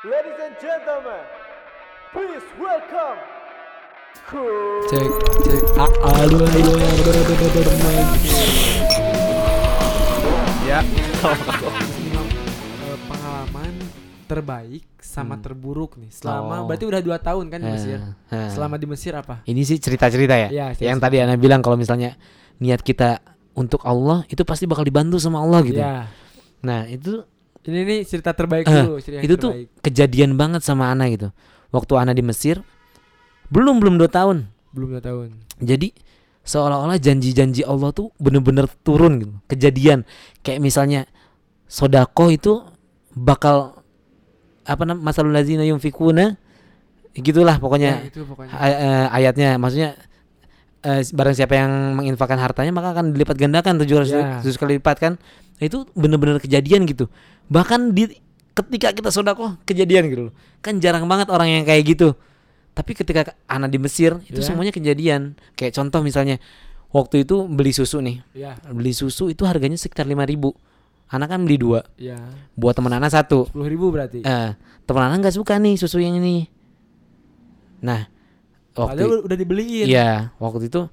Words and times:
Ladies 0.00 0.32
and 0.38 0.54
gentlemen, 0.56 1.20
please 2.08 2.40
welcome. 2.56 3.20
cek 4.88 5.10
cek 5.44 5.60
A- 5.76 5.92
aduh 6.16 6.40
aduh 6.40 6.40
aduh 6.40 6.72
aduh 6.72 7.12
aduh 7.12 7.36
aduh 7.36 7.60
aduh 7.60 7.74
Ya. 10.64 10.80
Eh, 10.80 10.84
pengalaman 13.04 13.72
terbaik 14.24 14.84
sama 14.98 15.34
Hmm. 15.34 15.42
terburuk 15.42 15.96
nih 15.96 16.08
selama 16.08 16.62
Oh. 16.62 16.64
berarti 16.64 16.84
udah 16.86 17.00
dua 17.00 17.16
tahun 17.18 17.48
kan 17.48 17.58
di 17.58 17.66
Eh, 17.66 17.70
Mesir 17.70 17.98
eh. 18.30 18.48
selama 18.48 18.76
di 18.76 18.86
Mesir 18.86 19.12
apa 19.12 19.40
Ini 19.44 19.60
sih 19.60 19.76
cerita-cerita 19.76 20.32
ya. 20.32 20.48
Iya, 20.48 20.64
cerita-cerita. 20.72 20.86
yang 20.86 20.98
tadi 20.98 21.16
Ana 21.18 21.34
bilang 21.36 21.60
kalau 21.60 21.74
misalnya 21.74 22.14
niat 22.56 22.80
kita 22.80 23.18
untuk 23.52 23.82
Allah 23.82 24.22
itu 24.26 24.40
pasti 24.42 24.64
bakal 24.64 24.82
dibantu 24.82 25.18
sama 25.18 25.40
Allah 25.40 25.60
gitu. 25.60 25.76
ya 25.76 26.06
Nah, 26.60 26.84
itu 26.86 27.24
ini 27.62 27.78
nih 27.82 28.00
cerita 28.02 28.30
terbaik 28.30 28.64
Eh, 28.64 28.72
dulu 28.80 28.96
cerita 28.98 29.20
itu 29.20 29.34
tuh 29.34 29.52
terbaik. 29.52 29.68
kejadian 29.80 30.30
banget 30.34 30.60
sama 30.60 30.88
Ana 30.88 31.06
gitu. 31.06 31.28
Waktu 31.68 31.92
Ana 31.94 32.12
di 32.12 32.20
Mesir 32.20 32.60
belum 33.46 33.78
belum 33.78 33.96
dua 33.96 34.08
tahun. 34.08 34.46
belum 34.70 34.88
dua 34.90 35.02
tahun 35.02 35.28
Jadi 35.58 35.90
seolah-olah 36.40 36.96
janji-janji 36.96 37.62
Allah 37.62 37.90
tuh 37.90 38.14
bener-bener 38.16 38.64
turun 38.80 39.18
gitu. 39.18 39.34
Kejadian 39.46 40.06
kayak 40.40 40.58
misalnya 40.58 41.04
sodako 41.66 42.30
itu 42.30 42.62
bakal 43.10 43.82
apa 44.62 44.82
namanya 44.82 45.02
masalul 45.04 45.30
lazina 45.30 45.62
yunfikuna 45.62 46.38
gitulah 47.12 47.58
pokoknya 47.58 47.90
Ya, 47.98 48.06
itu 48.06 48.22
pokoknya 48.22 48.54
ay- 48.54 48.78
eh, 48.78 49.06
ayatnya 49.12 49.58
maksudnya 49.58 49.98
eh, 50.80 51.02
barang 51.04 51.34
siapa 51.34 51.54
yang 51.54 51.96
menginfakkan 51.96 52.40
hartanya 52.40 52.72
maka 52.72 52.92
akan 52.92 53.12
dilipat 53.12 53.36
gandakan 53.36 53.76
700 53.78 54.08
Ya. 54.10 54.40
700 54.40 54.56
kali 54.56 54.72
lipat 54.80 54.96
kan? 54.98 55.12
Nah, 55.60 55.64
itu 55.64 55.84
bener-bener 55.92 56.40
kejadian 56.40 56.88
gitu. 56.88 57.08
Bahkan 57.48 57.92
di 57.92 58.08
ketika 58.50 58.92
kita 58.92 59.10
sodako 59.12 59.56
kejadian 59.64 60.08
gitu 60.08 60.22
loh. 60.28 60.34
Kan 60.60 60.80
jarang 60.80 61.04
banget 61.04 61.28
orang 61.28 61.48
yang 61.48 61.64
kayak 61.64 61.84
gitu. 61.84 62.16
Tapi 62.72 62.92
ketika 62.94 63.34
anak 63.44 63.68
di 63.68 63.78
Mesir 63.78 64.20
itu 64.24 64.40
Ya. 64.40 64.46
semuanya 64.46 64.72
kejadian. 64.72 65.36
Kayak 65.58 65.76
contoh 65.76 66.00
misalnya 66.00 66.40
waktu 66.90 67.28
itu 67.28 67.44
beli 67.44 67.72
susu 67.72 68.00
nih. 68.00 68.24
Ya. 68.32 68.56
Beli 68.68 68.96
susu 68.96 69.28
itu 69.28 69.44
harganya 69.44 69.76
sekitar 69.76 70.08
5000 70.08 70.28
ribu. 70.28 70.50
Anak 71.10 71.34
kan 71.34 71.42
beli 71.42 71.58
dua. 71.58 71.82
Ya. 71.98 72.22
Buat 72.54 72.78
teman 72.78 72.94
anak 72.94 73.10
satu. 73.10 73.50
Sepuluh 73.50 73.66
ribu 73.66 73.90
berarti? 73.90 74.22
Eh 74.22 74.50
teman 74.86 75.10
anak 75.10 75.26
nggak 75.26 75.36
suka 75.36 75.58
nih 75.58 75.74
susu 75.74 75.98
yang 75.98 76.14
ini. 76.16 76.46
Nah 77.82 78.06
waktu 78.72 78.90
Padahal 78.96 79.20
udah 79.22 79.36
dibeliin 79.36 79.86
Iya, 79.86 80.10
waktu 80.36 80.66
itu 80.66 80.86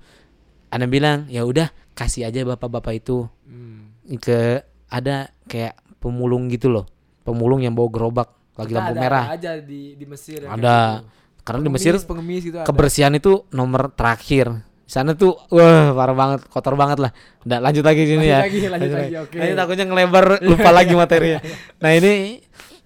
Ana 0.68 0.84
bilang, 0.84 1.26
ya 1.28 1.42
udah 1.42 1.70
kasih 1.94 2.26
aja 2.26 2.44
bapak-bapak 2.44 2.94
itu 2.98 3.26
Hmm. 3.44 3.96
ke 4.18 4.60
ada 4.86 5.28
kayak 5.46 5.74
pemulung 5.98 6.48
gitu 6.48 6.68
loh, 6.68 6.84
pemulung 7.22 7.60
yang 7.60 7.72
bawa 7.72 7.88
gerobak 7.88 8.30
lagi 8.54 8.72
Kita 8.72 8.80
lampu 8.82 8.92
ada 8.92 9.00
merah. 9.00 9.26
aja 9.30 9.52
di 9.58 9.94
di 9.94 10.06
Mesir 10.06 10.42
Ada. 10.42 10.52
kayak 10.52 10.60
gitu. 10.60 11.16
Karena 11.42 11.60
di 11.62 11.70
Mesir 11.70 11.94
Pengemis, 11.94 12.06
pengemis 12.06 12.42
gitu 12.44 12.58
ada. 12.58 12.68
kebersihan 12.68 13.14
itu 13.14 13.32
nomor 13.50 13.88
terakhir. 13.90 14.52
Di 14.84 14.92
sana 14.94 15.12
tuh, 15.14 15.36
wah 15.48 15.92
parah 15.92 16.12
banget, 16.14 16.40
kotor 16.46 16.76
banget 16.76 17.00
lah. 17.00 17.12
Udah 17.42 17.60
lanjut 17.62 17.84
lagi 17.84 18.04
sini 18.04 18.20
lanjut 18.22 18.28
ya. 18.28 18.40
lagi 18.42 18.60
lanjut 18.66 18.92
lagi 18.94 19.16
oke 19.18 19.34
Nah, 19.34 19.46
ini 19.46 19.56
takutnya 19.56 19.86
ngelebar 19.86 20.26
lupa 20.42 20.70
lagi 20.70 20.94
materinya. 20.94 21.40
Nah 21.80 21.92
ini, 21.94 22.14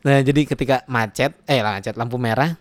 nah 0.02 0.18
jadi 0.20 0.42
ketika 0.44 0.76
macet, 0.86 1.34
eh 1.44 1.62
macet 1.62 1.94
lampu 1.94 2.18
merah, 2.18 2.54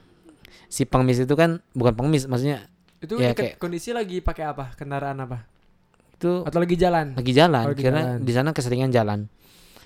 si 0.71 0.87
pengemis 0.87 1.19
itu 1.19 1.35
kan 1.35 1.59
bukan 1.75 1.93
pengemis, 1.93 2.31
maksudnya 2.31 2.71
itu 3.03 3.19
ya, 3.19 3.35
kayak- 3.35 3.59
kondisi 3.59 3.91
lagi 3.91 4.23
pakai 4.23 4.45
apa? 4.47 4.71
Kendaraan 4.79 5.19
apa? 5.19 5.43
Itu 6.15 6.47
atau 6.47 6.63
lagi 6.63 6.77
jalan? 6.79 7.19
lagi 7.19 7.33
jalan 7.35 7.65
lagi 7.75 7.83
karena 7.83 8.03
di 8.17 8.33
sana 8.33 8.55
keseringan 8.55 8.95
jalan. 8.95 9.27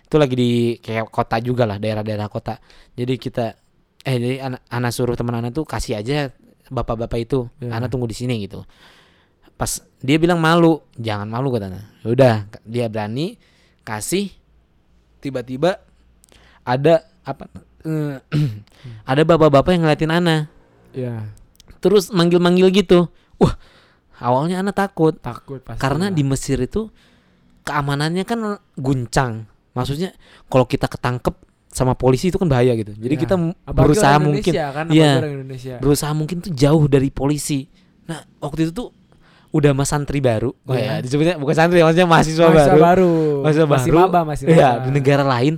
Itu 0.04 0.20
lagi 0.20 0.34
di 0.36 0.50
kayak 0.78 1.08
kota 1.08 1.40
juga 1.40 1.64
lah 1.64 1.80
daerah-daerah 1.80 2.28
kota. 2.28 2.60
Jadi 2.92 3.14
kita 3.16 3.56
eh 4.04 4.16
jadi 4.20 4.36
anak 4.44 4.60
anak 4.68 4.90
suruh 4.92 5.16
teman 5.16 5.40
anak 5.40 5.56
tuh 5.56 5.64
kasih 5.64 5.96
aja 5.96 6.28
bapak-bapak 6.68 7.18
itu 7.18 7.48
Ya. 7.58 7.72
anak 7.72 7.88
tunggu 7.88 8.04
di 8.04 8.12
sini 8.12 8.44
gitu. 8.44 8.66
Pas 9.54 9.80
dia 10.02 10.18
bilang 10.20 10.42
malu 10.42 10.84
jangan 10.98 11.24
malu 11.24 11.48
katanya 11.48 11.86
udah 12.04 12.44
dia 12.66 12.90
berani 12.90 13.38
kasih 13.80 14.28
tiba-tiba 15.22 15.80
ada 16.66 17.06
apa 17.22 17.48
eh, 17.86 18.18
ada 19.10 19.22
bapak-bapak 19.24 19.70
yang 19.72 19.86
ngeliatin 19.86 20.12
Ana 20.12 20.36
ya 20.94 21.26
terus 21.78 22.08
manggil-manggil 22.08 22.70
gitu 22.70 23.10
wah 23.36 23.54
awalnya 24.16 24.58
Ana 24.58 24.70
takut 24.70 25.18
takut 25.18 25.60
pasti 25.60 25.76
karena 25.76 26.08
di 26.08 26.22
Mesir 26.22 26.56
itu 26.56 26.88
keamanannya 27.60 28.22
kan 28.22 28.38
guncang. 28.74 29.48
Maksudnya 29.72 30.12
kalau 30.46 30.64
kita 30.64 30.86
ketangkep 30.86 31.32
sama 31.66 31.92
polisi 31.92 32.28
itu 32.28 32.36
kan 32.36 32.46
bahaya 32.46 32.76
gitu. 32.76 32.94
Jadi 32.94 33.10
Ya. 33.10 33.20
kita 33.20 33.34
Apalagi 33.34 33.74
berusaha 33.74 34.16
mungkin 34.18 34.52
kan 34.52 34.86
Iya. 34.86 35.12
Indonesia 35.18 35.74
berusaha 35.80 36.12
mungkin 36.12 36.36
tuh 36.38 36.52
jauh 36.52 36.84
dari 36.86 37.08
polisi. 37.08 37.66
Nah, 38.04 38.22
waktu 38.38 38.68
itu 38.68 38.72
tuh 38.72 38.88
udah 39.50 39.72
mas 39.72 39.88
santri 39.88 40.20
baru. 40.20 40.52
Oh 40.62 40.72
Iya. 40.72 41.00
ya, 41.00 41.02
disebutnya 41.02 41.34
bukan 41.34 41.54
santri, 41.54 41.80
maksudnya 41.80 42.06
mahasiswa, 42.06 42.46
Mahasiswa 42.46 42.70
baru. 42.70 42.82
baru 42.84 43.12
Mahasiswa 43.42 43.66
masih 43.66 43.90
baru. 43.90 43.98
maba 44.04 44.20
masih 44.24 44.44
Iya, 44.46 44.68
maba. 44.70 44.82
di 44.84 44.90
negara 44.92 45.24
lain 45.24 45.54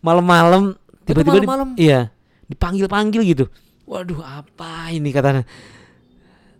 malam-malam 0.00 0.62
tiba-tiba 1.04 1.36
di- 1.36 1.46
malam-malam? 1.46 1.68
iya, 1.76 2.00
dipanggil-panggil 2.48 3.20
gitu. 3.22 3.44
Waduh, 3.90 4.22
apa 4.22 4.94
ini 4.94 5.10
katanya. 5.10 5.42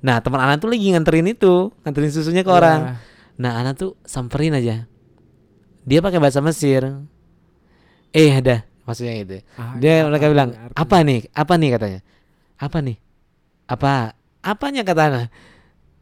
Nah, 0.02 0.18
teman 0.18 0.42
anak 0.42 0.58
tuh 0.58 0.66
lagi 0.66 0.91
nganterin 0.91 1.30
itu, 1.30 1.70
nganterin 1.86 2.10
susunya 2.10 2.42
ke 2.42 2.50
Ya. 2.50 2.56
orang. 2.56 2.80
Nah, 3.38 3.52
anak 3.54 3.78
tuh 3.78 3.94
samperin 4.02 4.50
aja. 4.50 4.91
Dia 5.86 6.02
pakai 6.02 6.18
bahasa 6.18 6.42
Mesir. 6.42 6.82
Eh, 8.10 8.34
ada 8.34 8.66
maksudnya 8.82 9.14
gitu. 9.22 9.38
Ah, 9.54 9.78
Dia 9.78 10.02
apa 10.02 10.10
mereka 10.10 10.26
bilang, 10.26 10.50
artinya? 10.50 10.74
"Apa 10.74 10.96
nih? 11.00 11.20
Apa 11.30 11.54
nih?" 11.54 11.68
katanya. 11.70 12.00
"Apa 12.58 12.78
nih?" 12.82 12.96
"Apa? 13.64 13.92
Apanya?" 14.42 14.82
kata 14.82 15.02
anak. 15.06 15.26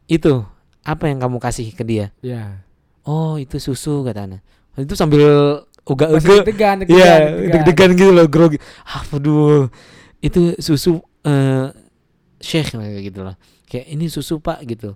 "Itu, 0.09 0.41
apa 0.81 1.05
yang 1.05 1.21
kamu 1.21 1.37
kasih 1.37 1.69
ke 1.69 1.85
dia?" 1.85 2.09
ya 2.19 2.65
"Oh, 3.05 3.37
itu 3.37 3.61
susu," 3.61 4.01
kata 4.01 4.25
anak. 4.25 4.41
Itu 4.73 4.97
sambil 4.97 5.21
masih 5.85 5.85
uga-uga. 5.85 6.17
deg-degan 6.41 6.75
deg-degan 6.81 6.97
Iya, 6.97 7.13
deg-degan. 7.29 7.53
deg-degan 7.61 7.89
gitu 7.93 8.11
loh, 8.11 8.25
grogi. 8.25 8.57
Ah, 8.83 9.05
aduh. 9.05 9.69
Itu 10.17 10.57
susu 10.57 10.99
eh 11.21 11.67
Syekh 12.39 12.73
kayak 12.73 13.03
gitu 13.03 13.19
loh. 13.21 13.35
Kayak 13.65 13.85
ini 13.89 14.05
susu, 14.07 14.39
Pak 14.39 14.63
gitu. 14.65 14.95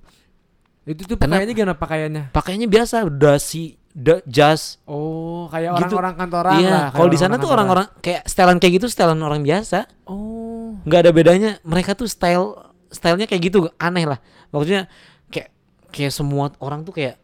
itu 0.84 1.08
tuh 1.08 1.16
Kenapa? 1.16 1.40
pakaiannya 1.40 1.56
gimana 1.56 1.76
pakaiannya 1.80 2.24
Pakainya 2.36 2.68
biasa 2.68 3.08
dasi, 3.08 3.80
da, 3.90 4.20
jas, 4.28 4.84
oh 4.84 5.48
kayak 5.48 5.80
Gitu. 5.80 5.96
orang-orang 5.96 6.14
kantoran 6.20 6.52
lah 6.52 6.60
iya, 6.60 6.68
kayak 6.76 6.92
kalau 6.92 7.08
di 7.08 7.16
sana 7.16 7.34
tuh 7.34 7.40
kantoran. 7.40 7.56
orang-orang 7.56 7.88
kayak 8.04 8.22
setelan 8.28 8.58
kayak 8.60 8.74
gitu 8.84 8.88
setelan 8.92 9.20
orang 9.24 9.40
biasa. 9.42 9.88
oh 10.12 10.76
nggak 10.84 11.00
ada 11.08 11.12
bedanya. 11.16 11.52
Mereka 11.64 11.96
tuh 11.96 12.12
style 12.12 12.52
stylenya 12.92 13.26
kayak 13.26 13.48
gitu, 13.48 13.72
aneh 13.80 14.04
lah. 14.04 14.20
Maksudnya 14.52 14.92
kayak 15.32 15.56
kayak 15.88 16.12
semua 16.12 16.52
orang 16.60 16.84
tuh 16.84 16.92
kayak 16.92 17.16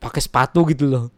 pakai 0.00 0.20
sepatu 0.24 0.64
gitu 0.64 0.88
loh. 0.88 1.12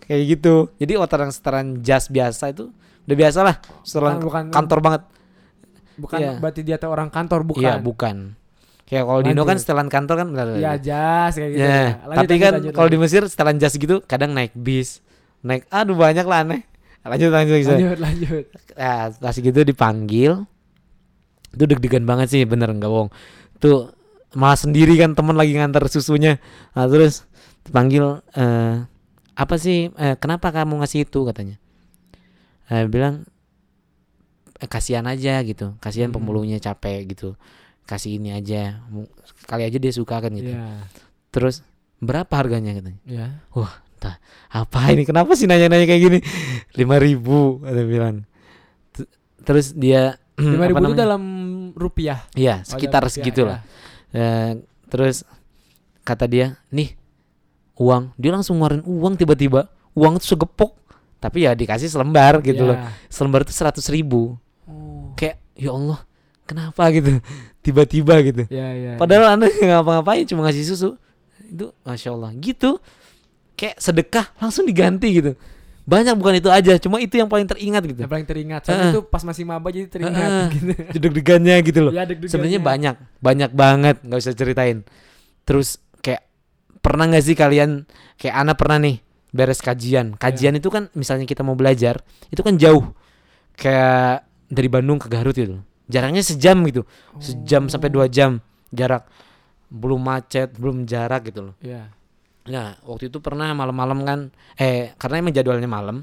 Kayak 0.00 0.40
gitu. 0.40 0.72
Jadi 0.80 0.92
orang 0.96 1.28
setelan 1.28 1.84
jas 1.84 2.08
biasa 2.08 2.56
itu 2.56 2.72
udah 3.04 3.16
biasa 3.20 3.38
lah. 3.44 3.60
Setelan 3.84 4.16
Bukan- 4.16 4.48
bukan- 4.48 4.48
kantor 4.48 4.78
banget. 4.80 5.02
Bukan 5.98 6.18
Iya. 6.20 6.32
berarti 6.40 6.60
dia 6.62 6.76
orang 6.84 7.08
kantor 7.08 7.40
bukan 7.44 7.62
Iya, 7.62 7.74
bukan. 7.80 8.16
Kayak 8.88 9.04
kalau 9.08 9.20
di 9.24 9.30
Indo 9.32 9.42
kan 9.48 9.56
setelan 9.56 9.88
kantor 9.88 10.14
kan 10.20 10.28
Iya 10.58 10.72
jas 10.76 11.32
kayak 11.32 11.50
gitu 11.56 11.64
Ya, 11.64 11.72
ya. 11.72 11.88
Lanjut, 12.04 12.16
tapi 12.20 12.34
lanjut, 12.36 12.42
kan 12.44 12.52
kalau 12.76 12.88
di. 12.92 12.98
Mesir 13.00 13.22
setelan 13.24 13.56
jas 13.56 13.74
gitu 13.74 13.96
kadang 14.04 14.36
naik 14.36 14.52
bis, 14.52 15.00
naik 15.40 15.64
aduh 15.72 15.96
banyak 15.96 16.26
lah 16.28 16.44
aneh. 16.44 16.62
Lanjut 17.02 17.30
lanjut 17.34 17.54
lanjut. 17.58 17.72
lanjut 17.74 17.98
lanjut 17.98 18.44
Nah, 18.78 19.10
pas 19.16 19.34
gitu 19.34 19.60
dipanggil. 19.64 20.32
Itu 21.52 21.64
deg-degan 21.68 22.04
banget 22.06 22.28
sih, 22.32 22.42
bener 22.44 22.68
nggak 22.72 22.88
bohong. 22.88 23.10
Tuh 23.58 23.90
malah 24.32 24.56
sendiri 24.56 24.96
kan 24.96 25.12
temen 25.12 25.36
lagi 25.36 25.52
nganter 25.56 25.84
susunya. 25.88 26.40
Nah, 26.72 26.86
terus 26.88 27.24
dipanggil 27.64 28.20
eh 28.32 28.84
apa 29.32 29.54
sih 29.56 29.88
eh, 29.88 30.14
kenapa 30.20 30.52
kamu 30.52 30.84
ngasih 30.84 31.08
itu 31.08 31.24
katanya. 31.24 31.56
Eh, 32.68 32.84
bilang 32.88 33.24
eh, 34.62 34.68
kasihan 34.70 35.04
aja 35.10 35.42
gitu. 35.42 35.74
Kasihan 35.82 36.14
Hmm. 36.14 36.22
pemulungnya 36.22 36.62
capek 36.62 37.10
gitu. 37.10 37.34
Kasih 37.82 38.22
ini 38.22 38.30
aja. 38.30 38.78
Kali 39.44 39.66
aja 39.66 39.76
dia 39.76 39.92
suka 39.92 40.22
kan 40.22 40.30
gitu. 40.32 40.54
Iya 40.54 40.86
Terus 41.34 41.66
berapa 41.98 42.30
harganya 42.30 42.78
katanya? 42.78 43.00
Iya 43.04 43.26
Apa 44.52 44.92
ini? 44.92 45.06
Kenapa 45.06 45.32
sih 45.38 45.46
nanya-nanya 45.46 45.86
kayak 45.86 46.02
gini? 46.02 46.18
Lima 46.78 46.98
ribu 46.98 47.62
ada 47.62 47.82
bilang. 47.86 48.26
T- 48.92 49.08
Terus 49.42 49.72
dia 49.72 50.18
lima 50.38 50.66
ribu 50.66 50.82
itu 50.90 50.96
dalam 50.96 51.22
rupiah 51.76 52.24
Iya, 52.34 52.60
Oh, 52.64 52.68
sekitar 52.76 53.04
dalam 53.04 53.08
rupiah, 53.08 53.22
segitu 53.22 53.42
lah. 53.46 53.58
Eh, 54.12 54.52
terus 54.88 55.24
kata 56.02 56.26
dia, 56.28 56.58
"Nih, 56.68 56.92
uang." 57.78 58.12
Dia 58.20 58.32
langsung 58.34 58.58
ngeluarin 58.60 58.84
uang 58.84 59.14
tiba-tiba. 59.16 59.70
Uang 59.96 60.18
itu 60.20 60.34
segepok. 60.34 60.76
Tapi 61.22 61.46
ya 61.46 61.54
dikasih 61.54 61.86
selembar 61.86 62.42
gitu 62.42 62.66
loh. 62.66 62.76
Iya. 62.76 62.90
Selembar 63.06 63.46
itu 63.46 63.54
seratus 63.54 63.86
ribu. 63.88 64.34
Oh 64.66 65.12
Kayak 65.14 65.36
ya 65.54 65.70
Allah, 65.70 66.00
kenapa 66.42 66.82
gitu? 66.90 67.18
Tiba-tiba 67.64 68.14
gitu. 68.22 68.42
ya 68.50 68.68
ya 68.72 68.92
Padahal 68.96 69.38
anda 69.38 69.46
nggak 69.46 69.68
ngapa-ngapain, 69.82 70.26
cuma 70.26 70.46
ngasih 70.46 70.64
susu. 70.66 70.90
Itu 71.44 71.70
masya 71.82 72.10
Allah 72.10 72.32
gitu. 72.36 72.80
Kayak 73.54 73.76
sedekah 73.78 74.26
langsung 74.36 74.64
diganti 74.64 75.08
gitu. 75.12 75.32
banyak 75.82 76.14
bukan 76.14 76.38
itu 76.38 76.46
aja 76.46 76.78
cuma 76.78 77.02
itu 77.02 77.18
yang 77.18 77.26
paling 77.26 77.42
teringat 77.42 77.82
gitu 77.82 78.06
Yang 78.06 78.12
paling 78.14 78.22
teringat. 78.22 78.60
Soalnya 78.62 78.86
Heeh. 78.86 78.94
itu 78.94 79.00
pas 79.02 79.22
masih 79.26 79.42
maba 79.42 79.66
jadi 79.66 79.90
teringat 79.90 80.14
Heeh. 80.14 80.46
gitu. 80.54 80.72
deg-degannya 81.02 81.56
gitu 81.58 81.80
loh 81.82 81.92
Ya, 81.92 82.06
sebenarnya 82.06 82.62
banyak 82.62 82.94
banyak 83.18 83.50
banget 83.50 83.98
nggak 83.98 84.14
usah 84.16 84.30
ceritain 84.30 84.86
terus 85.42 85.82
kayak 85.98 86.22
pernah 86.78 87.10
nggak 87.10 87.24
sih 87.26 87.34
kalian 87.34 87.90
kayak 88.14 88.30
Ana 88.30 88.54
pernah 88.54 88.78
nih 88.78 89.02
beres 89.34 89.58
kajian 89.58 90.14
kajian 90.14 90.54
itu 90.54 90.70
kan 90.70 90.86
misalnya 90.94 91.26
kita 91.26 91.42
mau 91.42 91.58
belajar 91.58 91.98
itu 92.30 92.46
kan 92.46 92.54
jauh 92.54 92.94
kayak 93.58 94.22
dari 94.52 94.68
Bandung 94.68 95.00
ke 95.00 95.08
Garut 95.08 95.32
gitu 95.32 95.64
jaraknya 95.88 96.20
sejam 96.20 96.60
gitu 96.68 96.84
sejam 97.16 97.72
sampai 97.72 97.88
dua 97.88 98.06
jam 98.12 98.44
jarak 98.68 99.08
belum 99.72 100.00
macet 100.04 100.52
belum 100.60 100.84
jarak 100.84 101.32
gitu 101.32 101.48
loh 101.50 101.56
Iya. 101.64 101.88
Nah, 102.42 102.74
waktu 102.82 103.06
itu 103.06 103.22
pernah 103.22 103.54
malam-malam 103.54 104.02
kan 104.02 104.18
eh 104.58 104.98
karena 104.98 105.22
emang 105.22 105.34
jadwalnya 105.34 105.70
malam. 105.70 106.02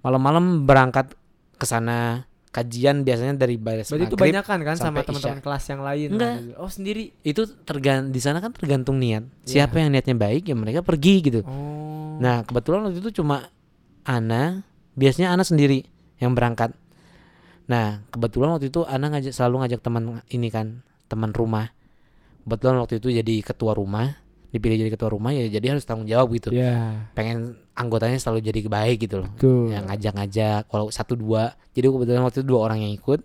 Malam-malam 0.00 0.64
berangkat 0.64 1.12
ke 1.60 1.66
sana 1.68 2.24
kajian 2.48 3.04
biasanya 3.04 3.36
dari 3.36 3.60
beres 3.60 3.92
Berarti 3.92 4.08
itu 4.08 4.16
banyak 4.16 4.44
kan 4.44 4.60
kan 4.64 4.76
sama 4.80 5.04
teman-teman 5.04 5.44
kelas 5.44 5.64
yang 5.68 5.82
lain. 5.84 6.08
Enggak. 6.16 6.36
Oh, 6.56 6.72
sendiri. 6.72 7.12
Itu 7.20 7.44
tergan 7.68 8.08
di 8.08 8.20
sana 8.24 8.40
kan 8.40 8.56
tergantung 8.56 8.96
niat. 8.96 9.28
Iya. 9.44 9.68
Siapa 9.68 9.76
yang 9.84 9.92
niatnya 9.92 10.16
baik 10.16 10.48
ya 10.48 10.56
mereka 10.56 10.80
pergi 10.80 11.20
gitu. 11.20 11.40
Oh. 11.44 12.16
Nah, 12.16 12.40
kebetulan 12.48 12.88
waktu 12.88 13.04
itu 13.04 13.20
cuma 13.20 13.52
Ana, 14.06 14.64
biasanya 14.96 15.36
Ana 15.36 15.44
sendiri 15.44 15.84
yang 16.16 16.32
berangkat. 16.32 16.72
Nah, 17.66 18.06
kebetulan 18.14 18.54
waktu 18.54 18.70
itu 18.70 18.86
Ana 18.86 19.10
ngajak 19.10 19.34
selalu 19.34 19.66
ngajak 19.66 19.80
teman 19.82 20.22
ini 20.30 20.48
kan, 20.50 20.86
teman 21.10 21.34
rumah. 21.34 21.74
Kebetulan 22.46 22.78
waktu 22.78 23.02
itu 23.02 23.10
jadi 23.10 23.34
ketua 23.42 23.74
rumah, 23.74 24.14
dipilih 24.56 24.86
jadi 24.86 24.90
ketua 24.96 25.10
rumah 25.12 25.36
ya 25.36 25.44
jadi 25.50 25.76
harus 25.76 25.84
tanggung 25.84 26.08
jawab 26.08 26.32
gitu. 26.32 26.48
Iya. 26.54 27.12
pengen 27.12 27.60
anggotanya 27.76 28.16
selalu 28.16 28.40
jadi 28.40 28.58
baik 28.66 28.96
gitu 29.04 29.20
loh 29.20 29.28
Tuh. 29.36 29.68
yang 29.68 29.84
ngajak-ngajak 29.90 30.72
kalau 30.72 30.88
satu 30.88 31.12
dua 31.12 31.52
jadi 31.76 31.92
kebetulan 31.92 32.24
waktu 32.24 32.40
itu 32.40 32.48
dua 32.48 32.60
orang 32.64 32.80
yang 32.80 32.92
ikut 32.96 33.20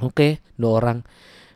oke 0.00 0.28
dua 0.56 0.72
orang 0.80 0.98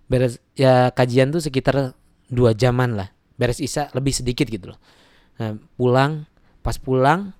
beres 0.05 0.41
ya 0.53 0.93
kajian 0.93 1.33
tuh 1.33 1.41
sekitar 1.41 1.97
dua 2.29 2.53
jaman 2.53 3.01
lah 3.01 3.09
beres 3.41 3.63
isa 3.65 3.89
lebih 3.97 4.13
sedikit 4.13 4.45
gitu 4.53 4.77
loh 4.77 4.79
nah, 5.41 5.57
pulang 5.81 6.29
pas 6.61 6.77
pulang 6.77 7.33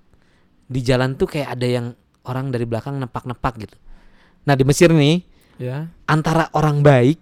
di 0.65 0.81
jalan 0.81 1.13
tuh 1.13 1.29
kayak 1.29 1.59
ada 1.59 1.67
yang 1.69 1.85
orang 2.25 2.49
dari 2.49 2.65
belakang 2.65 2.97
nepak-nepak 2.97 3.53
gitu 3.69 3.77
nah 4.43 4.53
di 4.53 4.63
Mesir 4.63 4.89
nih 4.89 5.25
Ya. 5.55 5.91
antara 6.05 6.47
orang 6.53 6.79
baik 6.79 7.19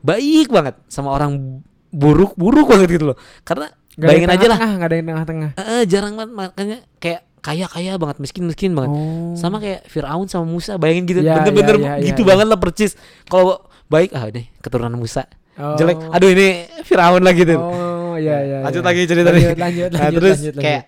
baik 0.00 0.48
banget 0.48 0.80
sama 0.86 1.12
orang 1.12 1.60
buruk 1.90 2.32
buruk 2.34 2.66
banget 2.66 2.88
gitu 2.90 3.12
loh 3.12 3.18
karena 3.42 3.68
ada 3.68 4.00
bayangin 4.00 4.26
yang 4.26 4.34
aja 4.34 4.46
lah 4.48 4.58
nggak 4.58 4.88
ada 4.88 4.96
yang 4.96 5.06
tengah-tengah. 5.06 5.50
Eh, 5.54 5.82
jarang 5.86 6.12
banget 6.14 6.32
makanya 6.32 6.78
kayak 6.98 7.20
kaya 7.38 7.68
kaya 7.68 7.92
banget 7.94 8.16
miskin 8.18 8.42
miskin 8.42 8.72
banget 8.72 8.90
Oh. 8.90 9.36
sama 9.36 9.60
kayak 9.60 9.84
Fir'aun 9.86 10.24
sama 10.24 10.44
Musa 10.44 10.74
bayangin 10.74 11.04
gitu 11.04 11.20
Ya, 11.20 11.36
bener-bener 11.38 11.76
ya, 11.78 11.92
ya, 11.94 12.08
gitu 12.08 12.24
ya, 12.24 12.28
banget 12.32 12.46
lah 12.48 12.56
percis 12.56 12.96
kalau 13.24 13.60
baik 13.86 14.10
ah 14.12 14.24
ini 14.26 14.48
keturunan 14.58 14.92
Musa 14.94 15.28
Oh. 15.54 15.76
jelek 15.76 16.00
aduh 16.10 16.28
ini 16.28 16.46
Fir'aun 16.82 17.20
lagi 17.20 17.44
gitu 17.44 17.54
Oh, 17.54 18.16
iya 18.16 18.40
iya. 18.40 18.58
lanjut 18.62 18.80
iya. 18.80 18.88
lagi 18.88 19.00
cerita. 19.04 19.28
Lanjut, 19.28 19.54
lanjut, 19.54 19.88
nah 19.90 20.00
lanjut, 20.00 20.16
terus 20.16 20.38
lanjut, 20.40 20.54
kayak 20.58 20.82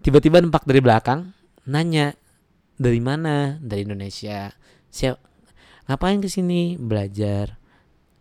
tiba-tiba 0.00 0.36
nempak 0.40 0.64
dari 0.64 0.80
belakang 0.80 1.20
nanya 1.64 2.12
dari 2.74 2.98
mana 2.98 3.56
dari 3.56 3.86
Indonesia 3.86 4.52
siap 4.94 5.18
ngapain 5.90 6.22
ke 6.22 6.30
sini 6.30 6.78
belajar 6.78 7.58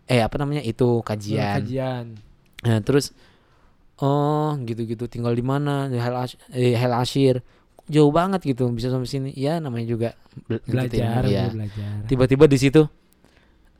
eh 0.03 0.19
apa 0.19 0.35
namanya 0.35 0.59
itu 0.61 0.99
kajian 0.99 1.61
kajian. 1.61 2.05
Nah, 2.65 2.81
terus 2.81 3.13
oh 4.01 4.57
gitu-gitu 4.59 5.05
tinggal 5.05 5.31
di 5.31 5.45
mana 5.45 5.85
di 5.85 5.95
Hel 5.95 6.17
Ash- 6.17 6.39
eh, 6.49 6.73
Hel 6.73 6.91
Ashir 6.91 7.39
jauh 7.85 8.09
banget 8.09 8.41
gitu 8.43 8.65
bisa 8.71 8.87
sampai 8.87 9.05
sini 9.05 9.29
ya 9.31 9.59
namanya 9.59 9.85
juga 9.85 10.09
bel- 10.47 10.63
ngikutin, 10.63 10.99
Belajar, 11.03 11.21
ya. 11.27 11.45
belajar. 11.51 11.91
tiba-tiba 12.07 12.45
di 12.47 12.57
situ 12.57 12.81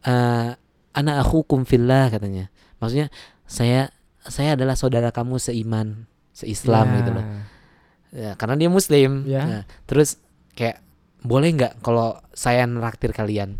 eh 0.03 0.49
anak 0.93 1.15
aku 1.23 1.47
kumfillah 1.47 2.11
katanya 2.11 2.51
maksudnya 2.77 3.07
saya 3.47 3.89
saya 4.21 4.55
adalah 4.55 4.75
saudara 4.75 5.09
kamu 5.09 5.39
seiman 5.39 6.05
seislam 6.31 6.87
Ya. 6.87 6.95
gitu 6.99 7.09
loh 7.11 7.25
ya, 8.13 8.31
karena 8.35 8.55
dia 8.59 8.69
muslim 8.69 9.23
Ya. 9.25 9.41
Nah, 9.43 9.63
terus 9.87 10.19
kayak 10.53 10.82
boleh 11.23 11.49
nggak 11.55 11.73
kalau 11.79 12.19
saya 12.35 12.67
neraktir 12.67 13.15
kalian? 13.15 13.55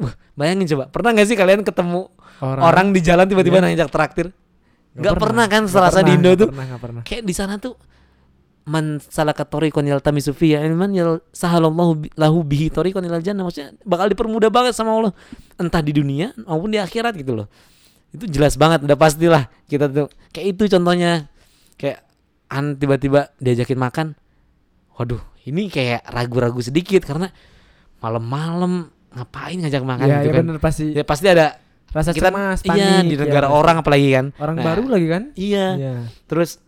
Wah, 0.00 0.14
bayangin 0.34 0.66
coba 0.72 0.88
pernah 0.88 1.10
nggak 1.14 1.28
sih 1.28 1.36
kalian 1.36 1.60
ketemu 1.62 2.08
orang, 2.40 2.94
di 2.96 3.00
jalan 3.04 3.26
tiba-tiba 3.28 3.60
Iya. 3.60 3.64
ngajak 3.76 3.90
traktir? 3.92 4.26
Nggak 4.98 5.14
pernah, 5.20 5.46
kan 5.46 5.68
serasa 5.70 6.02
di 6.02 6.10
pernah, 6.10 6.16
Indo 6.16 6.30
nggak 6.32 6.40
tuh? 6.42 6.48
Pernah, 6.50 6.66
nggak 6.66 6.82
pernah. 6.82 7.02
kayak 7.06 7.22
di 7.22 7.34
sana 7.36 7.54
tuh 7.60 7.78
man 8.68 9.00
salaka 9.00 9.48
tariqan 9.48 9.86
yaltamisu 9.88 10.36
fihi 10.36 10.60
ilman 10.60 10.92
yal 10.92 11.24
sahalallahu 11.32 12.04
lahu 12.20 12.38
bihi 12.44 12.68
tariqan 12.68 13.00
ilal 13.06 13.24
jannah. 13.24 13.48
Maksudnya 13.48 13.72
bakal 13.84 14.12
dipermudah 14.12 14.50
banget 14.52 14.76
sama 14.76 14.92
Allah. 14.92 15.12
Entah 15.56 15.80
di 15.80 15.96
dunia 15.96 16.36
maupun 16.44 16.68
di 16.68 16.78
akhirat 16.78 17.16
gitu 17.16 17.32
loh. 17.32 17.46
Itu 18.12 18.28
jelas 18.28 18.60
banget 18.60 18.84
udah 18.84 18.96
pastilah 18.96 19.48
kita 19.68 19.88
tuh. 19.88 20.08
Kayak 20.36 20.46
itu 20.56 20.62
contohnya. 20.76 21.32
Kayak 21.80 22.04
an 22.52 22.76
tiba-tiba 22.76 23.32
diajakin 23.40 23.78
makan 23.78 24.06
waduh 24.98 25.22
ini 25.44 25.70
kayak 25.70 26.02
ragu-ragu 26.04 26.58
sedikit 26.58 27.00
karena 27.00 27.30
malam-malam 27.98 28.90
ngapain 29.10 29.56
ngajak 29.56 29.80
makan 29.80 30.04
Iya, 30.04 30.16
gitu 30.16 30.26
iya 30.26 30.34
kan 30.34 30.44
bener 30.44 30.58
pasti. 30.58 30.84
ya 30.92 31.02
pasti 31.02 31.26
ada 31.26 31.46
Rasa 31.88 32.12
kita 32.12 32.28
cemas, 32.28 32.60
iya 32.60 33.00
panik. 33.00 33.08
di 33.08 33.14
ya, 33.14 33.20
negara 33.24 33.46
pasti. 33.46 33.56
orang 33.56 33.76
apalagi 33.78 34.08
kan 34.12 34.26
Orang 34.36 34.54
Nah, 34.54 34.64
baru 34.66 34.84
lagi 34.90 35.06
kan? 35.08 35.22
iya 35.32 35.66
Iya. 35.74 35.94
terus 36.26 36.60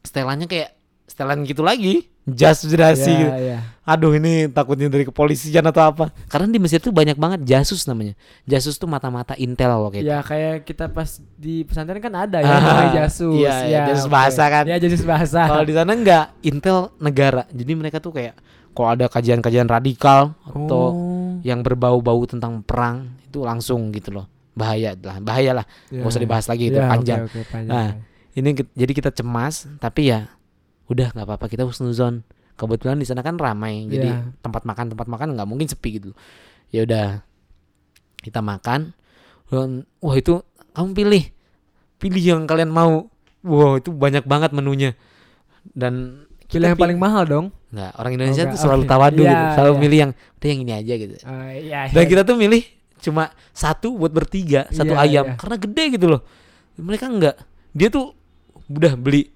setelannya 0.00 0.46
kayak 0.46 0.74
setelan 1.12 1.44
gitu 1.44 1.60
lagi 1.60 2.08
jas 2.24 2.62
jasi 2.62 2.72
Iya, 3.06 3.18
gitu. 3.18 3.30
iya. 3.44 3.58
aduh 3.82 4.10
ini 4.10 4.46
takutnya 4.46 4.86
dari 4.86 5.02
kepolisian 5.02 5.60
atau 5.62 5.82
apa 5.84 6.08
karena 6.26 6.46
di 6.46 6.56
Mesir 6.56 6.78
tuh 6.78 6.88
banyak 6.90 7.14
banget 7.14 7.42
jasus 7.42 7.84
namanya 7.84 8.16
jasus 8.42 8.74
tuh 8.74 8.86
mata-mata 8.86 9.36
intel 9.36 9.68
loh 9.70 9.90
kayak 9.90 10.02
Ya 10.02 10.18
kayak 10.20 10.62
kita 10.62 10.86
pas 10.86 11.06
di 11.34 11.62
pesantren 11.62 11.98
kan 11.98 12.14
ada 12.16 12.38
ya 12.38 12.46
Ah, 12.46 12.58
namanya 12.58 12.90
jasus. 13.02 13.36
iya, 13.36 13.54
iya, 13.64 13.80
jasus 13.86 14.06
oke. 14.06 14.14
bahasa 14.14 14.44
kan. 14.46 14.64
Iya 14.64 14.78
jasus 14.80 15.02
bahasa. 15.02 15.40
kalau 15.44 15.62
di 15.62 15.74
sana 15.74 15.92
enggak 15.92 16.24
intel 16.40 16.78
negara 16.96 17.42
jadi 17.50 17.72
mereka 17.72 17.98
tuh 17.98 18.10
kayak 18.12 18.38
kalau 18.70 18.88
ada 18.88 19.04
kajian-kajian 19.06 19.66
radikal 19.66 20.32
atau 20.42 20.84
Oh, 20.88 21.28
yang 21.42 21.60
berbau-bau 21.60 22.22
tentang 22.22 22.62
perang 22.62 23.04
itu 23.20 23.42
langsung 23.42 23.90
gitu 23.90 24.14
loh 24.14 24.26
bahaya 24.52 24.94
lah 24.94 25.18
bahaya 25.18 25.52
lah 25.54 25.66
iya. 25.88 25.98
nggak 25.98 26.08
usah 26.08 26.22
dibahas 26.22 26.46
lagi 26.46 26.68
itu 26.68 26.76
oke, 26.76 26.86
panjang 26.86 27.20
oke, 27.24 27.40
panjang. 27.48 27.68
Nah, 27.68 27.88
ini 28.32 28.48
ke- 28.54 28.70
jadi 28.70 28.92
kita 28.94 29.10
cemas 29.10 29.66
tapi 29.76 30.08
ya 30.08 30.30
udah 30.92 31.08
nggak 31.10 31.24
apa-apa 31.24 31.46
kita 31.46 31.62
husnuzon 31.62 32.22
kebetulan 32.52 32.96
di 32.96 33.04
sana 33.04 33.20
kan 33.20 33.34
ramai 33.34 33.84
jadi 33.86 34.08
Iya. 34.12 34.36
tempat 34.38 34.62
makan 34.62 34.92
tempat 34.92 35.06
makan 35.06 35.34
nggak 35.34 35.48
mungkin 35.48 35.66
sepi 35.66 35.96
gitu 35.96 36.10
ya 36.68 36.84
udah 36.84 37.24
kita 38.18 38.38
makan 38.38 38.92
dan 39.48 39.70
wah 39.98 40.14
itu 40.14 40.40
kamu 40.70 40.90
pilih 40.94 41.24
pilih 41.96 42.22
yang 42.22 42.42
kalian 42.44 42.68
mau 42.68 43.08
wow 43.42 43.76
itu 43.76 43.90
banyak 43.90 44.22
banget 44.22 44.52
menunya 44.52 44.92
dan 45.68 46.24
Pilih 46.46 46.68
yang 46.68 46.76
paling 46.76 47.00
mahal 47.00 47.24
dong. 47.24 47.46
nggak 47.72 47.96
orang 47.96 48.12
Indonesia 48.12 48.44
Oke, 48.44 48.52
tuh 48.52 48.58
selalu 48.60 48.84
oke. 48.84 48.90
tawadu 48.92 49.22
Iya, 49.24 49.32
gitu 49.32 49.44
selalu 49.56 49.72
iya. 49.72 49.80
milih 49.80 49.98
yang 49.98 50.12
udah 50.12 50.48
yang 50.52 50.60
ini 50.60 50.72
aja 50.74 50.94
gitu 50.94 51.14
Ah, 51.24 51.48
iya, 51.50 51.80
dan 51.88 51.96
iya. 51.98 52.10
kita 52.12 52.22
tuh 52.22 52.36
milih 52.36 52.62
cuma 53.00 53.24
satu 53.50 53.88
buat 53.96 54.12
bertiga 54.12 54.68
satu 54.68 54.92
Iya, 54.92 55.00
ayam 55.00 55.24
iya. 55.26 55.34
karena 55.34 55.56
gede 55.56 55.84
gitu 55.90 56.06
loh 56.06 56.20
mereka 56.76 57.08
enggak 57.08 57.40
dia 57.72 57.88
tuh 57.88 58.12
udah 58.68 58.92
beli 58.94 59.32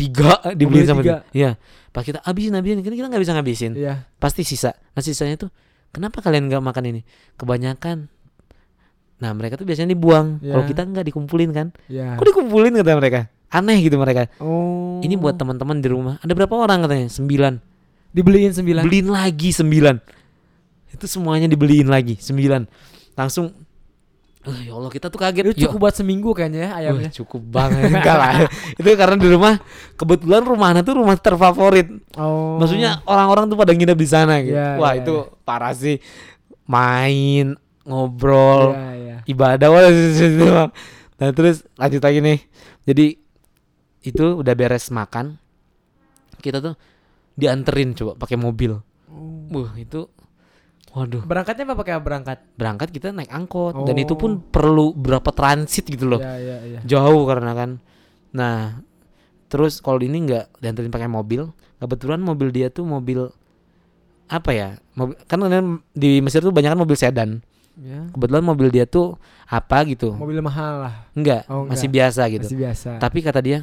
tiga 0.00 0.40
dibeliin 0.56 0.84
beli 0.84 0.88
sama 0.88 1.02
tiga. 1.04 1.20
dia 1.28 1.36
iya. 1.36 1.50
Pas 1.92 2.00
kita 2.00 2.24
habisin 2.24 2.56
habisin 2.56 2.80
kan 2.80 2.92
kita 2.96 3.08
nggak 3.12 3.22
bisa 3.22 3.32
ngabisin. 3.36 3.72
Iya. 3.76 4.08
pasti 4.16 4.42
sisa. 4.48 4.72
Nah 4.96 5.02
sisanya 5.04 5.36
tuh 5.36 5.50
kenapa 5.92 6.24
kalian 6.24 6.48
nggak 6.48 6.62
makan 6.64 6.84
ini? 6.88 7.00
Kebanyakan 7.36 8.08
nah 9.20 9.36
mereka 9.36 9.60
tuh 9.60 9.68
biasanya 9.68 9.92
dibuang. 9.92 10.40
Iya. 10.40 10.56
kalau 10.56 10.64
kita 10.64 10.82
nggak 10.88 11.04
dikumpulin 11.12 11.50
kan? 11.52 11.66
Iya. 11.92 12.16
kok 12.16 12.24
dikumpulin 12.24 12.72
kata 12.80 12.96
mereka? 12.96 13.20
Aneh 13.50 13.78
gitu 13.84 14.00
mereka. 14.00 14.30
Oh. 14.40 15.02
ini 15.04 15.18
buat 15.18 15.36
teman-teman 15.36 15.82
di 15.82 15.88
rumah. 15.90 16.16
Ada 16.22 16.32
berapa 16.32 16.54
orang 16.54 16.86
katanya? 16.86 17.10
Sembilan. 17.10 17.54
Dibeliin 18.10 18.54
sembilan. 18.54 18.82
beliin 18.86 19.08
lagi 19.10 19.50
sembilan. 19.52 19.96
Itu 20.90 21.06
semuanya 21.06 21.46
dibeliin 21.50 21.90
lagi 21.90 22.16
sembilan. 22.18 22.62
Langsung 23.18 23.59
eh, 24.40 24.58
ya 24.66 24.72
Allah 24.72 24.88
kita 24.88 25.06
tuh 25.06 25.16
kaget. 25.16 25.52
Itu 25.52 25.54
Ya, 25.54 25.62
cukup 25.68 25.78
buat 25.84 25.94
seminggu 25.94 26.30
kayaknya 26.32 26.60
ya 26.60 26.70
ayamnya. 26.74 27.10
cukup 27.12 27.42
banget. 27.44 27.92
Enggak 27.92 28.16
lah. 28.16 28.32
Itu 28.80 28.88
karena 28.94 29.16
di 29.16 29.28
rumah 29.28 29.54
kebetulan 29.94 30.42
rumahnya 30.42 30.80
tuh 30.80 30.96
rumah 30.96 31.16
terfavorit. 31.16 31.88
Oh. 32.16 32.56
maksudnya 32.56 33.04
orang-orang 33.04 33.46
tuh 33.46 33.56
pada 33.56 33.72
nginep 33.72 33.94
di 33.94 34.08
sana 34.08 34.40
gitu. 34.40 34.56
Iya, 34.56 34.80
wah 34.80 34.92
iya, 34.92 35.04
itu 35.04 35.14
parah 35.42 35.72
sih. 35.72 36.00
Main 36.64 37.56
ngobrol 37.82 38.72
Iya, 38.72 38.90
iya. 38.94 39.16
ibadah. 39.26 39.68
Wah 39.68 39.88
situ. 40.16 40.46
nah 41.20 41.28
terus 41.32 41.66
lanjut 41.74 42.00
lagi 42.00 42.18
nih. 42.20 42.38
Jadi 42.86 43.06
itu 44.00 44.24
udah 44.36 44.54
beres 44.54 44.88
makan. 44.88 45.36
Kita 46.40 46.64
tuh 46.64 46.72
dianterin 47.36 47.92
coba 47.92 48.16
pakai 48.16 48.36
mobil. 48.36 48.80
Oh. 49.10 49.42
wah 49.50 49.74
itu 49.74 50.06
waduh 50.90 51.22
Berangkatnya 51.22 51.64
apa 51.64 51.76
pakai 51.76 51.94
berangkat? 51.98 52.38
berangkat 52.52 52.88
kita 52.90 53.10
naik 53.10 53.28
angkot 53.28 53.74
dan 53.80 53.96
itu 53.96 54.12
Oh. 54.12 54.18
pun 54.18 54.30
perlu 54.40 54.90
berapa 54.92 55.30
transit 55.30 55.84
gitu 55.84 56.06
loh 56.06 56.18
Iya, 56.18 56.34
iya, 56.36 56.56
iya. 56.66 56.80
jauh 56.82 57.24
karena 57.24 57.52
kan 57.52 57.70
nah 58.30 58.78
terus 59.46 59.78
kalau 59.78 59.98
ini 59.98 60.22
nggak 60.22 60.58
dianterin 60.58 60.88
pakai 60.88 61.06
mobil 61.06 61.50
kebetulan 61.76 62.18
mobil 62.18 62.48
dia 62.48 62.68
tuh 62.68 62.82
mobil 62.82 63.26
apa 64.26 64.50
ya 64.50 64.68
mobil 64.92 65.18
kan 65.24 65.42
di 65.90 66.18
Mesir 66.20 66.38
tuh 66.40 66.50
banyak 66.50 66.70
kan 66.70 66.78
mobil 66.78 66.94
sedan 66.94 67.42
Ya. 67.72 68.04
kebetulan 68.10 68.44
mobil 68.44 68.68
dia 68.68 68.84
tuh 68.84 69.16
apa 69.46 69.82
gitu 69.84 70.12
Mobil 70.12 70.36
mahal 70.38 70.84
lah. 70.84 70.94
enggak 71.10 71.48
Oh, 71.48 71.64
masih 71.64 71.88
enggak. 71.88 72.12
biasa 72.12 72.22
gitu 72.28 72.44
Masih 72.44 72.58
biasa. 72.60 72.90
tapi 72.98 73.18
kata 73.20 73.40
dia 73.40 73.58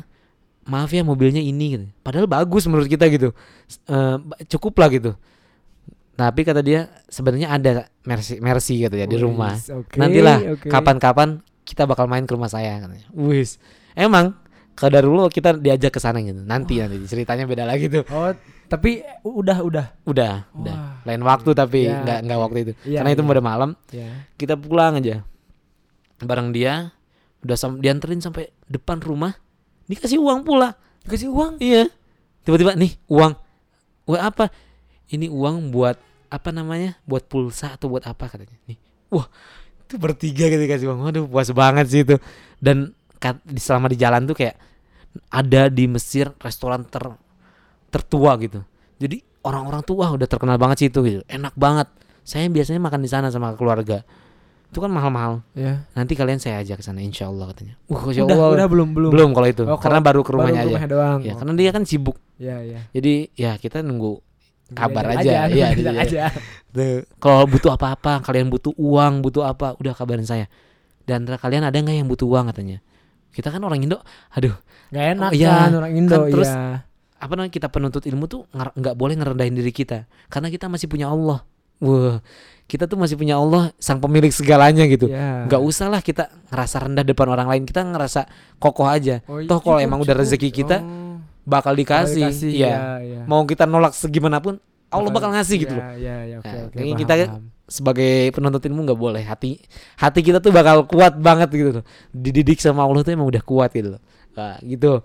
maaf 0.66 0.90
ya 0.90 1.00
mobilnya 1.00 1.38
ini 1.38 1.66
gitu. 1.72 1.86
padahal 2.02 2.26
bagus 2.26 2.66
menurut 2.66 2.88
kita 2.88 3.06
gitu 3.08 3.30
eh, 3.86 4.16
ba- 4.18 4.40
cukup 4.48 4.74
lah 4.76 4.90
gitu 4.90 5.12
tapi 6.18 6.42
kata 6.42 6.66
dia 6.66 6.90
sebenarnya 7.08 7.54
ada 7.54 7.72
Mercy 8.04 8.42
Mercy 8.42 8.82
gitu 8.82 8.98
ya 8.98 9.06
di 9.06 9.22
rumah 9.22 9.54
oke, 9.54 9.96
nantilah 10.02 10.58
oke. 10.58 10.68
kapan-kapan 10.68 11.46
kita 11.68 11.84
bakal 11.84 12.08
main 12.08 12.24
ke 12.24 12.32
rumah 12.32 12.48
saya 12.48 12.80
katanya. 12.80 13.12
Wis. 13.12 13.60
Emang 13.92 14.40
kalau 14.72 15.04
dulu 15.04 15.28
kita 15.28 15.60
diajak 15.60 15.92
ke 15.92 16.00
sana 16.00 16.24
gitu. 16.24 16.40
Nanti 16.40 16.80
nanti 16.80 17.04
ceritanya 17.04 17.44
beda 17.44 17.68
lagi 17.68 17.92
tuh. 17.92 18.08
Oh, 18.08 18.32
tapi 18.72 19.04
udah 19.28 19.60
udah. 19.68 19.86
Udah, 20.08 20.48
udah. 20.56 20.76
Wah. 20.80 21.04
Lain 21.04 21.22
waktu 21.28 21.52
tapi 21.52 21.92
Ya, 21.92 22.00
nggak 22.08 22.20
nggak 22.24 22.40
waktu 22.40 22.58
itu. 22.64 22.74
Iya, 22.88 23.04
Karena 23.04 23.12
itu 23.12 23.24
iya. 23.28 23.32
udah 23.36 23.44
malam, 23.44 23.70
Ya. 23.92 24.10
kita 24.40 24.56
pulang 24.56 24.96
aja. 24.96 25.28
Bareng 26.24 26.56
dia 26.56 26.96
udah 27.44 27.58
sam 27.60 27.84
dianterin 27.84 28.24
sampai 28.24 28.48
depan 28.72 29.04
rumah. 29.04 29.36
Dikasih 29.92 30.24
uang 30.24 30.48
pula. 30.48 30.80
Kasih 31.04 31.28
uang. 31.36 31.60
Iya. 31.60 31.92
Tiba-tiba 32.48 32.80
nih 32.80 32.96
uang. 33.12 33.36
Uang 34.08 34.22
apa? 34.24 34.48
Ini 35.08 35.28
uang 35.28 35.72
buat 35.72 35.96
apa 36.28 36.50
namanya? 36.52 37.00
Buat 37.04 37.26
pulsa 37.26 37.76
atau 37.76 37.88
buat 37.88 38.04
apa 38.04 38.28
katanya. 38.28 38.56
Nih. 38.68 38.76
Wah, 39.08 39.28
itu 39.82 39.96
bertiga 39.96 40.48
gitu 40.48 40.60
dikasih 40.60 40.88
uang. 40.92 41.00
Waduh, 41.02 41.26
puas 41.26 41.48
banget 41.52 41.86
sih 41.88 42.02
itu. 42.04 42.20
Dan 42.60 42.92
di 43.44 43.58
selama 43.58 43.88
di 43.88 43.96
jalan 43.96 44.28
tuh 44.28 44.36
kayak 44.36 44.56
ada 45.32 45.72
di 45.72 45.88
Mesir 45.88 46.30
restoran 46.38 46.84
ter 46.84 47.08
tertua 47.88 48.36
gitu. 48.38 48.62
Jadi 49.00 49.24
orang-orang 49.42 49.82
tuh 49.82 50.04
wah 50.04 50.12
udah 50.12 50.28
terkenal 50.28 50.60
banget 50.60 50.78
sih 50.78 50.88
itu 50.92 51.00
gitu. 51.02 51.22
Enak 51.26 51.56
banget. 51.56 51.88
Saya 52.28 52.52
biasanya 52.52 52.84
makan 52.84 53.00
di 53.00 53.10
sana 53.10 53.32
sama 53.32 53.56
keluarga. 53.56 54.04
Itu 54.68 54.84
kan 54.84 54.92
mahal-mahal. 54.92 55.40
Ya. 55.56 55.88
Nanti 55.96 56.12
kalian 56.12 56.44
saya 56.44 56.60
ajak 56.60 56.78
ke 56.80 56.84
sana 56.84 57.00
insya 57.00 57.32
Allah 57.32 57.56
katanya. 57.56 57.80
Wah, 57.88 58.04
insya 58.04 58.28
Udah, 58.28 58.36
Allah. 58.36 58.52
udah 58.60 58.68
belum 58.68 58.90
belum. 58.92 59.12
belum 59.16 59.30
kalau 59.32 59.48
itu. 59.48 59.64
Oh, 59.64 59.80
karena 59.80 60.04
baru 60.04 60.28
ke 60.28 60.32
rumahnya 60.36 60.68
Baru 60.68 60.76
aja. 60.76 60.88
doang. 60.92 61.20
Ya, 61.24 61.32
Oh. 61.34 61.38
karena 61.40 61.54
dia 61.56 61.72
kan 61.72 61.84
sibuk. 61.88 62.20
Ya, 62.36 62.60
ya. 62.60 62.84
Jadi 62.92 63.32
ya 63.40 63.56
kita 63.56 63.80
nunggu 63.80 64.20
kabar 64.76 65.04
Diajak 65.16 65.22
aja. 65.22 65.32
Iya, 65.48 65.68
diajak 65.78 65.96
iya. 65.96 66.04
aja. 66.04 66.22
Tuh, 66.68 67.08
Kalau 67.18 67.48
butuh 67.48 67.72
apa-apa, 67.74 68.20
kalian 68.22 68.52
butuh 68.52 68.74
uang, 68.76 69.24
butuh 69.24 69.48
apa, 69.48 69.76
udah 69.80 69.94
kabarin 69.96 70.28
saya. 70.28 70.46
Dan 71.08 71.24
antara 71.24 71.40
kalian 71.40 71.64
ada 71.64 71.76
nggak 71.76 72.04
yang 72.04 72.10
butuh 72.12 72.28
uang 72.28 72.52
katanya? 72.52 72.84
Kita 73.32 73.54
kan 73.54 73.62
orang 73.64 73.80
Indo, 73.80 74.02
aduh, 74.34 74.56
Gak 74.90 75.06
enak 75.20 75.32
Oh, 75.32 75.36
iya. 75.36 75.68
kan 75.68 75.74
orang 75.76 75.94
Indo 75.94 76.16
Kan 76.16 76.32
terus 76.32 76.50
ya. 76.50 76.84
apa 77.18 77.32
namanya 77.36 77.54
kita 77.54 77.68
penuntut 77.68 78.04
ilmu 78.08 78.26
tuh 78.26 78.48
nggak 78.52 78.96
boleh 78.96 79.14
ngerendahin 79.20 79.54
diri 79.54 79.72
kita, 79.72 80.10
karena 80.28 80.48
kita 80.52 80.68
masih 80.68 80.88
punya 80.90 81.08
Allah. 81.12 81.44
Wah, 81.78 82.20
kita 82.66 82.90
tuh 82.90 82.98
masih 82.98 83.16
punya 83.22 83.38
Allah, 83.38 83.70
sang 83.78 84.02
pemilik 84.02 84.34
segalanya 84.34 84.84
gitu. 84.90 85.06
Ya. 85.08 85.46
Nggak 85.46 85.62
usah 85.62 85.88
lah 85.88 86.02
kita 86.02 86.34
ngerasa 86.50 86.76
rendah 86.90 87.06
depan 87.06 87.28
orang 87.30 87.48
lain, 87.48 87.64
kita 87.70 87.86
ngerasa 87.86 88.26
kokoh 88.58 88.90
aja. 88.90 89.22
Oh, 89.30 89.38
Toh 89.46 89.62
kalau 89.62 89.78
cukup, 89.78 89.86
emang 89.86 90.00
udah 90.02 90.16
rezeki 90.18 90.50
kita, 90.50 90.82
Oh, 90.82 91.07
Bakal 91.48 91.74
dikasih, 91.74 92.28
dikasih, 92.28 92.52
Iya. 92.52 92.68
ya, 92.68 92.80
ya. 93.00 93.22
Mau 93.24 93.42
kita 93.44 93.64
nolak 93.64 93.96
segimanapun, 93.96 94.60
Allah 94.88 95.08
bakal 95.10 95.32
ngasih 95.32 95.56
gitu 95.58 95.74
loh. 95.74 95.84
Ya, 95.96 95.96
ya, 95.96 96.16
ya, 96.26 96.36
oke, 96.38 96.48
Nah, 96.48 96.68
kayaknya 96.70 96.84
paham, 96.90 97.02
kita 97.02 97.14
paham. 97.26 97.44
sebagai 97.68 98.14
penuntut 98.32 98.62
ilmu 98.62 98.80
nggak 98.82 98.96
boleh 98.98 99.20
hati 99.22 99.60
hati 99.96 100.20
kita 100.22 100.40
tuh 100.40 100.52
bakal 100.52 100.84
kuat 100.84 101.16
banget 101.18 101.52
gitu 101.52 101.70
loh 101.74 101.86
dididik 102.10 102.60
sama 102.60 102.84
Allah 102.84 103.00
tuh 103.02 103.12
emang 103.12 103.28
udah 103.28 103.44
kuat 103.44 103.72
gitu 103.72 103.92
loh 103.92 104.02
nah, 104.32 104.56
gitu 104.62 105.04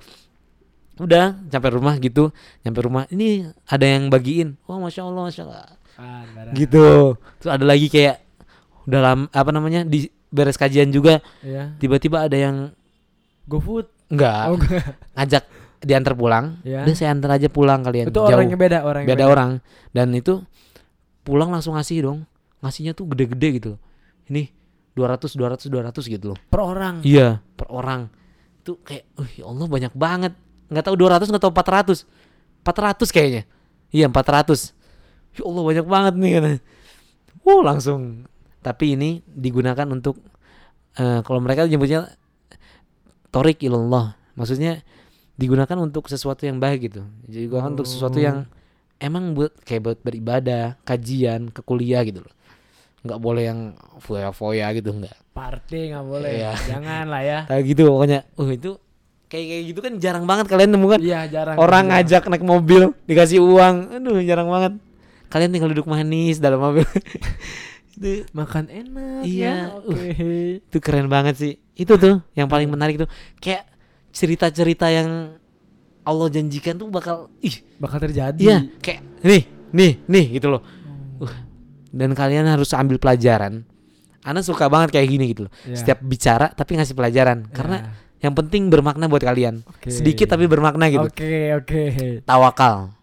udah 0.97 1.43
sampai 1.45 1.71
rumah 1.73 1.99
gitu 1.99 2.31
nyampe 2.61 2.79
rumah 2.81 3.09
ini 3.09 3.51
ada 3.65 3.83
yang 3.83 4.07
bagiin 4.07 4.55
wah 4.63 4.79
masya 4.79 5.03
Allah 5.03 5.23
masya 5.27 5.43
Allah 5.43 5.67
Ah, 5.93 6.23
gitu 6.55 7.19
terus 7.37 7.51
ada 7.51 7.63
lagi 7.63 7.87
kayak 7.87 8.23
udah 8.87 9.01
lama 9.03 9.25
apa 9.29 9.51
namanya 9.51 9.83
di 9.83 10.07
beres 10.29 10.55
kajian 10.55 10.89
juga 10.89 11.19
Ya. 11.39 11.75
tiba-tiba 11.77 12.23
ada 12.23 12.35
yang 12.35 12.71
GoFood. 13.45 13.91
enggak 14.09 14.43
Oh, 14.47 14.55
enggak. 14.55 14.87
ngajak 15.13 15.45
diantar 15.83 16.15
pulang. 16.15 16.63
Ya. 16.63 16.87
udah 16.87 16.95
saya 16.95 17.11
antar 17.13 17.37
aja 17.37 17.51
pulang 17.51 17.83
kalian 17.83 18.09
Itu 18.09 18.23
jauh. 18.23 18.31
orangnya 18.31 18.57
beda, 18.59 18.79
orang 18.87 19.03
beda 19.05 19.25
orang. 19.27 19.51
Dan 19.91 20.15
itu 20.15 20.41
pulang 21.27 21.51
langsung 21.51 21.75
ngasih 21.75 22.07
dong. 22.07 22.19
Ngasihnya 22.63 22.95
tuh 22.95 23.11
gede-gede 23.11 23.49
gitu 23.59 23.69
loh. 23.77 23.81
Ini 24.31 24.49
200 24.95 25.35
200 25.35 25.67
200 25.67 26.07
gitu 26.07 26.25
loh. 26.35 26.39
Per 26.39 26.61
orang. 26.63 27.03
iya 27.03 27.43
per 27.59 27.67
orang. 27.69 28.07
Itu 28.63 28.79
kayak 28.87 29.05
uh 29.19 29.29
ya 29.35 29.45
Allah 29.51 29.67
banyak 29.67 29.93
banget. 29.99 30.33
Nggak 30.71 30.85
tahu 30.89 30.97
200 30.97 31.29
nggak 31.29 31.43
tahu 31.43 31.53
400 31.53 32.07
400 32.63 33.15
kayaknya. 33.15 33.43
Iya 33.91 34.07
400 34.09 34.73
ya 35.37 35.43
Allah 35.49 35.63
banyak 35.67 35.87
banget 35.87 36.15
nih 36.17 36.31
katanya. 36.39 36.61
Wuh 37.43 37.63
langsung. 37.67 38.31
Tapi 38.63 38.95
ini 38.95 39.27
digunakan 39.27 39.89
untuk 39.91 40.23
eh, 40.95 41.21
kalau 41.27 41.43
mereka 41.43 41.67
nyebutnya 41.67 42.07
torik 43.35 43.59
ilallah. 43.65 44.15
Maksudnya 44.39 44.85
digunakan 45.35 45.77
untuk 45.77 46.07
sesuatu 46.07 46.43
yang 46.43 46.57
baik 46.57 46.87
gitu 46.87 47.03
jadi 47.25 47.47
digunakan 47.47 47.71
untuk 47.71 47.85
sesuatu 47.85 48.17
Oh. 48.17 48.23
yang 48.23 48.37
emang 48.99 49.33
buat 49.33 49.53
kayak 49.61 49.83
buat 49.83 49.99
beribadah 50.01 50.77
kajian 50.83 51.49
ke 51.49 51.61
kuliah 51.61 52.03
gitu 52.03 52.23
loh 52.23 52.35
nggak 53.03 53.19
boleh 53.19 53.43
yang 53.45 53.61
foya-foya 53.99 54.71
gitu 54.73 54.93
nggak 54.93 55.17
Party 55.33 55.89
nggak 55.89 56.05
boleh. 56.05 56.29
Iya. 56.39 56.53
Jangan 56.69 57.05
lah 57.09 57.23
ya. 57.25 57.39
kayak 57.51 57.65
gitu 57.65 57.89
pokoknya 57.89 58.29
uh 58.33 58.47
itu 58.47 58.77
kayak 59.27 59.47
kayak 59.49 59.65
gitu 59.67 59.81
kan 59.81 59.93
jarang 59.97 60.25
banget 60.25 60.45
kalian 60.47 60.71
nemu 60.71 60.87
kan 60.87 61.01
Iya, 61.01 61.21
jarang. 61.27 61.57
orang 61.57 61.89
jarang. 61.89 62.05
ngajak 62.05 62.23
naik 62.29 62.45
mobil 62.45 62.83
dikasih 63.03 63.41
uang 63.41 63.77
aduh 63.91 64.21
jarang 64.21 64.47
banget 64.47 64.73
kalian 65.27 65.51
tinggal 65.51 65.73
duduk 65.73 65.89
manis 65.89 66.37
dalam 66.37 66.61
mobil 66.61 66.85
itu 67.97 68.29
makan 68.31 68.69
enak 68.69 69.25
Iya, 69.25 69.73
ya. 69.73 69.81
Oke. 69.81 70.61
itu 70.61 70.79
keren 70.79 71.09
banget 71.09 71.35
sih 71.35 71.53
itu 71.73 71.97
tuh 71.97 72.21
yang 72.33 72.47
paling 72.47 72.69
menarik 72.69 73.01
tuh 73.01 73.09
kayak 73.39 73.72
cerita-cerita 74.13 74.87
yang 74.87 75.35
Allah 76.03 76.29
janjikan 76.29 76.77
tuh 76.77 76.89
bakal 76.89 77.31
ih 77.39 77.63
Bakal 77.77 77.99
terjadi. 78.01 78.39
iya 78.39 78.59
kayak 78.79 79.01
nih 79.21 79.43
nih 79.71 79.93
nih 80.05 80.25
gitu 80.37 80.49
loh 80.49 80.63
uh, 81.19 81.35
dan 81.89 82.13
kalian 82.13 82.45
harus 82.45 82.71
ambil 82.73 82.97
pelajaran 82.97 83.65
Ana 84.21 84.39
suka 84.39 84.67
banget 84.67 84.93
kayak 84.93 85.09
gini 85.09 85.25
gitu 85.29 85.43
loh 85.45 85.53
Iya. 85.65 85.77
setiap 85.77 85.99
bicara 86.01 86.47
tapi 86.49 86.77
ngasih 86.77 86.93
pelajaran 86.93 87.49
karena 87.49 87.77
Ya. 87.81 87.91
yang 88.23 88.35
penting 88.35 88.69
bermakna 88.69 89.07
buat 89.07 89.19
kalian 89.21 89.67
Oke. 89.67 89.91
sedikit 89.91 90.29
tapi 90.29 90.47
bermakna 90.47 90.87
gitu 90.87 91.03
Oke, 91.05 91.51
oke. 91.53 91.83
tawakal 92.23 92.95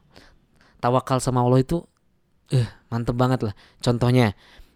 tawakal 0.77 1.17
sama 1.17 1.41
Allah 1.41 1.59
itu 1.59 1.83
eh 2.49 2.63
mantep 2.87 3.13
banget 3.13 3.43
lah 3.43 3.53
contohnya 3.77 4.31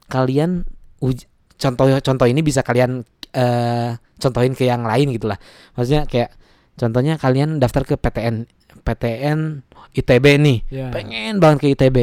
kalian 0.05 0.67
uj- 0.99 1.25
contoh 1.55 1.87
contoh 1.97 2.25
ini 2.25 2.39
bisa 2.39 2.59
kalian 2.59 3.07
eh 3.33 3.89
contohin 4.21 4.53
ke 4.53 4.63
yang 4.63 4.85
lain 4.85 5.11
gitulah. 5.11 5.35
Maksudnya 5.75 6.05
kayak 6.05 6.31
contohnya 6.77 7.17
kalian 7.17 7.57
daftar 7.57 7.83
ke 7.83 7.97
PTN 7.97 8.45
PTN 8.81 9.61
ITB 9.93 10.25
nih. 10.41 10.57
Ya. 10.69 10.87
pengen 10.89 11.37
banget 11.37 11.59
ke 11.61 11.67
ITB 11.77 11.97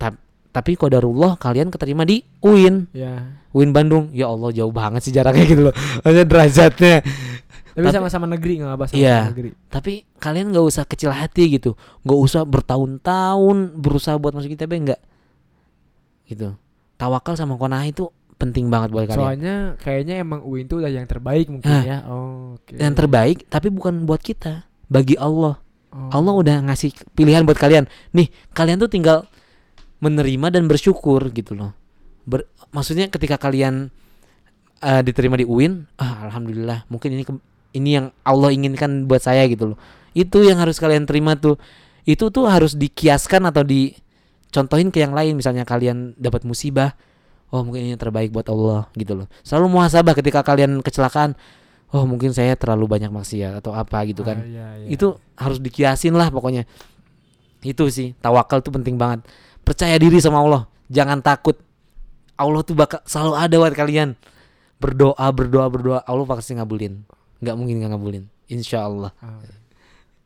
Ta- 0.00 0.16
tapi 0.50 0.74
kodarullah 0.74 1.38
kalian 1.38 1.70
keterima 1.70 2.02
di 2.02 2.22
UIN. 2.42 2.90
Ya. 2.90 3.38
UIN 3.54 3.70
Bandung. 3.70 4.10
Ya 4.10 4.26
Allah 4.30 4.50
jauh 4.50 4.70
banget 4.70 5.02
sih 5.06 5.12
jaraknya 5.14 5.44
gitu 5.46 5.62
loh. 5.70 5.74
Maksudnya 6.02 6.26
derajatnya. 6.26 6.96
Tapi, 7.70 7.86
sama-sama 7.94 8.26
negeri 8.26 8.58
nggak 8.60 8.74
apa 8.74 8.84
sama 8.90 8.98
Iya. 8.98 9.18
negeri. 9.30 9.50
tapi 9.70 10.02
kalian 10.18 10.50
nggak 10.50 10.66
usah 10.66 10.84
kecil 10.84 11.14
hati 11.14 11.54
gitu. 11.54 11.78
Nggak 12.02 12.18
usah 12.18 12.42
bertahun-tahun 12.42 13.78
berusaha 13.78 14.18
buat 14.18 14.34
masuk 14.34 14.50
ITB 14.52 14.72
nggak. 14.90 15.00
Gitu. 16.26 16.54
Tawakal 16.98 17.38
sama 17.38 17.54
konah 17.56 17.86
itu 17.86 18.10
penting 18.40 18.66
banget 18.66 18.88
buat 18.88 19.04
kalian 19.04 19.20
Soalnya 19.20 19.54
kayaknya 19.76 20.14
emang 20.18 20.40
UIN 20.40 20.64
itu 20.64 20.80
udah 20.80 20.88
yang 20.88 21.04
terbaik 21.04 21.46
mungkin 21.46 21.68
Ah. 21.68 21.84
ya. 21.84 21.98
Oh, 22.04 22.56
oke. 22.56 22.72
yang 22.72 22.92
terbaik 22.92 23.44
tapi 23.46 23.68
bukan 23.68 24.02
buat 24.02 24.18
kita 24.18 24.64
bagi 24.86 25.14
Allah 25.14 25.60
Oh. 25.90 26.06
Allah 26.08 26.32
udah 26.32 26.56
ngasih 26.64 26.94
pilihan 27.12 27.42
buat 27.42 27.58
kalian 27.58 27.84
nih 28.10 28.30
kalian 28.50 28.78
tuh 28.78 28.86
tinggal 28.86 29.26
menerima 29.98 30.48
dan 30.50 30.64
bersyukur 30.64 31.18
gitu 31.28 31.52
loh 31.52 31.74
Ber- 32.22 32.46
maksudnya 32.70 33.06
ketika 33.06 33.36
kalian 33.36 33.90
eh, 34.78 35.02
diterima 35.02 35.34
di 35.34 35.42
UIN 35.42 35.90
ah 35.96 36.24
alhamdulillah 36.24 36.86
mungkin 36.86 37.10
ini 37.12 37.22
ke- 37.22 37.42
ini 37.72 37.90
yang 37.92 38.06
Allah 38.22 38.48
inginkan 38.48 39.04
buat 39.04 39.18
saya 39.18 39.44
gitu 39.44 39.74
loh 39.74 39.78
itu 40.12 40.40
yang 40.40 40.56
harus 40.56 40.78
kalian 40.78 41.04
terima 41.04 41.34
tuh 41.34 41.58
itu 42.04 42.22
tuh 42.28 42.46
harus 42.46 42.72
dikiaskan 42.72 43.44
atau 43.44 43.60
dicontohin 43.60 44.88
ke 44.88 44.98
yang 44.98 45.10
lain 45.10 45.34
misalnya 45.34 45.62
kalian 45.64 46.14
dapat 46.14 46.42
musibah 46.42 46.94
oh 47.50 47.60
mungkin 47.66 47.86
ini 47.86 47.90
yang 47.94 48.02
terbaik 48.02 48.30
buat 48.30 48.46
Allah 48.48 48.86
gitu 48.94 49.18
loh. 49.18 49.26
Selalu 49.42 49.66
muhasabah 49.78 50.14
ketika 50.14 50.40
kalian 50.46 50.80
kecelakaan. 50.80 51.34
Oh 51.90 52.06
mungkin 52.06 52.30
saya 52.30 52.54
terlalu 52.54 52.86
banyak 52.86 53.10
maksiat 53.10 53.58
atau 53.58 53.74
apa 53.74 54.06
gitu 54.06 54.22
kan. 54.22 54.38
Ah, 54.38 54.46
iya, 54.46 54.66
iya. 54.78 54.88
itu 54.94 55.18
harus 55.34 55.58
dikiasin 55.58 56.14
lah 56.14 56.30
pokoknya. 56.30 56.62
Itu 57.66 57.90
sih 57.90 58.14
tawakal 58.22 58.62
tuh 58.62 58.70
penting 58.70 58.94
banget. 58.94 59.26
Percaya 59.66 59.98
diri 59.98 60.22
sama 60.22 60.38
Allah. 60.38 60.70
Jangan 60.86 61.18
takut. 61.18 61.58
Allah 62.38 62.62
tuh 62.62 62.78
bakal 62.78 63.02
selalu 63.04 63.34
ada 63.34 63.56
buat 63.58 63.74
kalian. 63.74 64.14
Berdoa 64.78 65.26
berdoa 65.34 65.66
berdoa. 65.66 66.00
Allah 66.06 66.24
pasti 66.30 66.54
ngabulin. 66.54 67.02
Nggak 67.42 67.54
mungkin 67.58 67.74
nggak 67.82 67.90
ngabulin. 67.90 68.24
Insya 68.46 68.86
Allah. 68.86 69.10
Ah. 69.18 69.42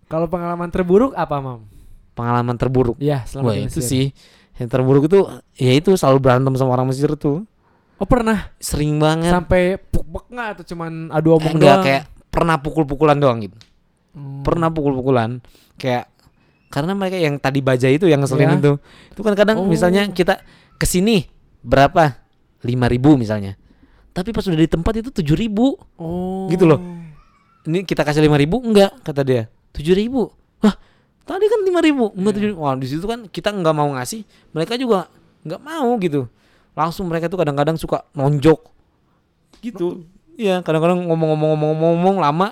Kalau 0.04 0.28
pengalaman 0.28 0.69
terburuk 0.69 1.16
apa, 1.16 1.40
Mam? 1.40 1.64
Pengalaman 2.12 2.54
terburuk. 2.61 3.00
Iya, 3.00 3.25
selama 3.25 3.50
Wah 3.50 3.59
itu 3.59 3.81
sih 3.81 4.12
yang 4.54 4.68
terburuk 4.68 5.04
itu 5.04 5.18
ya 5.54 5.73
itu 5.73 5.90
selalu 5.92 6.18
berantem 6.20 6.54
sama 6.54 6.73
orang 6.73 6.88
Mesir 6.88 7.11
tuh 7.14 7.42
Oh, 7.94 8.04
pernah 8.04 8.50
sering 8.56 8.99
banget. 8.99 9.30
sampai 9.30 9.78
pukbek 9.78 10.26
nggak 10.28 10.49
atau 10.52 10.64
cuman 10.66 11.08
adu 11.08 11.30
Eh, 11.30 11.37
omong 11.37 11.54
enggak 11.54 11.70
doang? 11.73 11.84
kayak 11.84 12.02
pernah 12.26 12.56
pukul-pukulan 12.58 13.14
doang 13.14 13.38
gitu. 13.40 13.54
Hmm. 14.11 14.42
Pernah 14.42 14.68
pukul-pukulan 14.68 15.38
kayak 15.75 16.11
karena 16.68 16.90
mereka 16.92 17.14
yang 17.16 17.38
tadi 17.38 17.62
baja 17.62 17.87
itu 17.87 18.04
yang 18.04 18.18
ngeselin 18.18 18.50
Ya. 18.50 18.58
itu. 18.58 18.73
Itu 19.08 19.20
kan 19.23 19.34
kadang 19.34 19.62
Oh. 19.62 19.66
misalnya 19.66 20.06
kita 20.08 20.42
ke 20.75 20.82
sini 20.84 21.30
berapa? 21.61 22.18
5000 22.61 23.14
misalnya. 23.14 23.54
Tapi 24.11 24.30
pas 24.30 24.42
udah 24.42 24.56
di 24.56 24.66
tempat 24.66 24.94
itu 24.96 25.11
7000 25.12 25.78
Oh. 25.94 26.46
Gitu 26.46 26.66
loh. 26.66 26.82
Ini 27.64 27.82
kita 27.82 28.02
kasih 28.02 28.20
5000 28.20 28.58
enggak 28.61 28.90
kata 29.02 29.23
dia. 29.23 29.42
7000 29.70 30.34
Wah, 30.61 30.75
tadi 31.25 31.45
kan 31.45 31.61
5000 31.61 32.14
enggak 32.14 32.33
Iya. 32.35 32.52
7000 32.52 32.61
Wah, 32.61 32.75
di 32.75 32.87
situ 32.87 33.04
kan 33.04 33.21
kita 33.26 33.49
nggak 33.50 33.73
mau 33.73 33.88
ngasih, 33.93 34.23
mereka 34.50 34.76
juga 34.76 35.09
nggak 35.43 35.61
mau 35.61 35.88
gitu. 35.99 36.28
Langsung 36.73 37.07
mereka 37.07 37.26
tuh 37.26 37.37
kadang-kadang 37.37 37.75
suka 37.75 38.04
nonjok. 38.12 38.61
Gitu. 39.61 40.04
Iya, 40.35 40.61
kadang-kadang 40.61 41.07
ngomong-ngomong-ngomong-ngomong 41.07 42.19
lama 42.19 42.50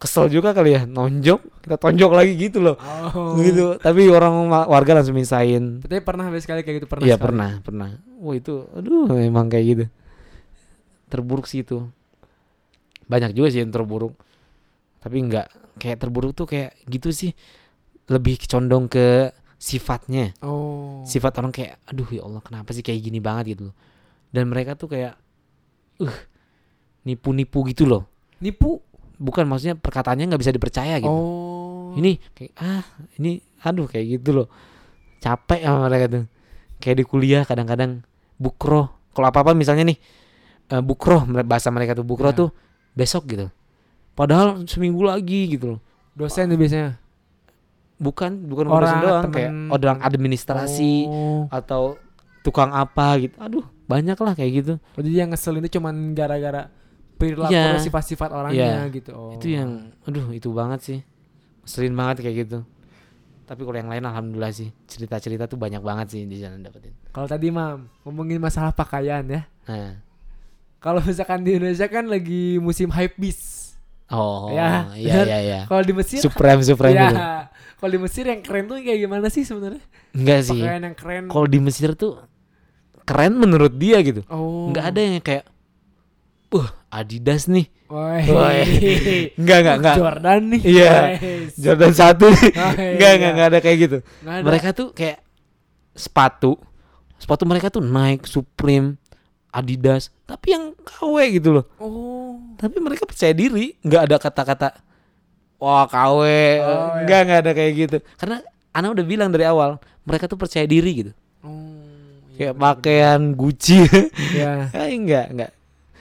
kesel 0.00 0.32
juga 0.32 0.56
kali 0.56 0.72
ya 0.72 0.88
nonjok 0.88 1.60
kita 1.60 1.76
tonjok 1.76 2.10
lagi 2.10 2.32
gitu 2.34 2.58
loh. 2.58 2.80
Oh. 3.12 3.36
gitu. 3.36 3.76
Tapi 3.76 4.08
orang 4.08 4.32
wa- 4.48 4.64
warga 4.66 4.96
langsung 4.96 5.12
misain 5.12 5.76
Tapi 5.78 6.00
pernah 6.00 6.24
habis 6.24 6.48
sekali 6.48 6.64
kayak 6.64 6.80
gitu 6.80 6.88
pernah. 6.88 7.04
iya 7.04 7.20
pernah 7.20 7.60
pernah. 7.60 7.88
Wah 8.16 8.32
itu 8.32 8.64
aduh 8.72 9.04
memang 9.06 9.46
kayak 9.46 9.64
gitu. 9.68 9.84
Terburuk 11.06 11.44
sih 11.44 11.60
itu. 11.60 11.84
Banyak 13.04 13.34
juga 13.34 13.52
sih 13.52 13.60
yang 13.60 13.68
terburuk. 13.68 14.16
Tapi 15.00 15.20
enggak 15.20 15.52
kayak 15.76 16.00
terburuk 16.00 16.32
tuh 16.32 16.44
kayak 16.44 16.72
gitu 16.88 17.12
sih 17.12 17.36
lebih 18.10 18.36
condong 18.42 18.90
ke 18.90 19.30
sifatnya 19.54 20.34
Oh. 20.42 21.04
sifat 21.04 21.36
orang 21.38 21.52
kayak 21.52 21.78
aduh 21.84 22.08
ya 22.08 22.24
Allah 22.24 22.40
kenapa 22.40 22.72
sih 22.72 22.82
kayak 22.82 23.00
gini 23.00 23.20
banget 23.20 23.54
gitu 23.54 23.70
loh 23.70 23.76
dan 24.30 24.48
mereka 24.48 24.74
tuh 24.74 24.88
kayak 24.88 25.14
uh 25.98 26.16
nipu-nipu 27.02 27.64
gitu 27.66 27.84
loh 27.84 28.04
nipu. 28.38 28.80
bukan 29.16 29.44
maksudnya 29.44 29.76
perkataannya 29.76 30.28
nggak 30.28 30.40
bisa 30.40 30.50
dipercaya 30.50 30.96
gitu 30.96 31.12
Oh. 31.12 31.92
ini 31.94 32.16
kayak 32.32 32.52
ah 32.56 32.84
ini 33.16 33.36
aduh 33.60 33.84
kayak 33.84 34.18
gitu 34.18 34.32
loh 34.34 34.48
capek 35.18 35.60
sama 35.60 35.86
mereka 35.86 36.06
tuh 36.08 36.24
kayak 36.78 36.96
di 36.96 37.04
kuliah 37.04 37.44
kadang-kadang 37.44 38.00
bukroh 38.36 38.88
kalau 39.12 39.28
apa 39.28 39.44
apa 39.44 39.52
misalnya 39.52 39.84
nih 39.86 39.98
eh, 40.70 40.80
bukroh 40.80 41.24
mere- 41.24 41.44
bahasa 41.44 41.68
mereka 41.68 41.92
tuh 41.92 42.04
bukroh 42.04 42.32
Ya. 42.32 42.38
tuh 42.38 42.48
besok 42.92 43.28
gitu 43.28 43.52
padahal 44.12 44.64
seminggu 44.64 45.04
lagi 45.04 45.52
gitu 45.52 45.76
loh 45.76 45.80
dosen 46.12 46.48
tuh 46.48 46.56
biasanya. 46.56 46.99
Bukan 48.00 48.48
bukan 48.48 48.64
Orang, 48.66 48.98
doang 48.98 49.24
temen. 49.28 49.34
kayak 49.36 49.52
orang 49.70 49.98
administrasi 50.00 51.04
Oh. 51.04 51.44
atau 51.46 52.00
tukang 52.40 52.72
apa 52.72 53.20
gitu 53.20 53.36
aduh 53.36 53.62
banyak 53.84 54.16
lah 54.16 54.32
kayak 54.32 54.52
gitu 54.56 54.74
Oh, 54.96 55.00
jadi 55.00 55.16
yang 55.20 55.30
ngeselin 55.30 55.60
itu 55.60 55.76
cuman 55.76 55.94
gara-gara 56.10 56.72
perilaku 57.14 57.52
atau 57.52 57.76
sifat-sifat 57.78 58.32
orangnya 58.32 58.88
Iya. 58.88 58.94
gitu. 58.94 59.10
Oh. 59.12 59.36
itu 59.36 59.52
yang 59.52 59.92
aduh 60.02 60.32
itu 60.32 60.48
banget 60.50 60.80
sih 60.80 60.98
sering 61.62 61.92
banget 61.92 62.24
kayak 62.24 62.36
gitu 62.40 62.64
tapi 63.44 63.60
kalau 63.60 63.76
yang 63.76 63.90
lain 63.90 64.00
alhamdulillah 64.00 64.48
sih 64.50 64.72
cerita-cerita 64.86 65.44
tuh 65.44 65.58
banyak 65.58 65.82
banget 65.82 66.06
sih 66.08 66.22
di 66.22 66.38
sana 66.38 66.56
dapetin 66.56 66.94
Kalau 67.10 67.26
tadi 67.26 67.50
Mam 67.50 67.84
ngomongin 68.00 68.38
masalah 68.38 68.70
pakaian 68.70 69.20
ya. 69.22 69.42
nah 69.66 70.00
Kalau 70.78 71.04
misalkan 71.04 71.44
di 71.44 71.52
Indonesia 71.52 71.84
kan 71.84 72.06
lagi 72.06 72.56
musim 72.56 72.88
hype 72.88 73.12
beast. 73.14 73.76
Oh, 74.08 74.48
Ya, 74.48 74.88
iya 74.90 75.22
iya 75.22 75.38
iya. 75.38 75.60
Kalau 75.66 75.84
di 75.84 75.92
Mesir 75.92 76.18
Supreme 76.18 76.64
Supreme 76.64 76.96
ya. 76.96 77.04
gitu. 77.04 77.20
Kalau 77.80 77.90
di 77.96 78.00
Mesir 78.00 78.28
yang 78.28 78.44
keren 78.44 78.68
tuh 78.68 78.76
kayak 78.76 79.00
gimana 79.00 79.26
sih 79.32 79.40
sebenarnya? 79.40 79.80
Enggak 80.12 80.40
sih. 80.44 80.60
Pakaian 80.60 80.82
yang 80.84 80.96
keren. 80.96 81.22
Kalau 81.32 81.46
di 81.48 81.58
Mesir 81.64 81.96
tuh 81.96 82.20
keren 83.08 83.40
menurut 83.40 83.72
dia 83.72 84.04
gitu. 84.04 84.20
Oh. 84.28 84.68
Enggak 84.68 84.92
ada 84.92 85.00
yang 85.00 85.24
kayak 85.24 85.48
Wah, 86.50 86.66
Adidas 86.90 87.46
nih. 87.46 87.70
Woi. 87.86 88.26
Enggak 89.38 89.58
enggak 89.62 89.76
enggak. 89.80 89.96
Jordan 89.96 90.40
nih. 90.50 90.60
Iya. 90.66 90.92
Wes. 91.16 91.54
Jordan 91.56 91.92
satu 91.94 92.26
Enggak 92.26 92.76
iya. 93.00 93.14
enggak 93.16 93.32
enggak 93.32 93.48
ada 93.54 93.58
kayak 93.62 93.78
gitu. 93.80 93.98
Ada. 94.26 94.42
Mereka 94.44 94.68
tuh 94.74 94.88
kayak 94.90 95.22
sepatu. 95.94 96.58
Sepatu 97.16 97.46
mereka 97.46 97.70
tuh 97.70 97.84
Nike, 97.84 98.26
Supreme, 98.26 98.98
Adidas, 99.54 100.10
tapi 100.26 100.56
yang 100.56 100.74
KW 100.82 101.16
gitu 101.38 101.54
loh. 101.54 101.64
Oh. 101.78 102.34
Tapi 102.58 102.76
mereka 102.82 103.06
percaya 103.06 103.30
diri, 103.30 103.76
nggak 103.84 104.02
ada 104.10 104.16
kata-kata 104.18 104.68
wah 105.60 105.84
KW, 105.84 106.20
Oh, 106.20 106.24
iya. 106.96 107.04
nggak 107.04 107.20
nggak 107.22 107.38
ada 107.38 107.52
kayak 107.52 107.72
gitu. 107.78 107.96
Karena 108.16 108.40
Ana 108.70 108.88
udah 108.88 109.02
bilang 109.02 109.28
dari 109.28 109.44
awal, 109.44 109.76
mereka 110.02 110.24
tuh 110.24 110.34
percaya 110.34 110.64
diri 110.64 110.90
gitu. 110.96 111.12
Oh. 111.40 111.76
Kayak 112.34 112.56
pakaian 112.56 113.20
Gucci. 113.32 113.84
Ya. 114.32 114.66
Eh, 114.80 114.90
enggak, 114.90 115.28
enggak. 115.28 115.52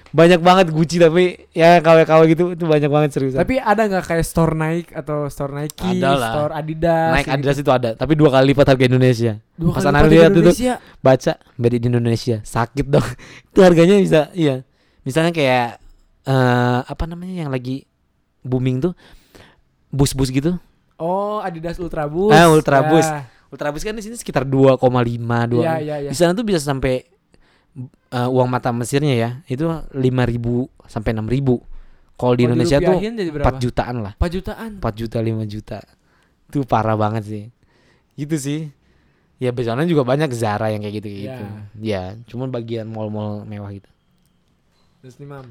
Banyak 0.10 0.40
banget 0.40 0.68
Gucci 0.70 0.98
tapi 0.98 1.38
ya 1.52 1.78
KW-KW 1.78 2.22
gitu 2.28 2.44
itu 2.54 2.66
banyak 2.66 2.88
banget 2.88 3.10
serius. 3.12 3.38
Tapi 3.38 3.58
ada 3.58 3.86
nggak 3.86 4.06
kayak 4.06 4.26
store 4.26 4.54
Nike 4.54 4.90
atau 4.90 5.30
store 5.30 5.54
Nike, 5.54 5.86
Ada 6.00 6.10
lah. 6.12 6.32
store 6.34 6.52
Adidas? 6.56 7.10
naik 7.14 7.26
gitu? 7.26 7.36
Adidas 7.36 7.58
itu 7.60 7.70
ada, 7.70 7.90
tapi 7.94 8.14
dua 8.16 8.30
kali 8.32 8.50
lipat 8.50 8.66
harga 8.70 8.86
Indonesia. 8.86 9.38
Dua 9.54 9.70
Pas 9.70 9.84
kali 9.84 9.94
lipat 9.94 10.02
di 10.02 10.16
lihat 10.16 10.30
itu 10.30 10.40
Indonesia. 10.40 10.74
baca 10.98 11.32
made 11.56 11.76
in 11.76 11.84
Indonesia, 11.86 12.36
sakit 12.42 12.86
dong. 12.88 13.06
itu 13.54 13.60
harganya 13.62 13.96
bisa 13.98 14.20
iya. 14.34 14.66
Misalnya 15.04 15.30
kayak 15.30 15.78
eh 16.26 16.80
apa 16.82 17.04
namanya 17.06 17.46
yang 17.46 17.52
lagi 17.54 17.86
booming 18.42 18.82
tuh 18.82 18.94
bus-bus 19.90 20.30
gitu. 20.30 20.58
Oh, 21.00 21.40
Adidas 21.40 21.80
Ultra 21.80 22.06
Boost. 22.06 22.36
Ah, 22.36 22.48
Ultra 22.50 22.80
Boost. 22.86 23.10
Ya. 23.10 23.24
Ultrabus 23.50 23.82
kan 23.82 23.98
di 23.98 24.06
sini 24.06 24.14
sekitar 24.14 24.46
2,5 24.46 24.78
2. 24.78 24.86
Iya, 25.58 25.76
iya, 25.82 25.96
iya. 26.06 26.10
Di 26.14 26.16
sana 26.16 26.38
tuh 26.38 26.46
bisa 26.46 26.62
sampai 26.62 27.02
eh, 28.14 28.30
uang 28.30 28.46
mata 28.46 28.70
Mesirnya 28.70 29.18
ya, 29.18 29.30
itu 29.50 29.66
5.000 29.66 29.98
sampai 30.86 31.12
6.000. 31.18 31.26
Kalau 32.20 32.36
di 32.38 32.46
Kalau 32.46 32.46
Indonesia 32.46 32.78
tuh 32.78 32.94
dirupiahin 32.94 33.14
jadi 33.18 33.30
berapa? 33.34 33.50
4 33.58 33.64
jutaan 33.64 33.96
lah. 34.06 34.14
4 34.22 34.36
jutaan. 34.38 34.72
4 34.78 35.02
juta 35.02 35.18
5 35.18 35.46
juta. 35.50 35.80
Itu 36.46 36.58
parah 36.70 36.94
banget 36.94 37.24
sih. 37.26 37.44
Gitu 38.14 38.36
sih. 38.38 38.62
Ya 39.40 39.56
biasanya 39.56 39.88
juga 39.88 40.04
banyak 40.04 40.30
Zara 40.36 40.70
yang 40.70 40.84
kayak 40.84 40.96
gitu 41.00 41.10
gitu. 41.10 41.44
Ya, 41.80 42.20
cuman 42.28 42.52
bagian 42.52 42.86
mall-mall 42.92 43.48
mewah 43.48 43.72
gitu. 43.72 43.88
Terus 45.00 45.16
nih, 45.16 45.32
Mam. 45.32 45.48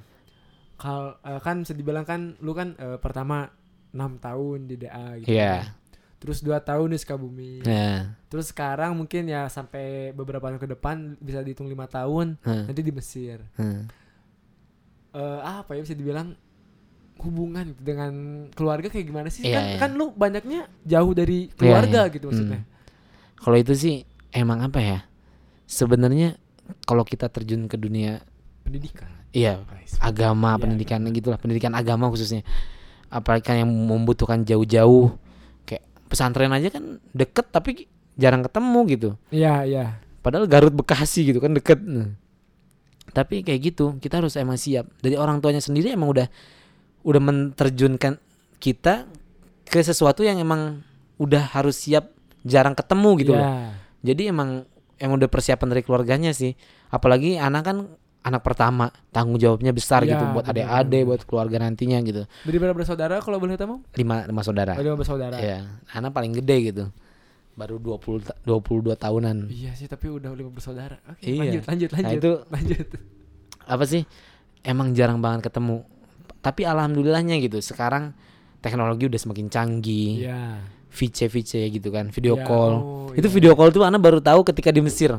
Kalau 0.79 1.17
eh, 1.25 1.41
kan 1.41 1.67
bisa 1.67 1.75
dibilang 1.75 2.05
kan 2.07 2.39
lu 2.45 2.53
kan 2.55 2.77
eh, 2.79 3.01
pertama 3.01 3.51
6 3.93 4.25
tahun 4.25 4.59
di 4.69 4.75
DA 4.77 5.09
gitu. 5.23 5.33
Iya. 5.33 5.55
kan. 5.65 5.77
Terus 6.19 6.39
2 6.43 6.59
tahun 6.59 6.89
di 6.91 6.99
Sukabumi. 6.99 7.53
Nah, 7.63 8.19
Terus 8.27 8.51
sekarang 8.51 8.93
mungkin 8.99 9.31
ya 9.31 9.47
sampai 9.47 10.11
beberapa 10.13 10.51
tahun 10.51 10.61
ke 10.61 10.69
depan 10.75 11.17
bisa 11.23 11.41
dihitung 11.41 11.71
lima 11.71 11.87
tahun 11.87 12.37
hmm, 12.43 12.65
nanti 12.69 12.83
di 12.83 12.93
Mesir. 12.93 13.41
hmm. 13.57 13.83
eh 15.17 15.41
apa 15.41 15.73
ya 15.73 15.81
bisa 15.81 15.97
dibilang 15.97 16.37
hubungan 17.19 17.75
dengan 17.83 18.13
keluarga 18.55 18.93
kayak 18.93 19.07
gimana 19.09 19.29
sih? 19.33 19.43
Iya, 19.47 19.57
kan, 19.59 19.65
iya. 19.65 19.79
kan 19.81 19.91
lu 19.99 20.15
banyaknya 20.15 20.61
jauh 20.87 21.13
dari 21.15 21.51
keluarga 21.55 22.07
iya. 22.07 22.13
gitu 22.15 22.31
maksudnya. 22.31 22.63
Kalau 23.39 23.57
itu 23.59 23.75
sih 23.75 23.95
emang 24.31 24.63
apa 24.63 24.79
ya? 24.79 24.99
Sebenarnya 25.67 26.39
kalau 26.87 27.03
kita 27.03 27.29
terjun 27.29 27.67
ke 27.67 27.77
dunia 27.81 28.23
Pendidikan. 28.63 29.09
iya 29.33 29.65
agama, 30.05 30.57
Iya, 30.57 30.61
pendidikan 30.61 31.01
gitulah, 31.11 31.39
pendidikan 31.41 31.73
agama 31.73 32.13
khususnya. 32.13 32.45
Apalagi 33.09 33.45
kan 33.45 33.57
yang 33.57 33.71
membutuhkan 33.71 34.45
jauh-jauh 34.45 35.17
kayak 35.65 35.85
pesantren 36.13 36.53
aja 36.53 36.69
kan 36.69 37.01
deket 37.17 37.49
tapi 37.49 37.89
jarang 38.19 38.45
ketemu 38.45 38.81
gitu. 38.93 39.11
Iya, 39.33 39.65
iya. 39.65 39.87
Padahal 40.21 40.45
Garut 40.51 40.75
Bekasi 40.75 41.33
gitu 41.33 41.41
kan 41.41 41.57
deket. 41.57 41.81
Nah. 41.81 42.13
Tapi 43.09 43.41
kayak 43.41 43.61
gitu, 43.73 43.97
kita 44.03 44.21
harus 44.21 44.37
emang 44.37 44.61
siap. 44.61 44.85
Dari 45.01 45.17
orang 45.17 45.41
tuanya 45.41 45.65
sendiri 45.65 45.95
emang 45.95 46.13
udah 46.13 46.29
udah 47.07 47.23
menterjunkan 47.23 48.21
kita 48.61 49.09
ke 49.65 49.81
sesuatu 49.81 50.27
yang 50.27 50.37
emang 50.43 50.85
udah 51.17 51.57
harus 51.57 51.79
siap 51.81 52.13
jarang 52.45 52.77
ketemu 52.77 53.11
gitu 53.23 53.33
loh. 53.33 53.47
Iya. 53.47 53.73
Jadi 54.13 54.23
emang 54.29 54.69
yang 54.99 55.15
udah 55.15 55.31
persiapan 55.31 55.69
dari 55.73 55.83
keluarganya 55.87 56.35
sih. 56.35 56.59
Apalagi 56.91 57.39
anak 57.39 57.63
kan 57.65 57.79
anak 58.19 58.43
pertama, 58.43 58.91
tanggung 59.09 59.37
jawabnya 59.37 59.71
besar 59.71 60.03
Iya, 60.03 60.15
gitu 60.15 60.25
buat 60.33 60.45
bener, 60.45 60.67
adik-adik, 60.67 61.03
buat 61.07 61.23
keluarga 61.25 61.57
nantinya 61.61 61.99
gitu. 62.03 62.23
Dari 62.27 62.57
berapa 62.57 62.75
bersaudara 62.75 63.23
kalau 63.23 63.39
boleh 63.39 63.55
tahu? 63.55 63.81
Lima, 63.95 64.27
lima 64.27 64.43
saudara. 64.43 64.75
Ada 64.75 64.85
lima 64.85 64.99
bersaudara. 64.99 65.37
Iya, 65.39 65.59
anak 65.91 66.11
paling 66.13 66.33
gede 66.35 66.57
gitu. 66.69 66.85
Baru 67.55 67.79
20 67.79 68.23
ta- 68.23 68.39
22 68.43 68.95
tahunan. 68.95 69.37
Iya 69.49 69.75
sih, 69.75 69.87
tapi 69.87 70.07
udah 70.07 70.31
lima 70.31 70.51
bersaudara. 70.51 70.99
Oke, 71.09 71.27
Iya. 71.27 71.41
lanjut, 71.43 71.63
lanjut, 71.67 71.89
Nah, 71.89 71.99
lanjut. 71.99 72.19
itu 72.19 72.33
lanjut. 72.55 72.87
apa 73.65 73.85
sih? 73.85 74.03
Emang 74.61 74.93
jarang 74.93 75.19
banget 75.19 75.49
ketemu. 75.49 75.83
Tapi 76.39 76.63
alhamdulillahnya 76.63 77.39
gitu. 77.39 77.59
Sekarang 77.59 78.15
teknologi 78.59 79.07
udah 79.07 79.19
semakin 79.19 79.47
canggih. 79.49 80.27
Iya. 80.27 80.43
VC 80.89 81.29
VC 81.29 81.53
gitu 81.69 81.91
kan, 81.91 82.09
video 82.09 82.35
Iya, 82.35 82.45
call. 82.45 82.75
oh, 82.75 83.09
Itu 83.13 83.29
iya. 83.29 83.35
video 83.35 83.53
call 83.53 83.71
tuh 83.71 83.85
anak 83.85 84.01
baru 84.01 84.19
tahu 84.19 84.41
ketika 84.43 84.71
di 84.71 84.81
Mesir. 84.81 85.13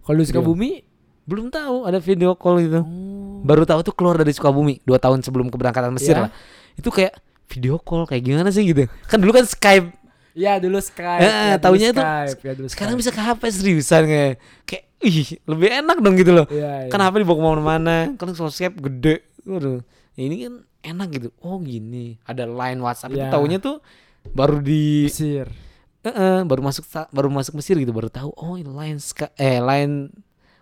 Kalau 0.00 0.18
di 0.18 0.26
Sukabumi, 0.26 0.82
Belum 1.24 1.46
tahu 1.48 1.84
ada 1.84 1.98
video 1.98 2.32
call 2.34 2.60
gitu. 2.60 2.80
oh. 2.80 3.40
baru 3.40 3.64
tahu 3.64 3.80
tuh 3.80 3.94
keluar 3.96 4.20
dari 4.20 4.30
Sukabumi 4.30 4.84
dua 4.84 5.00
tahun 5.00 5.24
sebelum 5.24 5.48
keberangkatan 5.48 5.90
Mesir 5.90 6.12
Ya. 6.12 6.28
lah 6.28 6.30
itu 6.76 6.88
kayak 6.88 7.16
video 7.48 7.80
call 7.80 8.04
kayak 8.04 8.20
gimana 8.22 8.48
sih 8.48 8.62
gitu 8.62 8.84
kan 9.08 9.16
dulu 9.16 9.32
kan 9.32 9.44
Skype 9.44 9.96
Ya 10.30 10.62
dulu 10.62 10.78
Skype. 10.78 11.24
Eh, 11.26 11.26
ya, 11.26 11.58
taunya 11.58 11.90
tuh 11.90 12.04
Skype, 12.06 12.40
ya, 12.46 12.52
dulu 12.54 12.68
sekarang 12.70 12.94
Skype. 12.94 13.02
bisa 13.02 13.10
ke 13.10 13.20
HP 13.20 13.40
seriusan 13.50 14.02
kayak 14.06 14.32
kayak 14.62 14.84
ih 15.00 15.28
lebih 15.42 15.68
enak 15.74 15.96
dong 15.98 16.14
gitu 16.14 16.30
loh 16.30 16.46
Iya, 16.46 16.86
iya. 16.86 16.90
kan 16.92 17.00
HP 17.00 17.14
dibawa 17.24 17.36
ke 17.36 17.42
mana-mana 17.42 17.96
kan 18.14 18.28
kalau 18.30 18.52
Skype 18.52 18.76
gede 18.78 19.24
waduh 19.42 19.80
ya 20.14 20.22
ini 20.22 20.36
kan 20.44 20.54
enak 20.80 21.08
gitu 21.10 21.28
oh 21.40 21.58
gini 21.58 22.20
ada 22.22 22.44
line 22.44 22.78
WhatsApp 22.78 23.10
itu 23.10 23.24
Iya. 23.24 23.32
taunya 23.32 23.58
tuh 23.58 23.80
baru 24.30 24.60
di 24.60 25.08
Mesir. 25.08 25.48
Eh, 26.00 26.08
eh, 26.08 26.38
baru 26.44 26.60
masuk 26.60 26.84
baru 27.08 27.28
masuk 27.28 27.56
Mesir 27.56 27.74
gitu 27.76 27.90
baru 27.90 28.08
tahu 28.08 28.30
oh 28.32 28.54
ini 28.54 28.68
line 28.68 29.00
eh 29.34 29.58
line 29.58 30.12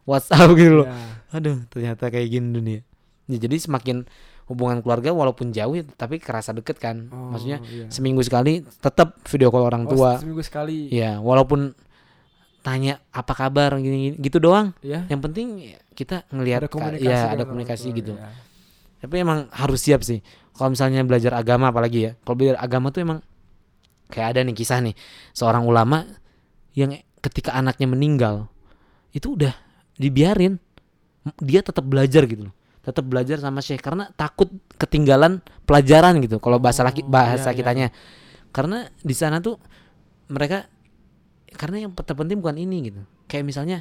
WhatsApp 0.09 0.49
gitu 0.55 0.81
loh 0.81 0.89
Ya. 0.89 0.97
aduh 1.31 1.61
ternyata 1.69 2.09
kayak 2.09 2.29
gini 2.31 2.49
dunia 2.51 2.81
Ya, 3.29 3.37
jadi 3.37 3.61
semakin 3.61 4.09
hubungan 4.49 4.81
keluarga 4.81 5.13
walaupun 5.13 5.53
jauh 5.53 5.77
ya, 5.77 5.85
tapi 5.93 6.17
kerasa 6.17 6.51
deket 6.51 6.81
kan 6.81 7.13
Oh, 7.13 7.29
maksudnya 7.31 7.61
iya. 7.63 7.85
seminggu 7.87 8.25
sekali 8.25 8.65
tetap 8.65 9.21
video 9.23 9.49
call 9.49 9.63
orang 9.63 9.85
Oh, 9.85 9.93
tua 9.93 10.17
seminggu 10.17 10.41
sekali. 10.41 10.89
ya 10.89 11.21
walaupun 11.21 11.77
tanya 12.59 13.05
apa 13.11 13.33
kabar 13.35 13.77
gini, 13.77 14.17
gitu 14.17 14.41
doang 14.41 14.73
Ya. 14.81 15.05
yang 15.07 15.21
penting 15.21 15.77
kita 15.93 16.25
ngelihat 16.29 16.65
Ada 16.65 16.69
ka- 16.69 16.75
komunikasi. 16.75 17.05
ya 17.07 17.21
ada 17.29 17.45
komunikasi 17.45 17.87
tua, 17.87 17.97
gitu 17.97 18.13
ya. 18.15 18.29
tapi 18.99 19.15
emang 19.19 19.39
harus 19.53 19.79
siap 19.79 20.01
sih 20.01 20.25
kalau 20.53 20.73
misalnya 20.73 21.01
belajar 21.03 21.33
agama 21.33 21.69
apalagi 21.69 21.99
ya 22.03 22.13
kalau 22.19 22.35
belajar 22.35 22.57
agama 22.59 22.89
tuh 22.89 23.05
emang 23.05 23.19
kayak 24.09 24.33
ada 24.33 24.41
nih 24.43 24.57
kisah 24.57 24.81
nih 24.81 24.97
seorang 25.31 25.63
ulama 25.63 26.09
yang 26.73 26.93
ketika 27.21 27.53
anaknya 27.53 27.87
meninggal 27.87 28.49
itu 29.11 29.35
udah 29.35 29.53
dibiarin. 29.99 30.57
Dia 31.43 31.61
tetap 31.61 31.85
belajar 31.85 32.25
gitu 32.25 32.49
loh. 32.49 32.55
Tetap 32.81 33.05
belajar 33.05 33.37
sama 33.37 33.61
syekh 33.61 33.85
karena 33.85 34.09
takut 34.17 34.49
ketinggalan 34.81 35.45
pelajaran 35.69 36.17
gitu 36.25 36.41
kalau 36.41 36.57
bahasa 36.57 36.81
laki 36.81 37.05
Oh, 37.05 37.11
bahasa 37.13 37.51
iya, 37.51 37.53
iya. 37.53 37.59
kitanya. 37.61 37.87
Karena 38.49 38.89
di 39.05 39.13
sana 39.13 39.45
tuh 39.45 39.61
mereka 40.33 40.65
karena 41.53 41.85
yang 41.85 41.93
terpenting 41.93 42.41
bukan 42.41 42.57
ini 42.57 42.89
gitu. 42.89 43.01
Kayak 43.29 43.45
misalnya 43.45 43.79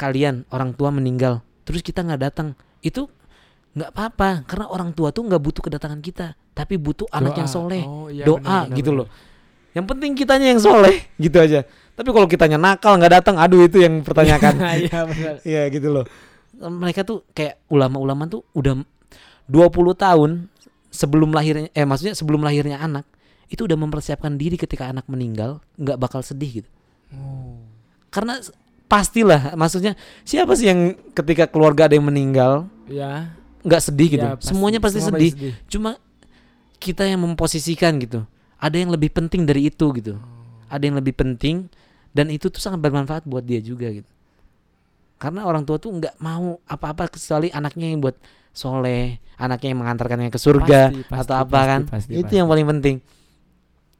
kalian 0.00 0.48
orang 0.48 0.72
tua 0.72 0.88
meninggal 0.88 1.44
terus 1.68 1.84
kita 1.84 2.00
nggak 2.00 2.20
datang. 2.24 2.56
Itu 2.80 3.12
nggak 3.76 3.90
apa-apa 3.92 4.48
karena 4.48 4.66
orang 4.72 4.96
tua 4.96 5.12
tuh 5.12 5.28
nggak 5.28 5.42
butuh 5.42 5.62
kedatangan 5.64 6.00
kita 6.00 6.36
tapi 6.52 6.76
butuh 6.76 7.08
anak 7.12 7.36
yang 7.36 7.48
Doa. 7.48 7.56
soleh. 7.56 7.82
Oh, 7.84 8.08
iya, 8.08 8.24
doa 8.24 8.40
benar, 8.40 8.64
benar, 8.68 8.76
gitu 8.80 8.90
benar. 8.96 9.00
loh. 9.04 9.08
Yang 9.72 9.86
penting 9.92 10.10
kitanya 10.16 10.46
yang 10.56 10.60
soleh 10.60 10.96
gitu 11.20 11.36
aja 11.36 11.64
tapi 11.92 12.08
kalau 12.08 12.26
kitanya 12.26 12.56
nakal 12.56 12.96
nggak 12.96 13.22
datang 13.22 13.36
aduh 13.36 13.64
itu 13.64 13.80
yang 13.80 14.00
pertanyakan. 14.00 14.54
Iya 14.88 14.98
benar. 15.04 15.34
Iya 15.44 15.62
gitu 15.68 15.88
loh. 15.92 16.04
Mereka 16.56 17.02
tuh 17.02 17.26
kayak 17.32 17.58
ulama-ulama 17.68 18.26
tuh 18.26 18.46
udah 18.54 18.80
20 19.48 19.52
tahun 19.98 20.30
sebelum 20.92 21.32
lahirnya 21.32 21.68
eh 21.72 21.84
maksudnya 21.84 22.14
sebelum 22.14 22.44
lahirnya 22.44 22.78
anak 22.78 23.04
itu 23.48 23.64
udah 23.64 23.76
mempersiapkan 23.76 24.36
diri 24.36 24.56
ketika 24.56 24.88
anak 24.88 25.04
meninggal 25.08 25.60
nggak 25.76 25.98
bakal 26.00 26.20
sedih 26.20 26.62
gitu. 26.62 26.70
Oh. 27.12 27.60
karena 28.08 28.40
pastilah 28.88 29.52
maksudnya 29.52 29.92
siapa 30.24 30.56
sih 30.56 30.68
yang 30.72 30.96
ketika 31.12 31.44
keluarga 31.44 31.84
ada 31.88 31.96
yang 31.96 32.08
meninggal 32.08 32.68
Ya. 32.88 33.32
nggak 33.64 33.82
sedih 33.84 34.08
gitu? 34.16 34.24
Ya, 34.24 34.36
semuanya 34.40 34.80
pasti 34.80 35.00
semua 35.00 35.20
sedih. 35.20 35.52
cuma 35.68 35.96
kita 36.76 37.04
yang 37.04 37.20
memposisikan 37.24 37.96
gitu. 38.00 38.24
Ada 38.56 38.80
yang 38.80 38.90
lebih 38.92 39.12
penting 39.12 39.44
dari 39.44 39.68
itu 39.68 39.86
gitu. 39.96 40.16
Ada 40.68 40.88
yang 40.88 40.96
lebih 41.00 41.14
penting 41.16 41.68
dan 42.12 42.28
itu 42.28 42.52
tuh 42.52 42.60
sangat 42.60 42.80
bermanfaat 42.80 43.24
buat 43.24 43.44
dia 43.44 43.58
juga 43.58 43.88
gitu. 43.92 44.08
Karena 45.16 45.48
orang 45.48 45.64
tua 45.64 45.80
tuh 45.80 45.92
nggak 45.96 46.20
mau 46.20 46.60
apa-apa 46.68 47.12
kecuali 47.12 47.48
anaknya 47.48 47.94
yang 47.94 48.00
buat 48.02 48.16
soleh 48.52 49.16
anaknya 49.40 49.72
yang 49.72 49.80
mengantarkannya 49.80 50.28
ke 50.28 50.38
surga 50.38 50.92
Pasti, 50.92 51.02
pasti, 51.08 51.20
atau 51.24 51.34
apa 51.40 51.48
pasti, 51.48 51.70
kan. 51.70 51.80
pasti, 51.88 52.12
itu 52.12 52.22
pasti. 52.28 52.36
yang 52.36 52.48
paling 52.52 52.66
penting. 52.68 52.96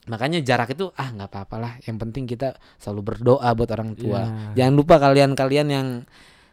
Makanya 0.03 0.38
jarak 0.42 0.75
itu 0.75 0.90
ah 0.98 1.09
nggak 1.14 1.31
apa-apa 1.31 1.57
lah. 1.59 1.72
Yang 1.87 1.96
penting 2.07 2.25
kita 2.27 2.59
selalu 2.79 3.14
berdoa 3.14 3.48
buat 3.55 3.70
orang 3.70 3.94
tua. 3.94 4.20
Ya. 4.55 4.66
jangan 4.66 4.75
lupa 4.75 4.98
kalian-kalian 4.98 5.66
yang 5.70 5.87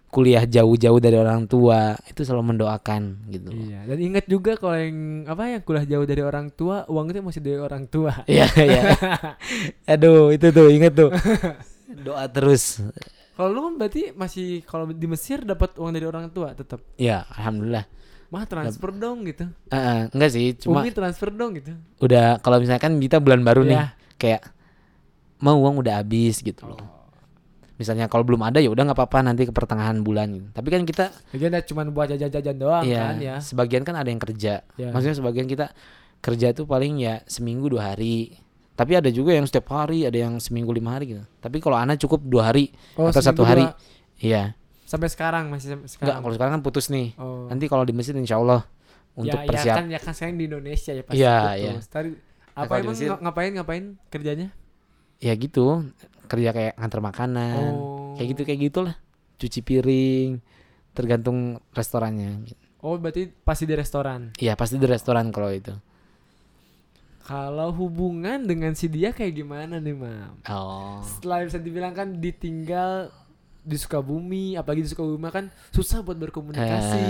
kuliah 0.09 0.41
jauh-jauh 0.43 0.97
dari 0.97 1.13
orang 1.15 1.45
tua 1.45 1.93
itu 2.05 2.25
selalu 2.25 2.53
mendoakan 2.53 3.29
gitu 3.29 3.53
loh. 3.53 3.61
Iya, 3.61 3.79
dan 3.85 3.97
ingat 4.01 4.25
juga 4.25 4.57
kalau 4.57 4.75
yang 4.75 4.97
apa 5.23 5.41
yang 5.47 5.61
kuliah 5.61 5.85
jauh 5.85 6.05
dari 6.05 6.21
orang 6.21 6.49
tua, 6.49 6.81
uang 6.89 7.05
itu 7.09 7.21
masih 7.21 7.41
dari 7.41 7.57
orang 7.57 7.85
tua. 7.85 8.13
Iya 8.25 8.49
iya. 8.57 8.81
Aduh 9.85 10.33
itu 10.33 10.49
tuh 10.49 10.67
inget 10.67 10.93
tuh. 10.93 11.13
Doa 12.05 12.25
terus. 12.25 12.81
Kalau 13.33 13.49
lu 13.49 13.59
kan 13.63 13.73
berarti 13.77 14.11
masih 14.11 14.65
kalau 14.65 14.89
di 14.89 15.07
Mesir 15.07 15.41
dapat 15.41 15.77
uang 15.77 15.93
dari 15.93 16.03
orang 16.03 16.27
tua 16.29 16.51
tetap. 16.51 16.81
Ya 16.97 17.23
alhamdulillah. 17.31 17.85
Mah 18.29 18.45
transfer 18.45 18.89
dong 18.91 19.25
gitu. 19.25 19.45
Eh, 19.69 19.77
eh, 19.77 20.01
enggak 20.09 20.29
sih 20.29 20.53
cuma 20.57 20.81
Umi 20.81 20.91
transfer 20.91 21.29
dong 21.29 21.57
gitu. 21.57 21.73
udah 21.97 22.37
kalau 22.39 22.57
misalkan 22.57 22.97
kita 22.97 23.17
bulan 23.17 23.41
baru 23.41 23.61
nih 23.63 23.73
Iya. 23.73 23.87
kayak 24.17 24.41
mau 25.39 25.57
uang 25.57 25.81
udah 25.81 25.97
habis 25.97 26.41
gitu 26.41 26.67
loh. 26.67 26.77
Misalnya 27.79 28.05
kalau 28.05 28.21
belum 28.21 28.43
ada 28.43 28.59
ya 28.59 28.67
udah 28.67 28.83
nggak 28.83 28.97
apa-apa 28.97 29.23
nanti 29.23 29.47
ke 29.47 29.51
pertengahan 29.51 29.95
bulan 29.99 30.27
gitu. 30.29 30.47
Tapi 30.51 30.67
kan 30.67 30.81
kita 30.83 31.05
Lagian 31.31 31.51
ya 31.51 31.61
cuma 31.63 31.81
buat 31.87 32.07
jajan-jajan 32.07 32.55
doang 32.55 32.83
Iya, 32.83 32.99
kan 33.01 33.15
ya. 33.17 33.35
sebagian 33.39 33.81
kan 33.81 33.95
ada 33.95 34.05
yang 34.05 34.19
kerja. 34.19 34.67
Ya. 34.75 34.89
Maksudnya 34.91 35.15
sebagian 35.15 35.47
kita 35.47 35.71
kerja 36.19 36.51
tuh 36.51 36.67
paling 36.67 36.99
ya 36.99 37.23
seminggu 37.23 37.71
dua 37.71 37.95
hari. 37.95 38.35
Tapi 38.75 38.95
ada 38.95 39.07
juga 39.07 39.31
yang 39.31 39.43
setiap 39.43 39.71
hari, 39.73 40.03
ada 40.03 40.15
yang 40.15 40.37
seminggu 40.37 40.69
lima 40.69 40.93
hari 40.93 41.05
gitu. 41.09 41.23
Tapi 41.37 41.57
kalau 41.57 41.75
anak 41.75 41.95
cukup 41.97 42.19
dua 42.21 42.51
hari 42.51 42.75
Oh, 42.93 43.07
atau 43.07 43.19
satu 43.19 43.43
hari. 43.43 43.63
dua. 43.63 43.75
Iya. 44.17 44.43
Sampai 44.83 45.07
sekarang 45.07 45.47
masih 45.47 45.71
sampai 45.71 45.85
Enggak, 45.85 45.91
sekarang. 45.93 46.19
kalau 46.19 46.33
sekarang 46.35 46.51
kan 46.51 46.61
putus 46.61 46.85
nih. 46.87 47.15
oh. 47.15 47.47
Nanti 47.47 47.65
kalau 47.65 47.83
di 47.83 47.91
Mesir 47.91 48.11
insya 48.13 48.35
Allah 48.35 48.67
untuk 49.13 49.35
ya, 49.35 49.45
persiap. 49.45 49.67
Ya 49.69 49.79
kan, 49.79 49.85
ya 49.87 49.99
kan 49.99 50.11
sekarang 50.11 50.35
di 50.35 50.45
Indonesia 50.45 50.91
ya 50.91 51.03
pasti 51.03 51.15
Iya, 51.17 51.37
putus. 51.71 51.87
Tadi 51.87 52.09
apa 52.51 52.63
kalau 52.65 52.75
di 52.75 52.79
emang 52.81 52.91
Mesir- 52.91 53.09
nga- 53.09 53.21
ngapain 53.21 53.51
ngapain 53.53 53.83
kerjanya? 54.09 54.47
Ya 55.19 55.35
gitu, 55.35 55.83
kerja 56.25 56.49
kayak 56.51 56.73
nganter 56.79 57.01
makanan, 57.03 57.71
Oh. 57.75 58.15
kayak 58.15 58.27
gitu 58.33 58.41
kayak 58.43 58.59
gitulah. 58.71 58.95
Cuci 59.35 59.59
piring, 59.59 60.39
tergantung 60.91 61.59
restorannya. 61.71 62.47
Oh, 62.79 62.95
berarti 62.95 63.27
pasti 63.43 63.67
di 63.67 63.75
restoran. 63.75 64.31
Iya 64.39 64.55
pasti 64.55 64.79
di 64.79 64.87
restoran 64.87 65.31
kalau 65.31 65.51
itu. 65.51 65.75
Kalau 67.19 67.69
hubungan 67.75 68.41
dengan 68.41 68.73
si 68.73 68.89
dia 68.89 69.13
kayak 69.13 69.37
gimana 69.37 69.77
nih, 69.77 69.93
Mam? 69.93 70.39
Oh. 70.49 70.97
Setelah 71.05 71.45
bisa 71.45 71.59
dibilang 71.61 71.93
kan 71.93 72.17
ditinggal 72.17 73.13
di 73.61 73.77
Sukabumi, 73.77 74.57
apalagi 74.57 74.87
di 74.87 74.89
Sukabumi 74.89 75.29
kan 75.29 75.45
susah 75.69 76.01
buat 76.01 76.17
berkomunikasi. 76.17 77.03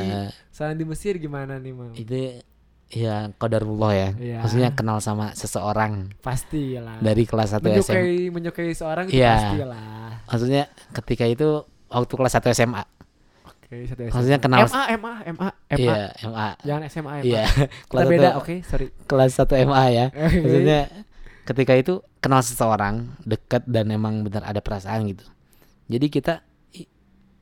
Saat 0.51 0.75
di 0.75 0.83
Mesir 0.83 1.15
gimana 1.15 1.55
nih, 1.55 1.71
Mam? 1.71 1.93
itu 1.95 2.41
ya 2.89 3.29
qadarullah 3.37 3.91
ya. 3.93 4.09
Iya. 4.17 4.37
Maksudnya 4.41 4.69
kenal 4.73 4.97
sama 4.97 5.31
seseorang 5.33 6.09
Pasti 6.19 6.73
lah. 6.75 6.97
dari 6.99 7.23
kelas 7.23 7.53
1 7.53 7.61
SMA. 7.61 7.69
menyukai 7.69 8.13
menyukai 8.29 8.69
seorang 8.73 9.05
itu 9.07 9.17
Iya. 9.17 9.33
pasti 9.35 9.57
lah. 9.61 10.09
Maksudnya 10.25 10.63
ketika 10.93 11.25
itu 11.25 11.47
waktu 11.87 12.13
kelas 12.13 12.33
1 12.33 12.49
SMA. 12.49 12.83
Oke, 13.45 13.85
satu 13.85 14.01
Maksudnya 14.09 14.37
SMA. 14.37 14.45
kenal- 14.49 14.65
MA, 14.65 14.83
MA, 14.89 15.13
MA, 15.29 15.49
MA. 15.69 15.77
Iya, 15.77 16.05
MA. 16.25 16.47
Jangan 16.61 16.83
SMA, 16.83 17.11
MA. 17.13 17.23
Iya, 17.23 17.43
Kita 17.45 17.85
kelas 17.87 18.05
beda, 18.07 18.29
1 18.33 18.39
oke, 18.41 18.55
sorry. 18.65 18.87
kelas 19.05 19.31
1 19.31 19.53
MA 19.61 19.83
ya. 19.89 20.05
Maksudnya 20.41 20.79
ketika 21.45 21.73
itu 21.73 21.93
kenal 22.17 22.41
seseorang 22.41 22.95
dekat 23.21 23.65
dan 23.65 23.89
emang 23.89 24.21
benar 24.21 24.43
ada 24.43 24.57
perasaan 24.59 25.05
gitu. 25.07 25.25
Jadi 25.85 26.05
kita 26.07 26.41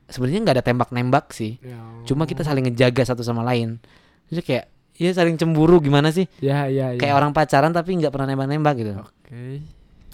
sebenarnya 0.08 0.40
nggak 0.42 0.56
ada 0.56 0.66
tembak-nembak 0.66 1.32
sih. 1.32 1.60
Ya. 1.60 1.80
Cuma 2.04 2.24
kita 2.24 2.44
saling 2.44 2.64
ngejaga 2.64 3.04
satu 3.06 3.24
sama 3.24 3.44
lain. 3.44 3.80
Jadi 4.28 4.42
kayak 4.44 4.66
ya 4.98 5.14
saling 5.14 5.38
cemburu 5.38 5.78
gimana 5.78 6.10
sih? 6.10 6.26
Ya, 6.42 6.66
ya, 6.68 6.94
ya. 6.94 7.00
Kayak 7.00 7.16
orang 7.16 7.32
pacaran 7.32 7.72
tapi 7.72 7.96
nggak 7.98 8.10
pernah 8.10 8.34
nembak-nembak 8.34 8.76
gitu. 8.78 8.92
Oke. 8.98 9.62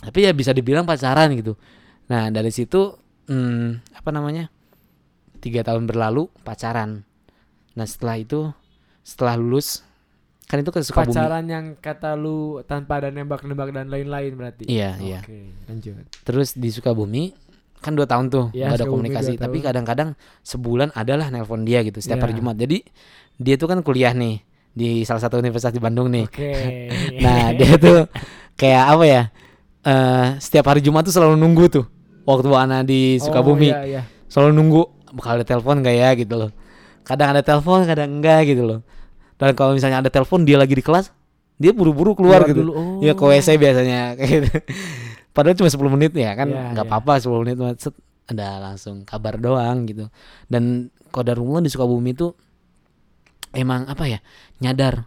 Tapi 0.03 0.19
ya 0.27 0.31
bisa 0.35 0.51
dibilang 0.51 0.83
pacaran 0.83 1.31
gitu. 1.33 1.55
Nah 2.11 2.27
dari 2.29 2.51
situ 2.51 2.93
hmm, 3.31 3.95
apa 3.95 4.09
namanya? 4.11 4.51
Tiga 5.39 5.63
tahun 5.63 5.87
berlalu 5.87 6.27
pacaran. 6.43 7.03
Nah 7.75 7.85
setelah 7.87 8.19
itu 8.19 8.51
setelah 9.03 9.35
lulus 9.39 9.83
kan 10.47 10.59
itu 10.59 10.69
ke 10.69 10.83
Sukabumi. 10.83 11.15
Pacaran 11.15 11.45
yang 11.47 11.65
kata 11.79 12.13
lu 12.19 12.59
tanpa 12.67 12.99
ada 12.99 13.09
nembak-nembak 13.09 13.71
dan 13.71 13.87
lain-lain 13.87 14.35
berarti. 14.35 14.63
Iya 14.67 14.99
iya. 14.99 15.19
Oke, 15.23 15.49
lanjut. 15.71 16.03
Terus 16.27 16.53
di 16.59 16.69
Sukabumi 16.69 17.31
kan 17.83 17.95
dua 17.99 18.07
tahun 18.07 18.31
tuh 18.31 18.45
Iya, 18.55 18.71
nggak 18.71 18.79
ada 18.83 18.87
komunikasi. 18.87 19.33
Tapi 19.39 19.63
kadang-kadang 19.63 20.15
sebulan 20.43 20.91
adalah 20.95 21.27
nelpon 21.31 21.63
dia 21.63 21.83
gitu 21.83 21.99
setiap 21.99 22.27
hari 22.27 22.35
Iya. 22.35 22.39
Jumat. 22.43 22.55
Jadi 22.59 22.77
dia 23.39 23.55
tuh 23.57 23.67
kan 23.71 23.79
kuliah 23.81 24.11
nih 24.15 24.43
di 24.73 25.05
salah 25.05 25.21
satu 25.21 25.37
universitas 25.37 25.73
di 25.73 25.81
Bandung 25.81 26.09
nih. 26.09 26.25
Oke. 26.25 26.51
Nah 27.23 27.53
dia 27.53 27.77
tuh 27.77 28.09
kayak 28.57 28.83
apa 28.89 29.05
ya? 29.05 29.23
eh 29.83 30.27
setiap 30.39 30.71
hari 30.71 30.79
Jumat 30.79 31.03
tuh 31.03 31.11
selalu 31.11 31.35
nunggu 31.35 31.65
tuh 31.67 31.85
waktu 32.23 32.47
anak 32.55 32.87
di 32.87 33.19
Sukabumi. 33.19 33.67
Oh, 33.67 33.83
iya, 33.83 33.99
iya. 33.99 34.01
selalu 34.31 34.51
nunggu 34.55 34.81
bakal 35.13 35.37
ada 35.37 35.45
telepon 35.45 35.83
gak 35.85 35.93
ya 35.93 36.09
gitu 36.17 36.33
loh 36.39 36.51
kadang 37.03 37.35
ada 37.35 37.43
telepon 37.45 37.85
kadang 37.85 38.09
enggak 38.19 38.49
gitu 38.49 38.63
loh 38.65 38.79
dan 39.37 39.53
kalau 39.53 39.75
misalnya 39.75 39.99
ada 40.01 40.09
telepon 40.09 40.47
dia 40.47 40.55
lagi 40.57 40.73
di 40.73 40.83
kelas 40.83 41.11
dia 41.53 41.69
buru-buru 41.69 42.17
keluar, 42.17 42.43
gitu 42.49 42.65
dulu. 42.65 42.71
Oh. 42.73 42.99
ya 43.03 43.13
ke 43.13 43.23
WC 43.23 43.61
biasanya 43.61 43.99
kayak 44.17 44.29
gitu 44.41 44.49
padahal 45.35 45.55
cuma 45.59 45.69
10 45.69 45.95
menit 45.99 46.11
ya 46.17 46.31
kan 46.33 46.47
Iya, 46.49 46.73
nggak 46.73 46.85
iya. 46.87 46.91
apa-apa 46.97 47.13
10 47.21 47.43
menit 47.45 47.57
set, 47.77 47.93
ada 48.25 48.47
langsung 48.71 49.05
kabar 49.05 49.37
doang 49.37 49.85
gitu 49.85 50.09
dan 50.49 50.89
kodarullah 51.13 51.61
di 51.61 51.69
Sukabumi 51.69 52.17
itu 52.17 52.33
emang 53.53 53.85
apa 53.85 54.03
ya 54.05 54.19
nyadar 54.57 55.05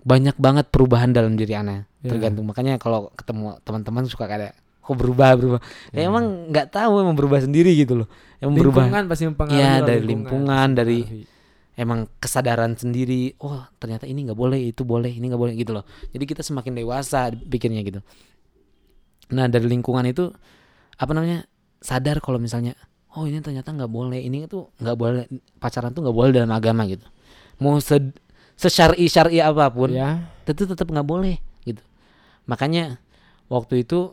banyak 0.00 0.34
banget 0.34 0.66
perubahan 0.68 1.10
dalam 1.10 1.34
diri 1.34 1.52
anak 1.52 1.86
Ya. 2.00 2.08
tergantung 2.08 2.48
makanya 2.48 2.80
kalau 2.80 3.12
ketemu 3.12 3.60
teman-teman 3.60 4.08
suka 4.08 4.24
kayak 4.24 4.56
kok 4.80 4.96
berubah 4.96 5.36
berubah 5.36 5.60
ya, 5.92 6.00
Ya. 6.00 6.08
emang 6.08 6.48
nggak 6.48 6.72
tahu 6.72 6.96
emang 6.98 7.12
berubah 7.12 7.36
sendiri 7.38 7.76
gitu 7.76 7.92
loh 7.94 8.08
emang 8.38 8.56
berubah 8.56 8.88
lingkungan 8.88 9.04
pasti 9.04 9.24
mempengaruhi 9.26 9.60
Iya, 9.60 9.68
lah, 9.70 9.84
dari 9.84 10.02
lingkungan, 10.02 10.68
dari- 10.72 11.04
mempengaruhi. 11.04 11.76
emang 11.76 11.98
kesadaran 12.16 12.72
sendiri 12.72 13.36
oh 13.38 13.52
ternyata 13.76 14.04
ini 14.04 14.24
nggak 14.24 14.34
boleh 14.34 14.60
itu 14.64 14.80
boleh 14.82 15.12
ini 15.12 15.28
nggak 15.28 15.36
boleh 15.38 15.52
gitu 15.54 15.72
loh 15.72 15.84
jadi 16.08 16.24
kita 16.24 16.40
semakin 16.40 16.72
dewasa 16.74 17.28
pikirnya 17.30 17.84
gitu 17.84 18.00
nah 19.30 19.44
dari 19.44 19.68
lingkungan 19.68 20.02
itu 20.04 20.32
apa 20.96 21.12
namanya 21.12 21.44
sadar 21.78 22.18
kalau 22.18 22.36
misalnya 22.36 22.72
oh 23.12 23.24
ini 23.24 23.38
ternyata 23.38 23.70
nggak 23.70 23.88
boleh 23.88 24.18
ini 24.18 24.44
tuh 24.46 24.72
nggak 24.74 24.96
boleh 24.96 25.24
pacaran 25.56 25.92
tuh 25.92 26.00
nggak 26.00 26.16
boleh 26.16 26.32
dalam 26.34 26.50
agama 26.50 26.82
gitu 26.84 27.04
mau 27.60 27.76
se 27.78 28.00
sesyari 28.60 29.08
syari 29.08 29.40
apa 29.40 29.72
pun 29.72 29.92
ya. 29.92 30.20
itu 30.44 30.66
tetap 30.66 30.90
nggak 30.90 31.06
boleh 31.06 31.38
gitu. 31.64 31.80
Makanya 32.44 32.98
waktu 33.46 33.86
itu 33.86 34.12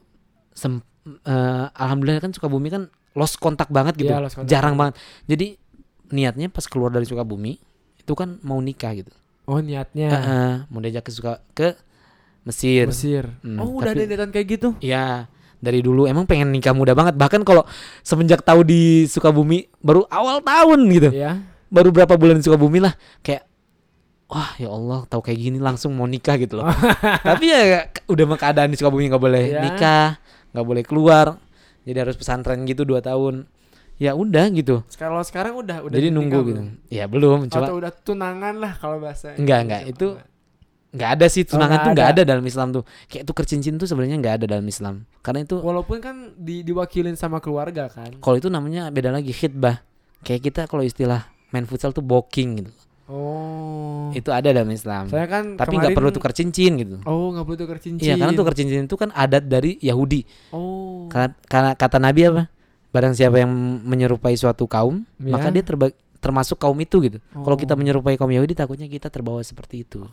sem 0.53 0.79
eh, 1.25 1.65
alhamdulillah 1.73 2.21
kan 2.21 2.31
Sukabumi 2.31 2.69
kan 2.69 2.87
lost 3.17 3.41
kontak 3.41 3.67
banget 3.73 3.97
gitu. 3.97 4.11
Lost 4.13 4.37
contact. 4.37 4.51
jarang 4.51 4.77
banget. 4.77 4.95
Jadi 5.25 5.57
niatnya 6.13 6.47
pas 6.47 6.63
keluar 6.69 6.93
dari 6.93 7.03
Sukabumi 7.09 7.59
itu 7.97 8.13
kan 8.13 8.39
mau 8.45 8.61
nikah 8.61 8.93
gitu. 8.95 9.11
Oh 9.49 9.59
niatnya. 9.59 10.07
Eh, 10.07 10.15
eh, 10.15 10.53
mau 10.71 10.79
diajak 10.79 11.07
ke 11.07 11.11
suka 11.11 11.43
ke 11.51 11.73
Mesir, 12.47 12.87
Mesir. 12.87 13.27
Hmm, 13.43 13.59
oh 13.59 13.75
udah 13.75 13.91
ada 13.91 14.07
niatan 14.07 14.31
kayak 14.31 14.47
gitu? 14.55 14.69
Ya 14.79 15.27
dari 15.57 15.81
dulu 15.81 16.07
emang 16.07 16.23
pengen 16.23 16.53
nikah 16.53 16.71
muda 16.71 16.95
banget. 16.95 17.19
Bahkan 17.19 17.43
kalau 17.43 17.67
semenjak 18.05 18.45
tahu 18.45 18.63
di 18.63 19.09
Sukabumi 19.09 19.67
baru 19.83 20.07
awal 20.07 20.39
tahun 20.39 20.79
gitu. 20.93 21.09
Ya 21.11 21.56
baru 21.67 21.89
berapa 21.89 22.13
bulan 22.13 22.37
di 22.37 22.43
Sukabumi 22.43 22.79
lah 22.79 22.93
kayak 23.19 23.43
wah 24.27 24.55
ya 24.55 24.67
Allah 24.67 25.03
tahu 25.05 25.21
kayak 25.21 25.39
gini 25.41 25.57
langsung 25.57 25.91
mau 25.91 26.03
nikah 26.03 26.35
gitu 26.35 26.59
loh. 26.59 26.67
Tapi 27.27 27.45
ya 27.45 27.59
udah 28.05 28.25
mah 28.25 28.37
keadaan 28.37 28.69
di 28.69 28.77
Sukabumi 28.77 29.07
nggak 29.07 29.19
boleh 29.19 29.43
Ya. 29.49 29.61
nikah 29.61 30.19
nggak 30.51 30.65
boleh 30.65 30.83
keluar 30.83 31.37
jadi 31.83 32.03
harus 32.03 32.15
pesantren 32.15 32.63
gitu 32.63 32.83
dua 32.83 32.99
tahun. 32.99 33.47
Ya 33.97 34.13
udah 34.13 34.45
gitu. 34.51 34.85
Kalau 34.93 35.23
sekarang 35.23 35.57
udah 35.57 35.81
udah 35.81 35.95
jadi 35.95 36.13
nunggu 36.13 36.37
belum? 36.37 36.45
gitu. 36.45 36.61
Ya 36.91 37.07
belum 37.07 37.47
atau 37.47 37.55
cuma 37.57 37.67
udah 37.73 37.91
tunangan 37.95 38.55
lah 38.55 38.77
kalau 38.77 39.01
bahasa 39.01 39.33
Enggak, 39.33 39.59
enggak, 39.65 39.81
itu- 39.89 40.17
nggak 40.87 41.09
ada 41.13 41.25
sih 41.27 41.43
tunangan 41.43 41.67
nggak 41.73 41.83
tuh 41.83 41.91
nggak 41.93 42.07
ada. 42.07 42.21
ada 42.21 42.29
dalam 42.29 42.45
Islam 42.45 42.67
tuh. 42.71 42.83
Kayak 43.07 43.23
tuker 43.25 43.45
cincin 43.45 43.75
tuh 43.75 43.89
sebenarnya 43.89 44.15
nggak 44.17 44.35
ada 44.37 44.45
dalam 44.47 44.65
Islam. 44.65 45.01
Karena 45.19 45.43
itu 45.43 45.57
walaupun 45.57 45.97
kan 45.97 46.15
di, 46.35 46.61
diwakilin 46.61 47.15
sama 47.15 47.39
keluarga 47.39 47.89
kan. 47.89 48.13
Kalau 48.17 48.35
itu 48.35 48.47
namanya 48.47 48.87
beda 48.87 49.09
lagi 49.09 49.33
khidbah. 49.33 49.81
Kayak 50.21 50.41
kita 50.45 50.61
kalau 50.65 50.85
istilah 50.85 51.25
main 51.49 51.63
futsal 51.63 51.89
tuh 51.89 52.01
booking 52.01 52.49
gitu 52.59 52.71
oh 53.07 54.11
itu 54.11 54.29
ada 54.29 54.51
dalam 54.51 54.67
Islam 54.67 55.07
saya 55.07 55.25
kan 55.25 55.55
tapi 55.55 55.75
nggak 55.75 55.93
perlu 55.93 56.09
tukar 56.09 56.31
cincin 56.31 56.75
gitu 56.75 56.95
oh 57.03 57.31
nggak 57.31 57.45
perlu 57.45 57.57
tukar 57.57 57.77
cincin 57.77 58.03
Iya 58.03 58.15
karena 58.17 58.33
tukar 58.33 58.53
cincin 58.53 58.83
itu 58.83 58.95
kan 58.95 59.09
adat 59.11 59.43
dari 59.43 59.79
Yahudi. 59.79 60.27
oh 60.51 61.07
Karena, 61.07 61.31
karena 61.41 61.71
kata 61.73 61.97
Nabi 61.97 62.21
apa? 62.25 62.43
Barang 62.87 63.13
siapa 63.13 63.37
yang 63.37 63.51
menyerupai 63.81 64.33
suatu 64.33 64.63
kaum, 64.65 65.07
Ya. 65.17 65.31
maka 65.31 65.47
dia 65.49 65.61
terba- 65.61 65.91
termasuk 66.17 66.57
kaum 66.57 66.75
itu 66.75 66.99
gitu. 66.99 67.17
Kalau 67.31 67.55
kita 67.55 67.71
Oh. 67.71 67.77
menyerupai 67.77 68.15
kaum 68.15 68.27
Yahudi, 68.27 68.51
takutnya 68.53 68.85
kita 68.85 69.07
terbawa 69.07 69.39
seperti 69.39 69.83
itu. 69.83 70.03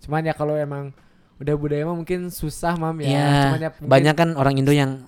cuman 0.00 0.20
ya 0.20 0.32
kalau 0.32 0.52
emang 0.52 0.92
udah 1.36 1.54
budaya 1.54 1.80
mah 1.82 1.96
mungkin 1.96 2.28
susah 2.28 2.74
mam 2.74 2.98
ya 2.98 3.08
Iya. 3.08 3.24
cuman 3.46 3.58
ya 3.58 3.70
mungkin- 3.72 3.88
Banyak 3.88 4.14
kan 4.14 4.28
orang 4.34 4.54
Indo 4.54 4.68
yang, 4.70 5.06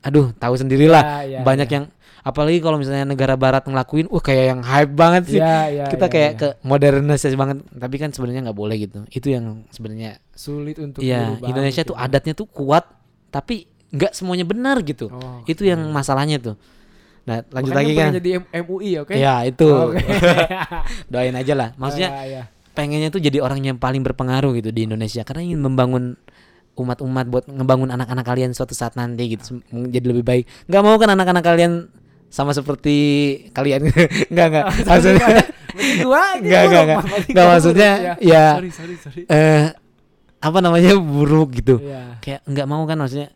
aduh 0.00 0.30
tahu 0.32 0.54
sendirilah. 0.54 1.02
Ya, 1.02 1.18
ya, 1.26 1.40
banyak 1.42 1.66
ya. 1.66 1.74
yang, 1.74 1.84
apalagi 2.26 2.58
kalau 2.58 2.82
misalnya 2.82 3.06
negara 3.06 3.38
Barat 3.38 3.62
ngelakuin, 3.62 4.10
wah 4.10 4.18
kayak 4.18 4.44
yang 4.50 4.60
hype 4.66 4.92
banget 4.98 5.22
sih. 5.30 5.38
Iya, 5.38 5.58
iya, 5.70 5.84
kita 5.86 6.10
iya, 6.10 6.12
kayak 6.12 6.30
iya. 6.34 6.40
ke 6.42 6.48
modernisasi 6.66 7.36
banget, 7.38 7.62
tapi 7.70 7.96
kan 8.02 8.10
sebenarnya 8.10 8.50
nggak 8.50 8.58
boleh 8.58 8.76
gitu. 8.82 9.06
Itu 9.14 9.30
yang 9.30 9.62
sebenarnya, 9.70 10.18
sulit 10.34 10.82
untuk 10.82 11.06
dirubah 11.06 11.46
Indonesia 11.46 11.86
mungkin 11.86 11.90
tuh 11.94 11.96
ya. 11.96 12.02
adatnya 12.10 12.34
tuh 12.34 12.48
kuat, 12.50 12.84
tapi 13.30 13.70
nggak 13.94 14.12
semuanya 14.18 14.42
benar 14.42 14.82
gitu. 14.82 15.06
Oh, 15.06 15.46
Itu 15.46 15.62
yang 15.62 15.78
masalahnya 15.94 16.42
tuh. 16.42 16.58
Nah 17.26 17.42
lanjut 17.50 17.74
Makanya 17.74 17.86
lagi 17.90 17.92
kan. 17.98 18.10
jadi 18.22 18.30
M- 18.38 18.50
MUI 18.70 18.90
oke 19.02 19.14
Ya 19.18 19.42
itu 19.42 19.66
Oke. 19.66 19.98
doain 21.12 21.34
aja 21.34 21.54
lah. 21.58 21.68
Maksudnya 21.74 22.10
Ya, 22.22 22.22
ya. 22.26 22.42
pengennya 22.70 23.10
tuh 23.10 23.18
jadi 23.18 23.42
orang 23.42 23.58
yang 23.66 23.78
paling 23.82 24.06
berpengaruh 24.06 24.54
gitu 24.62 24.70
di 24.70 24.86
Indonesia 24.86 25.26
karena 25.26 25.42
ingin 25.42 25.58
membangun 25.58 26.14
umat-umat 26.76 27.26
buat 27.26 27.44
ngebangun 27.50 27.88
anak-anak 27.88 28.22
kalian 28.22 28.52
suatu 28.52 28.76
saat 28.76 28.94
nanti 28.94 29.34
gitu 29.34 29.58
jadi 29.90 30.06
lebih 30.06 30.22
baik. 30.22 30.44
Nggak 30.70 30.82
mau 30.86 30.96
kan 31.02 31.10
anak-anak 31.18 31.42
kalian 31.42 31.72
sama 32.28 32.50
seperti 32.50 32.96
kalian 33.50 33.86
nggak 34.32 34.46
nggak 34.48 34.66
maksudnya 34.82 35.28
Berarti 35.76 36.00
gua 36.00 36.22
ini 36.34 36.46
Nggak, 36.46 36.62
buruk, 36.62 36.72
nggak, 36.72 36.84
nggak. 36.84 36.96
Mam. 36.96 37.04
Berarti 37.06 37.28
Nggak, 37.28 37.44
gua 37.44 37.52
maksudnya, 37.52 37.90
ya. 38.18 38.44
sorry 38.50 38.70
sorry 38.72 38.94
sorry 38.96 39.22
eh 39.26 39.64
apa 40.38 40.58
namanya 40.58 40.92
buruk 40.96 41.48
gitu 41.54 41.76
Iya. 41.78 42.02
kayak 42.18 42.40
nggak 42.44 42.66
mau 42.66 42.82
kan 42.84 42.96
maksudnya 42.96 43.28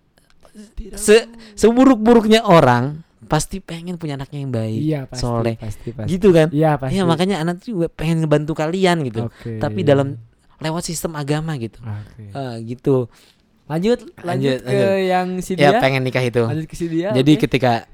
se 0.94 1.24
seburuk-buruknya 1.54 2.42
orang 2.42 3.02
pasti 3.22 3.58
pengen 3.58 3.94
punya 3.94 4.16
anaknya 4.16 4.38
yang 4.40 4.50
baik 4.50 4.80
iya 4.80 5.00
pasti 5.04 5.22
soleh 5.22 5.54
pasti 5.54 5.88
pasti 5.90 6.10
gitu 6.10 6.28
kan 6.30 6.50
iya 6.50 6.74
pasti 6.74 6.96
Iya 6.96 7.04
makanya 7.04 7.36
anak 7.38 7.62
juga 7.62 7.86
pengen 7.88 8.20
ngebantu 8.20 8.52
kalian 8.54 9.00
gitu 9.02 9.28
Oke. 9.28 9.56
tapi 9.56 9.80
dalam 9.80 10.18
lewat 10.58 10.82
sistem 10.82 11.14
agama 11.14 11.54
gitu 11.54 11.78
Oke. 11.80 12.24
Eh, 12.26 12.56
gitu 12.66 13.06
lanjut 13.64 14.02
lanjut 14.20 14.58
Lanjut, 14.58 14.58
ke 14.60 14.74
lanjut. 14.74 14.98
yang 15.06 15.26
si 15.38 15.52
ya 15.54 15.70
dia 15.70 15.78
pengen 15.78 16.02
nikah 16.02 16.20
itu 16.20 16.42
lanjut 16.42 16.66
ke 16.66 16.74
si 16.74 16.86
dia 16.86 17.12
jadi 17.12 17.32
oke. 17.32 17.40
ketika 17.40 17.86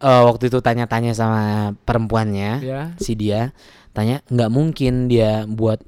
eh, 0.00 0.22
waktu 0.24 0.48
itu 0.48 0.58
tanya-tanya 0.58 1.12
sama 1.12 1.72
perempuannya 1.84 2.50
ya 2.64 2.80
si 2.96 3.12
dia 3.14 3.52
tanya 3.92 4.24
nggak 4.26 4.50
mungkin 4.50 5.06
dia 5.06 5.44
buat 5.44 5.82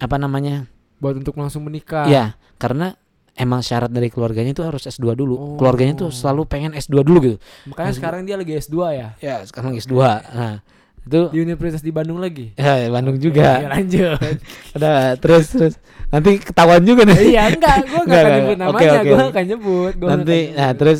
apa 0.00 0.16
namanya? 0.16 0.64
Buat 0.98 1.20
untuk 1.20 1.36
langsung 1.36 1.64
menikah. 1.68 2.08
Ya 2.08 2.36
karena 2.56 2.96
emang 3.36 3.64
syarat 3.64 3.88
dari 3.88 4.08
keluarganya 4.08 4.52
itu 4.52 4.60
harus 4.64 4.84
S2 4.84 5.16
dulu. 5.16 5.34
Oh. 5.36 5.56
keluarganya 5.56 5.96
tuh 5.96 6.10
selalu 6.12 6.44
pengen 6.44 6.72
S2 6.72 7.04
dulu 7.04 7.18
gitu. 7.24 7.36
Makanya 7.68 7.92
S2. 7.92 7.98
sekarang 8.00 8.20
dia 8.24 8.36
lagi 8.36 8.52
S2 8.56 8.76
ya? 8.92 9.08
Ya 9.20 9.36
sekarang 9.44 9.76
S2 9.76 9.96
nah 10.32 10.60
itu 11.00 11.32
di 11.32 11.40
Universitas 11.40 11.80
di 11.80 11.88
Bandung 11.88 12.20
lagi? 12.20 12.52
Ya 12.60 12.84
Bandung 12.92 13.16
juga. 13.16 13.64
Lanjut. 13.72 14.20
Ada 14.76 15.16
terus 15.16 15.48
terus. 15.48 15.74
Nanti 16.12 16.36
ketahuan 16.38 16.84
juga 16.84 17.08
nih. 17.08 17.18
Iya 17.32 17.42
enggak 17.56 17.76
gua 17.88 18.00
enggak 18.04 18.04
Enggak, 18.04 18.20
akan 18.20 18.32
nyebut 18.36 18.56
namanya 18.60 18.92
oke. 18.92 19.08
gua 19.08 19.18
akan 19.32 19.44
nyebut 19.48 19.92
gua 19.96 20.08
nanti 20.12 20.38
akan 20.38 20.52
nah 20.52 20.68
nyebut. 20.68 20.78
terus 20.78 20.98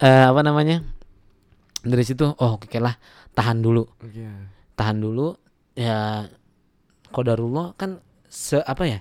eh, 0.00 0.24
apa 0.26 0.40
namanya 0.40 0.76
dari 1.82 2.02
situ 2.02 2.24
oh 2.24 2.50
oke 2.56 2.78
lah 2.78 2.94
tahan 3.32 3.58
dulu 3.58 3.84
Iya. 4.06 4.30
tahan 4.74 4.98
dulu 4.98 5.34
ya 5.74 6.26
kodarullah 7.08 7.74
kan 7.74 7.98
se 8.26 8.56
apa 8.58 8.84
ya 8.84 8.98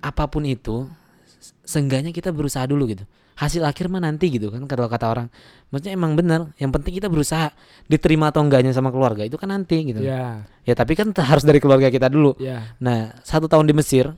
apa 0.00 0.24
pun 0.28 0.44
itu 0.44 0.86
se- 1.26 1.54
seenggaknya 1.66 2.10
kita 2.10 2.30
berusaha 2.30 2.62
dulu 2.64 2.86
gitu 2.86 3.02
hasil 3.36 3.60
akhir 3.68 3.92
mah 3.92 4.00
nanti 4.00 4.32
gitu 4.32 4.48
kan 4.48 4.64
kalau 4.64 4.88
kata 4.88 5.12
orang 5.12 5.26
maksudnya 5.68 5.92
emang 5.92 6.16
benar 6.16 6.56
yang 6.56 6.72
penting 6.72 6.96
kita 6.96 7.12
berusaha 7.12 7.52
diterima 7.84 8.32
atau 8.32 8.40
enggaknya 8.40 8.72
sama 8.72 8.88
keluarga 8.88 9.28
itu 9.28 9.36
kan 9.36 9.52
nanti 9.52 9.92
gitu 9.92 10.00
Iya, 10.00 10.46
ya 10.64 10.72
tapi 10.72 10.96
kan 10.96 11.12
harus 11.12 11.44
dari 11.44 11.60
keluarga 11.60 11.92
kita 11.92 12.08
dulu 12.08 12.32
iya. 12.40 12.72
Nah, 12.80 13.12
satu 13.20 13.44
tahun 13.44 13.68
di 13.68 13.74
Mesir, 13.76 14.08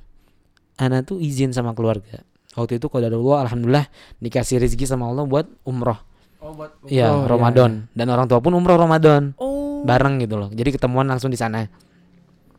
Ana 0.79 1.03
tuh 1.03 1.19
izin 1.19 1.51
sama 1.51 1.75
keluarga. 1.75 2.23
Waktu 2.55 2.79
itu 2.79 2.87
qadarullah 2.87 3.51
alhamdulillah 3.51 3.91
dikasih 4.23 4.63
rezeki 4.63 4.87
sama 4.87 5.11
Allah 5.11 5.27
buat 5.27 5.51
umroh. 5.67 5.99
Oh, 6.39 6.55
buat 6.55 6.71
Iya, 6.87 7.11
umroh, 7.11 7.35
Ramadan. 7.35 7.91
Dan 7.91 8.07
orang 8.09 8.31
tua 8.31 8.39
pun 8.39 8.55
umroh 8.55 8.79
Ramadan 8.79 9.35
Oh. 9.37 9.83
bareng 9.83 10.23
gitu 10.23 10.39
loh. 10.39 10.49
Jadi 10.51 10.71
ketemuan 10.75 11.07
langsung 11.07 11.29
di 11.29 11.39
sana. 11.39 11.67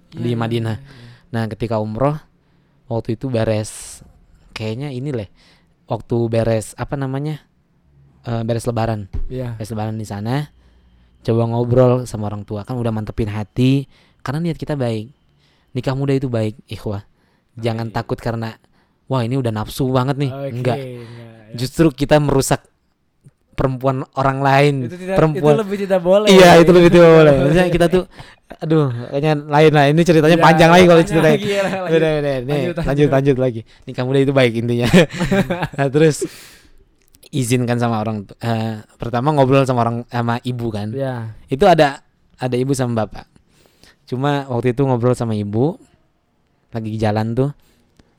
di 0.09 0.33
Iya, 0.33 0.41
Madinah. 0.41 0.77
iya, 0.81 1.29
Nah, 1.29 1.45
ketika 1.45 1.77
umroh 1.77 2.17
waktu 2.89 3.13
itu 3.13 3.29
beres 3.29 4.01
kayaknya 4.51 4.89
ini 4.89 5.13
leh. 5.13 5.29
Waktu 5.85 6.17
beres 6.27 6.73
apa 6.75 6.97
namanya? 6.97 7.45
Eh, 8.25 8.41
beres 8.41 8.65
lebaran. 8.65 9.05
Iya. 9.29 9.53
Beres 9.55 9.69
lebaran 9.69 9.95
di 9.95 10.03
sana. 10.03 10.49
Coba 11.21 11.45
ngobrol 11.45 12.09
sama 12.09 12.25
orang 12.25 12.41
tua 12.41 12.65
kan 12.65 12.73
udah 12.73 12.89
mantepin 12.89 13.29
hati 13.29 13.85
karena 14.19 14.41
niat 14.41 14.57
kita 14.57 14.73
baik. 14.73 15.13
Nikah 15.71 15.93
muda 15.93 16.17
itu 16.17 16.25
baik, 16.25 16.57
ikhwah. 16.65 17.05
Jangan 17.53 17.93
Baik. 17.93 17.95
takut 18.01 18.17
karena 18.17 18.57
wah 19.05 19.21
ini 19.21 19.37
udah 19.37 19.53
nafsu 19.53 19.85
banget 19.93 20.17
nih. 20.17 20.31
Enggak. 20.33 20.49
enggak, 20.57 20.77
ya. 20.81 21.53
Justru 21.53 21.93
kita 21.93 22.17
merusak 22.17 22.65
perempuan 23.59 24.07
orang 24.15 24.39
lain. 24.39 24.73
itu 24.87 24.95
tidak 24.95 25.19
perempuan. 25.19 25.51
itu 25.51 25.59
lebih 25.67 25.77
tidak 25.83 25.99
boleh. 25.99 26.27
Iya, 26.31 26.49
itu 26.63 26.71
lebih 26.71 26.89
tidak 26.95 27.11
boleh. 27.11 27.33
Maksudnya 27.43 27.67
kita 27.67 27.85
tuh 27.91 28.03
aduh, 28.63 28.87
kayaknya 29.11 29.31
lain 29.35 29.71
lah. 29.75 29.85
Ini 29.91 30.01
ceritanya 30.07 30.37
Iya, 30.39 30.45
panjang 30.47 30.69
lagi 30.71 30.85
kalau 30.87 31.01
ceritanya. 31.03 31.35
lagi 31.35 31.49
ya, 31.51 31.63
lanjut. 31.67 31.91
Beda, 31.91 32.07
beda. 32.15 32.31
Nih, 32.31 32.39
Lanjut, 32.39 32.55
lanjut, 32.55 32.87
lanjut. 32.87 33.09
lanjut, 33.11 33.37
lagi. 33.37 33.61
Nikah 33.83 34.03
muda 34.07 34.19
itu 34.23 34.31
baik 34.31 34.53
intinya. 34.55 34.87
nah, 35.77 35.87
terus 35.91 36.17
izinkan 37.29 37.77
sama 37.77 38.01
orang 38.01 38.25
eh, 38.41 38.81
pertama 38.97 39.29
ngobrol 39.35 39.67
sama 39.67 39.83
orang 39.83 39.97
sama 40.07 40.39
ibu 40.41 40.67
kan. 40.71 40.95
Iya. 40.95 41.35
Itu 41.51 41.67
ada 41.67 41.99
ada 42.39 42.55
ibu 42.55 42.71
sama 42.71 43.03
bapak. 43.05 43.27
Cuma 44.07 44.47
waktu 44.47 44.71
itu 44.71 44.81
ngobrol 44.87 45.13
sama 45.13 45.35
ibu 45.35 45.75
lagi 46.71 46.95
jalan 46.97 47.35
tuh, 47.35 47.49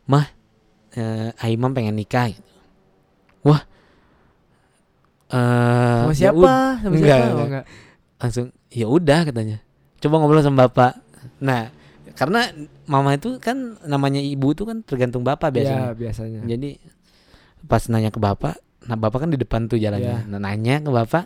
"Mah, 0.06 0.26
eh 0.94 1.32
Aimam 1.42 1.72
pengen 1.72 1.96
nikah." 1.96 2.28
gitu. 2.28 2.44
Wah. 3.42 3.64
Eh 5.30 6.00
Sama 6.00 6.10
ya 6.10 6.16
siapa? 6.16 6.36
ud- 6.36 6.78
Sama 6.80 6.92
enggak, 6.92 7.06
siapa? 7.16 7.30
Enggak. 7.30 7.46
enggak. 7.46 7.64
langsung 8.16 8.46
ya 8.68 8.86
udah 8.86 9.20
katanya. 9.22 9.56
Coba 9.96 10.14
ngobrol 10.16 10.40
sama 10.40 10.66
bapak. 10.66 10.92
Nah, 11.38 11.72
karena 12.12 12.40
mama 12.84 13.14
itu 13.14 13.38
kan 13.38 13.56
namanya 13.82 14.18
ibu 14.18 14.52
tuh 14.52 14.66
kan 14.66 14.82
tergantung 14.82 15.22
bapak 15.22 15.48
biasanya 15.50 15.82
Ya, 15.86 15.94
biasanya. 15.94 16.40
jadi 16.44 16.76
pas 17.62 17.80
nanya 17.86 18.08
ke 18.08 18.18
bapak 18.18 18.56
nah 18.82 18.96
bapak 18.98 19.24
kan 19.24 19.30
di 19.30 19.36
depan 19.36 19.64
tuh 19.64 19.76
jalannya 19.76 20.16
Iya. 20.18 20.26
nah, 20.26 20.36
nanya 20.38 20.80
ke 20.80 20.90
bapak 20.90 21.24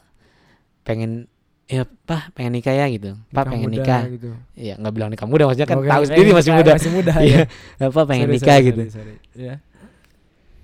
pengen 0.83 1.27
ya 1.65 1.83
pak 1.87 2.31
pengen 2.33 2.53
nikah 2.53 2.75
ya 2.75 2.87
gitu 2.89 3.15
pak 3.29 3.47
pengen 3.49 3.71
muda 3.71 3.77
nikah 3.77 4.03
gitu. 4.09 4.29
Iya 4.53 4.75
nggak 4.77 4.93
bilang 4.93 5.11
nikah 5.11 5.25
muda 5.25 5.43
maksudnya 5.45 5.67
kan 5.67 5.79
Oke, 5.81 5.89
tahu 5.89 6.03
sendiri 6.05 6.31
masih 6.31 6.51
nikah 6.53 6.59
muda 6.61 6.73
Masih 6.75 6.91
muda 6.93 7.13
iya 7.25 7.39
ya. 7.79 7.85
apa 7.85 8.01
pengen 8.05 8.27
Sorry, 8.27 8.37
nikah 8.37 8.47
sorry, 8.53 8.67
gitu 8.69 8.83
sorry, 8.85 9.15
sorry. 9.25 9.41
Ya. 9.41 9.55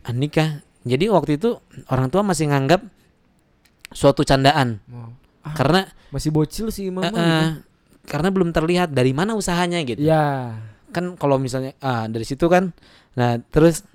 Ah, 0.01 0.13
nikah 0.13 0.49
jadi 0.83 1.05
waktu 1.09 1.33
itu 1.35 1.51
orang 1.87 2.07
tua 2.09 2.23
masih 2.23 2.47
nganggap 2.47 2.83
suatu 3.91 4.23
candaan 4.23 4.79
Mau. 4.87 5.11
Ah, 5.41 5.53
karena 5.53 5.81
masih 6.11 6.31
bocil 6.31 6.69
sih 6.69 6.89
mama 6.89 7.07
eh, 7.07 7.15
eh, 7.15 7.49
karena 8.05 8.29
belum 8.29 8.51
terlihat 8.51 8.91
dari 8.91 9.11
mana 9.11 9.33
usahanya 9.33 9.81
gitu. 9.83 9.99
Ya. 9.99 10.57
kan 10.89 11.15
kalau 11.15 11.37
misalnya 11.37 11.73
ah 11.79 12.05
dari 12.05 12.23
situ 12.23 12.45
kan 12.45 12.75
nah 13.13 13.39
terus 13.45 13.87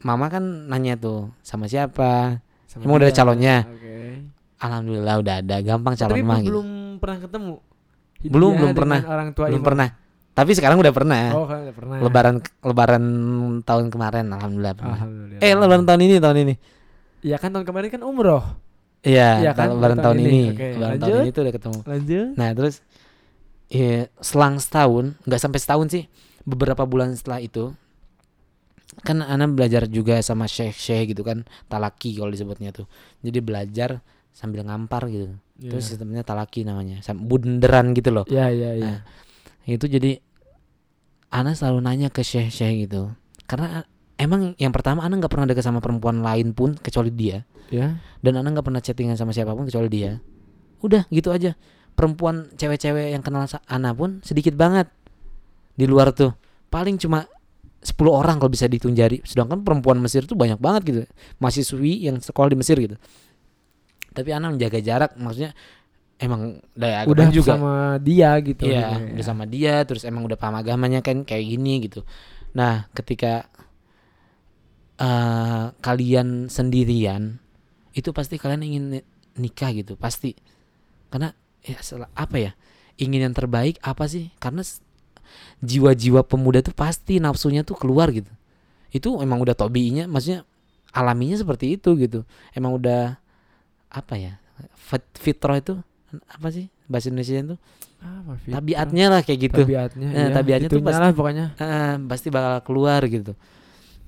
mama 0.00 0.26
kan 0.26 0.40
nanya 0.66 0.96
tuh 0.96 1.30
sama 1.40 1.64
siapa 1.64 2.40
sama 2.66 2.82
Emang 2.82 2.96
udah 2.98 3.06
ada 3.06 3.14
calonnya? 3.14 3.56
Oke. 3.64 3.96
alhamdulillah 4.58 5.14
udah 5.18 5.34
ada 5.38 5.56
gampang 5.60 5.94
calon 5.94 6.10
Tapi 6.10 6.22
mah 6.22 6.38
gitu 6.38 6.48
belum 6.50 6.68
pernah 6.96 7.18
ketemu. 7.20 7.54
Belum, 8.22 8.52
belum 8.54 8.72
pernah. 8.72 9.00
Orang 9.02 9.28
tua 9.32 9.46
belum 9.46 9.58
Imam. 9.58 9.66
pernah 9.66 9.88
tapi 10.32 10.50
sekarang 10.50 10.80
udah 10.80 10.90
pernah 10.90 11.22
Oh, 11.30 11.44
udah 11.44 11.70
pernah. 11.70 11.96
lebaran 12.00 12.34
lebaran 12.62 13.04
tahun 13.60 13.84
kemarin 13.86 14.24
alhamdulillah 14.26 14.72
pernah 14.72 14.96
Alhamdulillah. 14.96 15.40
eh 15.40 15.52
lebaran 15.52 15.84
tahun 15.84 16.00
ini 16.02 16.14
tahun 16.18 16.36
ini 16.40 16.54
Iya 17.22 17.36
kan 17.36 17.52
tahun 17.52 17.62
kemarin 17.62 17.88
kan 17.88 18.02
umroh. 18.02 18.42
Iya 19.02 19.28
Iya 19.40 19.52
kan, 19.52 19.68
lebaran 19.72 19.98
tahun 19.98 20.16
tahun 20.16 20.18
ini. 20.18 20.30
ini, 20.30 20.42
lebaran 20.72 20.98
tahun 20.98 21.14
ini 21.20 21.30
tuh 21.30 21.42
udah 21.42 21.54
ketemu 21.54 21.78
Lanjut. 21.84 22.26
nah 22.34 22.48
terus 22.52 22.74
ya 23.66 23.92
selang 24.18 24.56
setahun 24.56 25.16
nggak 25.22 25.40
sampai 25.40 25.58
setahun 25.58 25.86
sih 25.88 26.04
beberapa 26.42 26.82
bulan 26.84 27.12
setelah 27.12 27.38
itu 27.38 27.72
kan 29.00 29.18
Ana 29.18 29.48
belajar 29.48 29.88
juga 29.88 30.20
sama 30.20 30.44
syekh 30.46 30.76
syekh 30.76 31.12
gitu 31.12 31.22
kan 31.22 31.42
talaki 31.66 32.12
kalau 32.14 32.28
disebutnya 32.28 32.70
tuh 32.70 32.84
jadi 33.20 33.40
belajar 33.40 33.90
sambil 34.30 34.62
ngampar 34.62 35.08
gitu 35.08 35.32
Iya. 35.54 35.70
terus 35.70 35.84
sistemnya 35.86 36.20
talaki 36.20 36.62
namanya 36.62 36.98
Sam- 37.00 37.22
bunderan 37.22 37.92
gitu 37.92 38.10
loh 38.10 38.26
Iya, 38.26 38.50
iya, 38.50 38.70
iya. 38.74 38.94
Nah, 39.62 39.70
itu 39.70 39.86
jadi 39.86 40.18
Ana 41.30 41.54
selalu 41.54 41.78
nanya 41.80 42.08
ke 42.08 42.20
syekh 42.20 42.50
syekh 42.50 42.84
gitu 42.84 43.14
karena 43.46 43.86
emang 44.22 44.54
yang 44.56 44.70
pertama 44.70 45.02
Ana 45.02 45.18
nggak 45.18 45.32
pernah 45.32 45.46
dekat 45.50 45.66
sama 45.66 45.82
perempuan 45.82 46.22
lain 46.22 46.54
pun 46.54 46.78
kecuali 46.78 47.10
dia 47.10 47.42
Ya. 47.72 47.96
dan 48.20 48.36
Ana 48.36 48.52
nggak 48.52 48.68
pernah 48.68 48.84
chattingan 48.84 49.16
sama 49.16 49.32
siapa 49.32 49.56
pun 49.56 49.64
kecuali 49.64 49.88
dia 49.88 50.20
udah 50.84 51.08
gitu 51.08 51.32
aja 51.32 51.56
perempuan 51.96 52.52
cewek-cewek 52.54 53.16
yang 53.16 53.24
kenal 53.24 53.48
Ana 53.64 53.96
pun 53.96 54.20
sedikit 54.20 54.52
banget 54.52 54.92
di 55.72 55.88
luar 55.88 56.12
tuh 56.12 56.36
paling 56.68 57.00
cuma 57.00 57.24
10 57.82 57.96
orang 58.12 58.36
kalau 58.38 58.52
bisa 58.52 58.68
dihitung 58.68 58.92
jari 58.94 59.24
sedangkan 59.24 59.64
perempuan 59.66 59.98
Mesir 59.98 60.22
tuh 60.28 60.36
banyak 60.36 60.60
banget 60.60 60.82
gitu 60.84 61.00
mahasiswi 61.40 62.06
yang 62.06 62.20
sekolah 62.20 62.52
di 62.52 62.58
Mesir 62.60 62.76
gitu 62.76 62.94
tapi 64.12 64.28
Ana 64.36 64.52
menjaga 64.52 64.78
jarak 64.84 65.16
maksudnya 65.16 65.56
emang 66.22 66.62
daya 66.76 67.02
Udah 67.08 67.26
juga 67.34 67.58
sama 67.58 67.98
dia 67.98 68.30
gitu. 68.38 68.62
Iya, 68.62 68.94
gitu, 68.94 69.18
udah 69.18 69.24
ya. 69.24 69.26
sama 69.26 69.44
dia 69.48 69.74
terus 69.82 70.06
emang 70.06 70.22
udah 70.22 70.38
paham 70.38 70.54
agamanya 70.54 71.02
kan 71.02 71.26
kayak 71.26 71.44
gini 71.50 71.82
gitu. 71.90 72.06
Nah, 72.54 72.86
ketika 72.94 73.50
eh 75.00 75.64
kalian 75.78 76.46
sendirian 76.46 77.38
itu 77.92 78.12
pasti 78.12 78.36
kalian 78.36 78.62
ingin 78.62 78.84
ni- 78.98 79.06
nikah 79.36 79.72
gitu, 79.72 79.96
pasti. 79.96 80.32
Karena 81.08 81.32
ya 81.60 81.76
sel- 81.80 82.08
apa 82.12 82.36
ya? 82.36 82.52
Ingin 82.96 83.28
yang 83.28 83.34
terbaik 83.36 83.76
apa 83.80 84.08
sih? 84.08 84.32
Karena 84.36 84.60
jiwa-jiwa 85.60 86.24
pemuda 86.24 86.60
tuh 86.60 86.72
pasti 86.72 87.20
nafsunya 87.20 87.62
tuh 87.62 87.76
keluar 87.76 88.12
gitu. 88.12 88.28
Itu 88.92 89.20
emang 89.20 89.40
udah 89.40 89.56
tobinya, 89.56 90.04
maksudnya 90.04 90.44
alaminya 90.92 91.36
seperti 91.36 91.76
itu 91.76 91.96
gitu. 91.96 92.24
Emang 92.52 92.76
udah 92.76 93.16
apa 93.88 94.14
ya? 94.16 94.36
fit- 94.76 95.16
Fitrah 95.16 95.58
itu 95.58 95.80
apa 96.28 96.48
sih 96.52 96.68
bahasa 96.86 97.08
Indonesia 97.08 97.40
itu? 97.40 97.56
Apa, 98.02 98.34
tabiatnya 98.44 99.06
lah 99.08 99.20
kayak 99.22 99.40
gitu 99.48 99.60
Tabiatnya. 99.62 100.08
Eh, 100.10 100.18
iya. 100.18 100.34
tabiatnya 100.34 100.68
tuh 100.68 100.82
pasti- 100.82 101.00
lah 101.00 101.10
pokoknya. 101.14 101.46
Eh, 101.56 101.94
pasti 102.06 102.28
bakal 102.28 102.60
keluar 102.66 103.00
gitu 103.06 103.32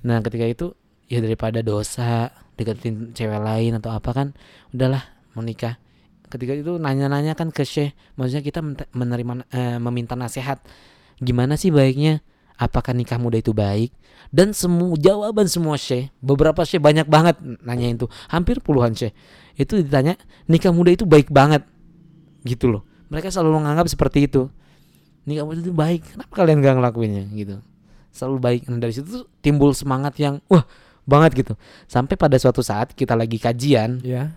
nah 0.04 0.20
ketika 0.20 0.44
itu 0.44 0.66
ya 1.08 1.20
daripada 1.20 1.60
dosa 1.60 2.32
deketin 2.54 3.12
cewek 3.12 3.40
lain 3.40 3.76
atau 3.78 3.90
apa 3.92 4.10
kan 4.14 4.28
udahlah 4.70 5.02
mau 5.34 5.42
nikah. 5.42 5.76
Ketika 6.30 6.56
itu 6.56 6.80
nanya-nanya 6.80 7.38
kan 7.38 7.54
ke 7.54 7.62
syekh 7.62 7.94
maksudnya 8.18 8.42
kita 8.42 8.60
menerima 8.94 9.32
eh, 9.50 9.78
meminta 9.78 10.14
nasihat. 10.18 10.62
Gimana 11.22 11.54
sih 11.54 11.70
baiknya? 11.70 12.22
Apakah 12.54 12.94
nikah 12.94 13.18
muda 13.18 13.38
itu 13.38 13.50
baik? 13.50 13.90
Dan 14.30 14.54
semua 14.54 14.94
jawaban 14.98 15.46
semua 15.50 15.78
syekh 15.78 16.10
beberapa 16.22 16.62
syekh 16.62 16.82
banyak 16.82 17.06
banget 17.06 17.38
nanyain 17.62 17.98
tuh. 17.98 18.10
Hampir 18.30 18.62
puluhan 18.62 18.94
syekh. 18.94 19.14
Itu 19.54 19.78
ditanya 19.78 20.18
nikah 20.50 20.74
muda 20.74 20.94
itu 20.94 21.06
baik 21.06 21.30
banget? 21.30 21.62
Gitu 22.46 22.70
loh. 22.70 22.82
Mereka 23.10 23.30
selalu 23.30 23.62
menganggap 23.62 23.86
seperti 23.90 24.26
itu. 24.26 24.50
Nikah 25.26 25.44
muda 25.46 25.60
itu 25.62 25.74
baik. 25.74 26.02
Kenapa 26.14 26.32
kalian 26.34 26.58
gak 26.62 26.74
ngelakuinnya? 26.78 27.24
Gitu 27.30 27.56
selalu 28.14 28.38
baik. 28.38 28.61
Nah 28.70 28.79
dari 28.79 28.94
situ 28.94 29.11
tuh 29.11 29.24
timbul 29.42 29.74
semangat 29.74 30.14
yang 30.22 30.38
wah 30.46 30.62
banget 31.03 31.44
gitu. 31.44 31.53
Sampai 31.85 32.14
pada 32.14 32.38
suatu 32.38 32.62
saat 32.62 32.94
kita 32.94 33.18
lagi 33.18 33.37
kajian 33.37 33.98
Iya. 34.00 34.31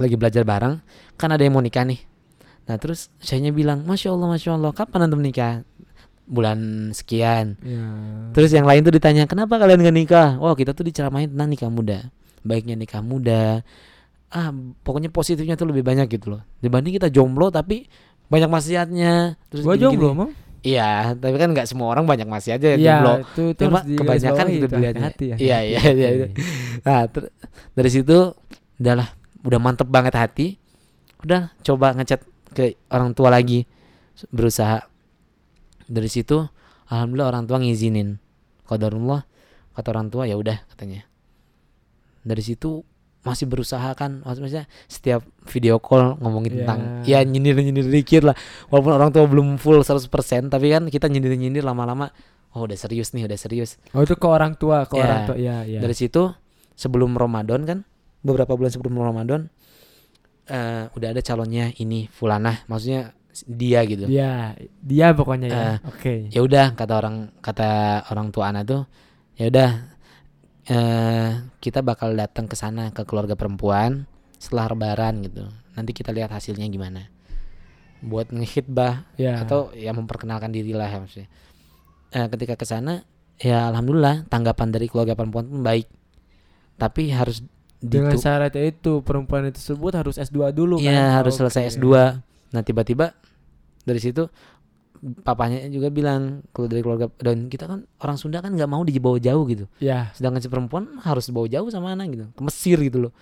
lagi 0.00 0.16
belajar 0.16 0.42
bareng 0.42 0.80
kan 1.20 1.28
ada 1.28 1.44
yang 1.44 1.52
mau 1.52 1.60
nikah 1.60 1.84
nih. 1.84 2.00
Nah 2.64 2.80
terus 2.80 3.12
saya 3.20 3.44
bilang 3.52 3.84
masya 3.84 4.16
allah 4.16 4.32
masya 4.32 4.56
allah 4.56 4.72
kapan 4.72 5.06
antum 5.06 5.20
nikah? 5.20 5.60
Bulan 6.24 6.90
sekian. 6.96 7.60
Iya. 7.60 7.84
terus 8.32 8.48
yang 8.56 8.64
lain 8.64 8.80
tuh 8.80 8.94
ditanya 8.96 9.28
kenapa 9.28 9.60
kalian 9.60 9.84
gak 9.84 9.92
nikah? 9.94 10.28
Wow 10.40 10.56
kita 10.56 10.72
tuh 10.72 10.88
diceramain 10.88 11.28
tentang 11.28 11.52
nikah 11.52 11.68
muda. 11.68 12.08
Baiknya 12.40 12.74
nikah 12.74 13.04
muda. 13.04 13.60
Ah 14.32 14.48
pokoknya 14.80 15.12
positifnya 15.12 15.60
tuh 15.60 15.68
lebih 15.68 15.84
banyak 15.84 16.08
gitu 16.08 16.32
loh. 16.32 16.42
Dibanding 16.64 16.96
kita 16.96 17.12
jomblo 17.12 17.52
tapi 17.52 17.84
banyak 18.32 18.48
maksiatnya. 18.48 19.36
Terus 19.52 19.60
Gua 19.60 19.76
jomblo, 19.76 20.16
Mam. 20.16 20.30
Iya, 20.62 21.18
tapi 21.18 21.34
kan 21.36 21.50
nggak 21.50 21.66
semua 21.66 21.90
orang 21.90 22.06
banyak 22.06 22.24
masih 22.24 22.54
aja 22.54 22.78
Iya, 22.78 22.78
jomblo. 23.02 23.12
itu 23.18 23.42
itu 23.50 23.62
Cuma 23.66 23.82
kebanyakan 23.82 24.46
gitu 24.46 24.56
itu, 24.62 24.66
dilihatnya. 24.70 25.02
hati-hati 25.10 25.24
ya. 25.26 25.36
Iya, 25.36 25.58
iya, 25.66 25.82
iya, 25.90 26.08
iya. 26.14 26.26
Nah, 26.86 27.00
ter- 27.10 27.34
dari 27.74 27.90
situ 27.90 28.16
udahlah, 28.78 29.08
udah 29.42 29.58
mantep 29.58 29.90
banget 29.90 30.14
hati. 30.14 30.46
Udah 31.22 31.50
coba 31.62 31.94
ngechat 31.94 32.22
ke 32.54 32.78
orang 32.88 33.10
tua 33.10 33.30
lagi, 33.30 33.66
berusaha. 34.30 34.86
Dari 35.86 36.06
situ, 36.06 36.46
alhamdulillah 36.86 37.28
orang 37.28 37.44
tua 37.44 37.58
ngizinin. 37.58 38.22
Qadarullah, 38.62 39.26
kata 39.74 39.88
orang 39.90 40.08
tua 40.08 40.30
ya 40.30 40.38
udah 40.38 40.62
katanya. 40.70 41.02
Dari 42.22 42.38
situ 42.38 42.86
masih 43.22 43.46
berusaha 43.46 43.86
kan 43.94 44.18
maksudnya 44.20 44.66
setiap 44.86 45.22
video 45.46 45.78
call 45.78 46.18
ngomongin 46.18 46.52
Iya. 46.52 46.58
tentang 46.58 46.80
ya 47.04 47.18
nyindir-nyindir 47.22 47.86
dikit 47.86 48.22
lah 48.26 48.34
walaupun 48.66 48.92
orang 48.92 49.10
tua 49.10 49.24
belum 49.24 49.56
full 49.56 49.78
100% 49.78 50.10
tapi 50.48 50.66
kan 50.68 50.82
kita 50.86 51.06
nyindir-nyindir 51.06 51.62
lama-lama 51.62 52.10
oh 52.52 52.66
udah 52.66 52.74
serius 52.74 53.14
nih 53.14 53.24
udah 53.24 53.38
serius 53.38 53.78
Oh, 53.94 54.02
itu 54.02 54.12
ke 54.12 54.26
orang 54.26 54.54
tua, 54.54 54.84
ke 54.84 54.94
Iya. 54.94 55.02
orang 55.02 55.20
tua. 55.24 55.36
Iya, 55.38 55.56
iya. 55.64 55.78
dari 55.78 55.94
situ 55.94 56.34
sebelum 56.74 57.14
Ramadan 57.14 57.62
kan 57.62 57.78
beberapa 58.20 58.54
bulan 58.54 58.70
sebelum 58.70 58.94
Ramadan 58.94 59.46
eh 60.44 60.90
udah 60.90 61.08
ada 61.10 61.22
calonnya 61.22 61.70
ini 61.78 62.10
Fulanah 62.10 62.66
maksudnya 62.66 63.14
dia 63.46 63.80
gitu 63.86 64.04
Dia, 64.04 64.52
dia 64.82 65.14
pokoknya 65.14 65.48
ya. 65.48 65.56
Eh, 65.56 65.76
Oke. 65.86 66.14
ya 66.28 66.40
udah 66.42 66.74
kata 66.74 66.92
orang 66.92 67.16
kata 67.38 67.70
orang 68.10 68.28
tua 68.28 68.50
anak 68.50 68.66
tuh 68.66 68.82
ya 69.38 69.46
udah 69.48 69.91
eh 70.64 71.30
kita 71.58 71.80
bakal 71.80 72.12
datang 72.12 72.46
ke 72.46 72.54
sana 72.54 72.90
ke 72.90 73.02
keluarga 73.02 73.34
perempuan 73.34 74.06
setelah 74.36 74.68
lebaran 74.68 75.18
gitu 75.20 75.42
nanti 75.72 75.90
kita 75.90 76.10
lihat 76.10 76.30
hasilnya 76.30 76.66
gimana 76.66 77.10
buat 77.98 78.28
ngehitbah 78.28 79.06
Ya. 79.14 79.38
atau 79.38 79.70
ya 79.72 79.90
memperkenalkan 79.90 80.50
diri 80.50 80.70
lah 80.72 80.86
ya 80.86 80.98
maksudnya 80.98 81.30
Eh, 82.10 82.28
ketika 82.28 82.54
ke 82.54 82.62
sana 82.62 83.08
ya 83.36 83.66
alhamdulillah 83.66 84.28
tanggapan 84.28 84.68
dari 84.68 84.84
keluarga 84.84 85.14
perempuan 85.14 85.48
pun 85.48 85.60
baik 85.60 85.88
tapi 86.76 87.08
harus 87.08 87.40
dengan 87.78 88.12
ditu- 88.12 88.20
syaratnya 88.20 88.68
itu 88.68 89.00
perempuan 89.00 89.48
tersebut 89.48 89.92
harus 89.92 90.14
S2 90.14 90.52
dulu 90.52 90.76
kan. 90.76 90.86
Iya 90.86 91.16
harus 91.16 91.34
selesai 91.34 91.62
Oke. 91.64 91.72
S2 91.74 91.86
Nah 92.52 92.60
tiba-tiba 92.60 93.16
dari 93.82 93.96
situ 93.96 94.28
papanya 95.02 95.66
juga 95.66 95.90
bilang 95.90 96.46
kalau 96.54 96.70
dari 96.70 96.78
keluarga 96.78 97.10
dan 97.18 97.50
kita 97.50 97.66
kan 97.66 97.82
orang 97.98 98.14
Sunda 98.14 98.38
kan 98.38 98.54
nggak 98.54 98.70
mau 98.70 98.86
dibawa 98.86 99.18
jauh 99.18 99.42
gitu. 99.50 99.66
Ya. 99.82 100.14
Sedangkan 100.14 100.38
si 100.38 100.46
perempuan 100.46 101.02
harus 101.02 101.26
dibawa 101.26 101.50
jauh 101.50 101.66
sama 101.68 101.90
anak 101.90 102.14
gitu, 102.14 102.26
ke 102.30 102.42
Mesir 102.42 102.78
gitu 102.78 102.98
loh. 103.08 103.12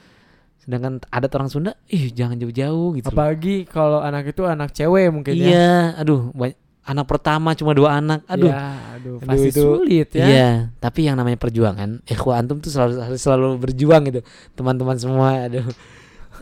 Sedangkan 0.60 1.00
adat 1.08 1.32
orang 1.32 1.48
Sunda, 1.48 1.72
ih 1.88 2.12
jangan 2.12 2.36
jauh-jauh 2.36 3.00
gitu. 3.00 3.08
Apalagi 3.08 3.64
kalau 3.64 4.04
anak 4.04 4.28
itu 4.28 4.44
anak 4.44 4.76
cewek 4.76 5.08
mungkin 5.08 5.32
ya. 5.32 5.46
Iya, 5.48 5.72
aduh, 5.96 6.28
banyak, 6.36 6.60
anak 6.84 7.06
pertama 7.08 7.56
cuma 7.56 7.72
dua 7.72 7.96
anak, 7.96 8.28
aduh. 8.28 8.52
Ya, 8.52 8.60
aduh, 9.00 9.16
Aduh, 9.16 9.24
pasti 9.24 9.48
itu- 9.48 9.64
sulit 9.64 10.08
ya. 10.12 10.26
Iya, 10.28 10.50
tapi 10.76 11.08
yang 11.08 11.16
namanya 11.16 11.40
perjuangan, 11.40 12.04
ikhwah 12.04 12.44
antum 12.44 12.60
tuh 12.60 12.68
selalu 12.68 12.92
harus 13.00 13.20
selalu 13.24 13.56
berjuang 13.56 14.04
gitu, 14.12 14.20
teman-teman 14.52 15.00
semua. 15.00 15.48
Aduh, 15.48 15.64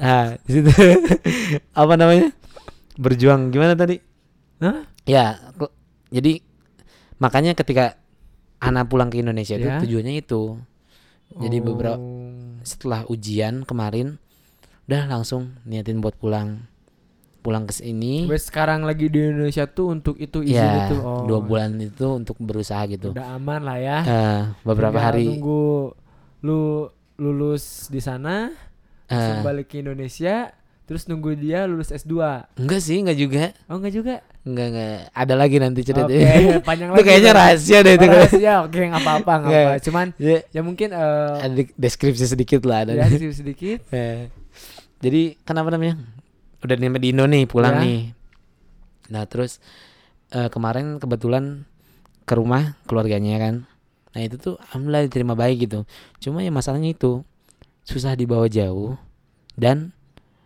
nah 0.03 0.35
di 0.43 0.51
situ 0.51 0.67
apa 1.79 1.95
namanya? 1.95 2.35
Berjuang 2.99 3.55
gimana 3.55 3.79
tadi? 3.79 4.03
Hah? 4.59 4.88
Ya, 5.09 5.41
jadi 6.09 6.45
makanya 7.17 7.53
ketika 7.53 7.97
Ana 8.59 8.85
pulang 8.85 9.09
ke 9.09 9.19
Indonesia 9.19 9.55
itu 9.55 9.65
Ya. 9.65 9.79
tujuannya 9.79 10.15
itu 10.19 10.59
jadi 11.35 11.59
beberapa 11.59 11.97
Oh. 11.97 12.59
setelah 12.63 13.07
ujian 13.07 13.63
kemarin 13.63 14.19
udah 14.85 15.05
langsung 15.07 15.57
niatin 15.63 15.99
buat 15.99 16.13
pulang 16.15 16.65
pulang 17.39 17.65
ke 17.65 17.73
sini 17.73 18.27
Wes 18.27 18.45
sekarang 18.45 18.83
lagi 18.83 19.07
di 19.07 19.21
Indonesia 19.23 19.65
tuh 19.65 19.95
untuk 19.95 20.17
itu 20.17 20.43
izin 20.43 20.59
ya 20.59 20.87
itu. 20.87 20.97
Oh. 20.99 21.25
dua 21.25 21.39
bulan 21.39 21.79
itu 21.79 22.07
untuk 22.11 22.37
berusaha 22.39 22.83
gitu 22.87 23.13
Udah 23.13 23.35
aman 23.35 23.63
lah 23.63 23.79
ya. 23.79 23.99
Eh, 24.03 24.41
beberapa 24.63 24.97
Tinggal 24.97 25.09
hari 25.09 25.25
nunggu 25.29 25.65
lu 26.41 26.61
lulus 27.15 27.87
di 27.87 27.99
sana, 27.99 28.51
eh, 29.07 29.39
balik 29.41 29.69
ke 29.69 29.81
Indonesia, 29.81 30.55
terus 30.85 31.07
nunggu 31.07 31.35
dia 31.35 31.65
lulus 31.65 31.91
S2. 31.91 32.15
enggak 32.55 32.81
sih 32.81 32.99
enggak 32.99 33.19
juga 33.19 33.45
Oh 33.67 33.77
enggak 33.77 33.93
juga. 33.93 34.15
Enggak 34.49 34.67
enggak 34.71 34.95
ada 35.13 35.35
lagi 35.35 35.57
nanti 35.57 35.81
Oke, 35.81 35.87
ceritanya 35.87 36.59
panjang 36.69 36.89
itu 36.89 36.95
lagi. 36.95 37.05
kayaknya 37.05 37.31
berarti. 37.31 37.49
rahasia 37.53 37.79
deh 37.79 37.93
itu 37.93 38.03
Oh, 38.03 38.13
rahasia. 38.15 38.55
Oke, 38.63 38.79
enggak 38.81 39.03
apa-apa, 39.03 39.33
enggak 39.35 39.51
Nggak. 39.51 39.65
apa. 39.65 39.75
Cuman 39.81 40.07
Ya, 40.17 40.39
ya 40.49 40.61
mungkin 40.61 40.89
eh 40.91 41.33
ada 41.39 41.55
deskripsi 41.75 42.25
sedikit 42.27 42.61
lah 42.63 42.79
ada 42.83 42.93
ya 42.95 43.05
sedikit 43.07 43.33
sedikit. 43.35 43.79
Eh, 43.95 44.33
jadi 44.99 45.21
kenapa 45.41 45.69
namanya 45.69 45.95
udah 46.59 46.75
nyampe 46.75 46.99
di 46.99 47.09
Indo 47.09 47.23
nih 47.25 47.45
pulang 47.45 47.77
Ya. 47.77 47.83
nih 47.83 48.01
nah 49.09 49.25
terus 49.25 49.63
eh, 50.29 50.49
kemarin 50.49 50.97
kebetulan 50.97 51.65
ke 52.23 52.35
rumah 52.35 52.77
keluarganya 52.85 53.39
kan 53.39 53.55
nah 54.09 54.21
itu 54.21 54.37
tuh 54.37 54.55
alhamdulillah 54.61 55.07
diterima 55.07 55.33
baik 55.33 55.65
gitu 55.65 55.87
cuma 56.19 56.41
ya 56.41 56.51
masalahnya 56.51 56.91
itu 56.91 57.23
susah 57.83 58.13
dibawa 58.13 58.45
jauh 58.47 58.99
dan 59.55 59.95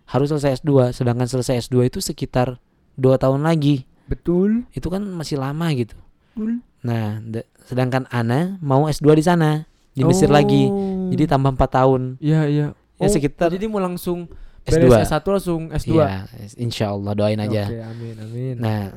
harus 0.05 0.29
selesai 0.29 0.61
S2 0.61 0.71
sedangkan 0.93 1.25
selesai 1.25 1.65
S2 1.65 1.89
itu 1.89 1.99
sekitar 1.99 2.61
dua 2.95 3.17
tahun 3.17 3.43
lagi 3.43 3.89
Betul. 4.05 4.67
itu 4.71 4.87
kan 4.87 5.03
masih 5.03 5.37
lama 5.37 5.67
gitu 5.73 5.95
Betul. 6.33 6.61
nah 6.81 7.21
da- 7.21 7.47
sedangkan 7.65 8.05
Ana 8.09 8.59
mau 8.59 8.87
S2 8.87 9.15
di 9.15 9.23
sana 9.23 9.65
di 9.93 10.03
Mesir 10.03 10.29
lagi 10.29 10.67
jadi 11.11 11.29
tambah 11.29 11.53
empat 11.53 11.71
tahun 11.75 12.17
Iya, 12.19 12.41
iya. 12.47 12.67
ya 12.97 13.09
sekitar 13.09 13.49
jadi 13.49 13.67
mau 13.67 13.79
langsung 13.79 14.27
S2 14.63 14.79
beres 14.81 15.07
S1 15.07 15.27
langsung 15.27 15.63
S2. 15.71 15.91
Iya, 15.93 16.11
insya 16.57 16.95
Allah 16.95 17.13
doain 17.13 17.35
aja. 17.37 17.67
Oke, 17.67 17.83
amin, 17.83 18.15
amin. 18.17 18.55
Nah, 18.57 18.95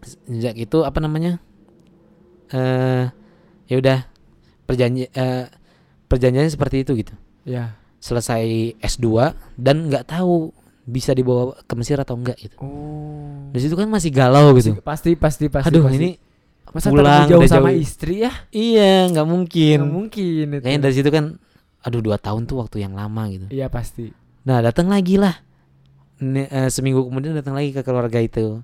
sejak 0.00 0.56
itu 0.56 0.78
apa 0.80 0.98
namanya? 0.98 1.36
Eh, 2.48 3.04
ya 3.66 3.76
udah 3.76 4.08
perjanji 4.64 5.04
eh, 5.06 5.44
perjanjiannya 6.06 6.48
seperti 6.48 6.80
itu 6.80 6.96
gitu. 6.96 7.12
ya. 7.44 7.76
Selesai 8.00 8.72
S2 8.80 9.32
dan 9.56 9.88
nggak 9.88 10.08
tahu 10.08 10.52
bisa 10.84 11.16
dibawa 11.16 11.56
ke 11.64 11.74
Mesir 11.76 11.96
atau 11.96 12.14
enggak 12.16 12.36
gitu. 12.38 12.56
Oh. 12.60 13.48
Di 13.50 13.58
situ 13.60 13.74
kan 13.74 13.88
masih 13.88 14.12
galau 14.12 14.52
gitu. 14.60 14.76
Pasti, 14.84 15.16
pasti, 15.16 15.48
pasti. 15.48 15.72
Aduh, 15.72 15.88
pasti. 15.88 15.96
ini 15.96 16.10
masa 16.74 16.90
pulang, 16.90 17.30
jauh 17.30 17.46
sama 17.46 17.70
jauh. 17.70 17.78
istri 17.80 18.26
ya? 18.26 18.32
iya 18.50 19.06
nggak 19.08 19.26
mungkin. 19.28 19.78
Nggak 19.80 19.94
mungkin 19.94 20.44
itu. 20.58 20.62
Kayaknya 20.62 20.80
dari 20.82 20.94
situ 20.94 21.10
kan, 21.14 21.24
aduh 21.86 22.02
dua 22.02 22.18
tahun 22.18 22.50
tuh 22.50 22.66
waktu 22.66 22.82
yang 22.82 22.98
lama 22.98 23.22
gitu. 23.30 23.46
Iya 23.54 23.70
pasti. 23.70 24.10
Nah 24.44 24.60
datang 24.60 24.90
lagi 24.90 25.16
lah 25.16 25.32
Ne- 26.14 26.46
eh, 26.46 26.70
seminggu 26.70 27.02
kemudian 27.10 27.34
datang 27.34 27.58
lagi 27.58 27.74
ke 27.74 27.82
keluarga 27.82 28.22
itu 28.22 28.62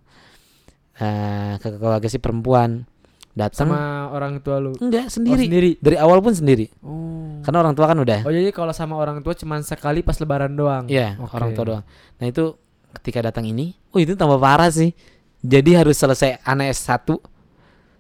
Eh, 1.01 1.55
ke 1.65 1.81
keluarga 1.81 2.13
si 2.13 2.21
perempuan 2.21 2.85
datang 3.33 3.69
Sama 3.69 3.81
orang 4.11 4.39
tua 4.39 4.59
lu. 4.59 4.75
enggak 4.77 5.07
Oh, 5.07 5.13
sendiri. 5.13 5.45
sendiri. 5.45 5.71
dari 5.79 5.97
awal 5.97 6.19
pun 6.19 6.31
sendiri 6.31 6.67
Oh. 6.81 7.39
karena 7.41 7.59
orang 7.61 7.73
tua 7.73 7.87
kan 7.87 7.97
udah 7.97 8.21
Oh 8.23 8.31
jadi 8.31 8.51
kalau 8.51 8.71
sama 8.71 8.95
orang 8.95 9.21
tua 9.21 9.33
cuman 9.33 9.61
sekali 9.61 10.01
pas 10.01 10.17
lebaran 10.17 10.51
doang. 10.51 10.85
Iya 10.85 11.15
Oke. 11.17 11.33
orang 11.33 11.51
tua 11.53 11.65
doang 11.67 11.85
nah 12.17 12.27
itu 12.27 12.59
ketika 12.93 13.23
datang 13.25 13.47
ini 13.47 13.79
oh 13.89 13.99
itu 13.99 14.13
tambah 14.13 14.37
parah 14.37 14.67
sih 14.69 14.91
jadi 15.39 15.79
harus 15.79 15.95
selesai 15.95 16.43
anak 16.43 16.75
S1 16.75 17.07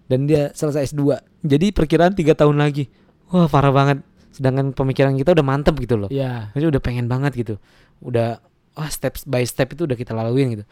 dan 0.06 0.26
dia 0.26 0.50
selesai 0.50 0.90
S2 0.90 1.02
jadi 1.40 1.66
perkiraan 1.70 2.12
tiga 2.12 2.34
tahun 2.34 2.58
lagi 2.58 2.90
wah 3.26 3.46
parah 3.46 3.70
banget 3.70 4.02
sedangkan 4.30 4.70
pemikiran 4.70 5.14
kita 5.14 5.30
udah 5.32 5.42
mantep 5.42 5.74
gitu 5.76 5.94
loh 5.96 6.08
Iya. 6.08 6.50
Maksudnya 6.50 6.70
udah 6.70 6.82
pengen 6.82 7.06
banget 7.06 7.32
gitu. 7.36 7.54
Udah 8.00 8.38
wah 8.72 8.86
step 8.88 9.18
by 9.24 9.42
step 9.42 9.70
itu 9.70 9.84
udah 9.84 9.94
kita 9.94 10.10
laluin 10.10 10.52
gitu. 10.52 10.64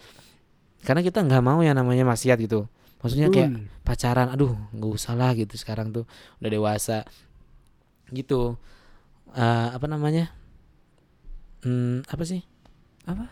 Karena 0.80 1.00
kita 1.00 1.20
nggak 1.20 1.38
mau 1.40 1.58
yang 1.60 1.74
namanya 1.74 2.02
maksiat 2.04 2.38
gitu. 2.38 2.66
Maksudnya 2.98 3.28
kayak 3.28 3.50
Betul. 3.52 3.82
pacaran, 3.82 4.28
aduh 4.28 4.52
nggak 4.70 4.92
usah 4.92 5.14
lah 5.14 5.30
gitu 5.32 5.54
sekarang 5.54 5.90
tuh 5.90 6.04
udah 6.38 6.50
dewasa 6.50 7.06
gitu. 8.08 8.58
Eh, 9.30 9.68
apa 9.70 9.86
namanya? 9.86 10.32
Hmm, 11.60 12.02
apa 12.04 12.22
sih? 12.22 12.42
Apa? 13.04 13.28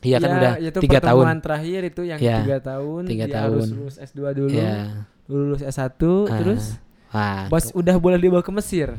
Iya 0.00 0.16
kan 0.16 0.28
Ya, 0.28 0.36
udah 0.36 0.52
itu 0.62 0.78
tiga 0.80 0.98
tahun. 0.98 1.26
terakhir 1.40 1.80
itu 1.86 2.02
yang 2.02 2.18
Ya, 2.18 2.40
tiga 2.40 2.58
tahun. 2.58 3.02
tiga 3.04 3.24
dia 3.26 3.36
harus 3.38 3.68
tahun. 3.68 3.76
lulus 3.76 3.96
S2 4.00 4.20
dulu. 4.32 4.54
Ya. 4.54 5.04
Lulus 5.26 5.60
S1 5.60 6.00
Ah, 6.26 6.38
terus 6.38 6.64
Wah, 7.10 7.46
bos 7.46 7.68
udah 7.72 7.96
boleh 7.96 8.16
dibawa 8.16 8.40
ke 8.40 8.50
Mesir. 8.50 8.96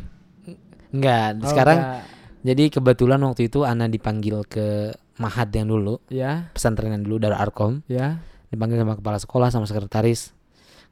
enggak. 0.92 1.40
Oh, 1.40 1.48
Sekarang 1.48 1.78
enggak. 1.80 2.04
jadi 2.44 2.64
kebetulan 2.70 3.20
waktu 3.22 3.48
itu 3.48 3.64
Ana 3.64 3.88
dipanggil 3.88 4.44
ke 4.46 4.92
Mahat 5.14 5.54
yang 5.54 5.70
dulu, 5.70 6.02
ya, 6.08 6.50
pesantren 6.50 6.90
yang 6.92 7.04
dulu 7.04 7.18
dari 7.20 7.36
Arkom. 7.36 7.86
ya. 7.86 8.18
Dipanggil 8.52 8.78
sama 8.78 9.00
kepala 9.00 9.18
sekolah 9.18 9.50
sama 9.50 9.66
sekretaris. 9.66 10.36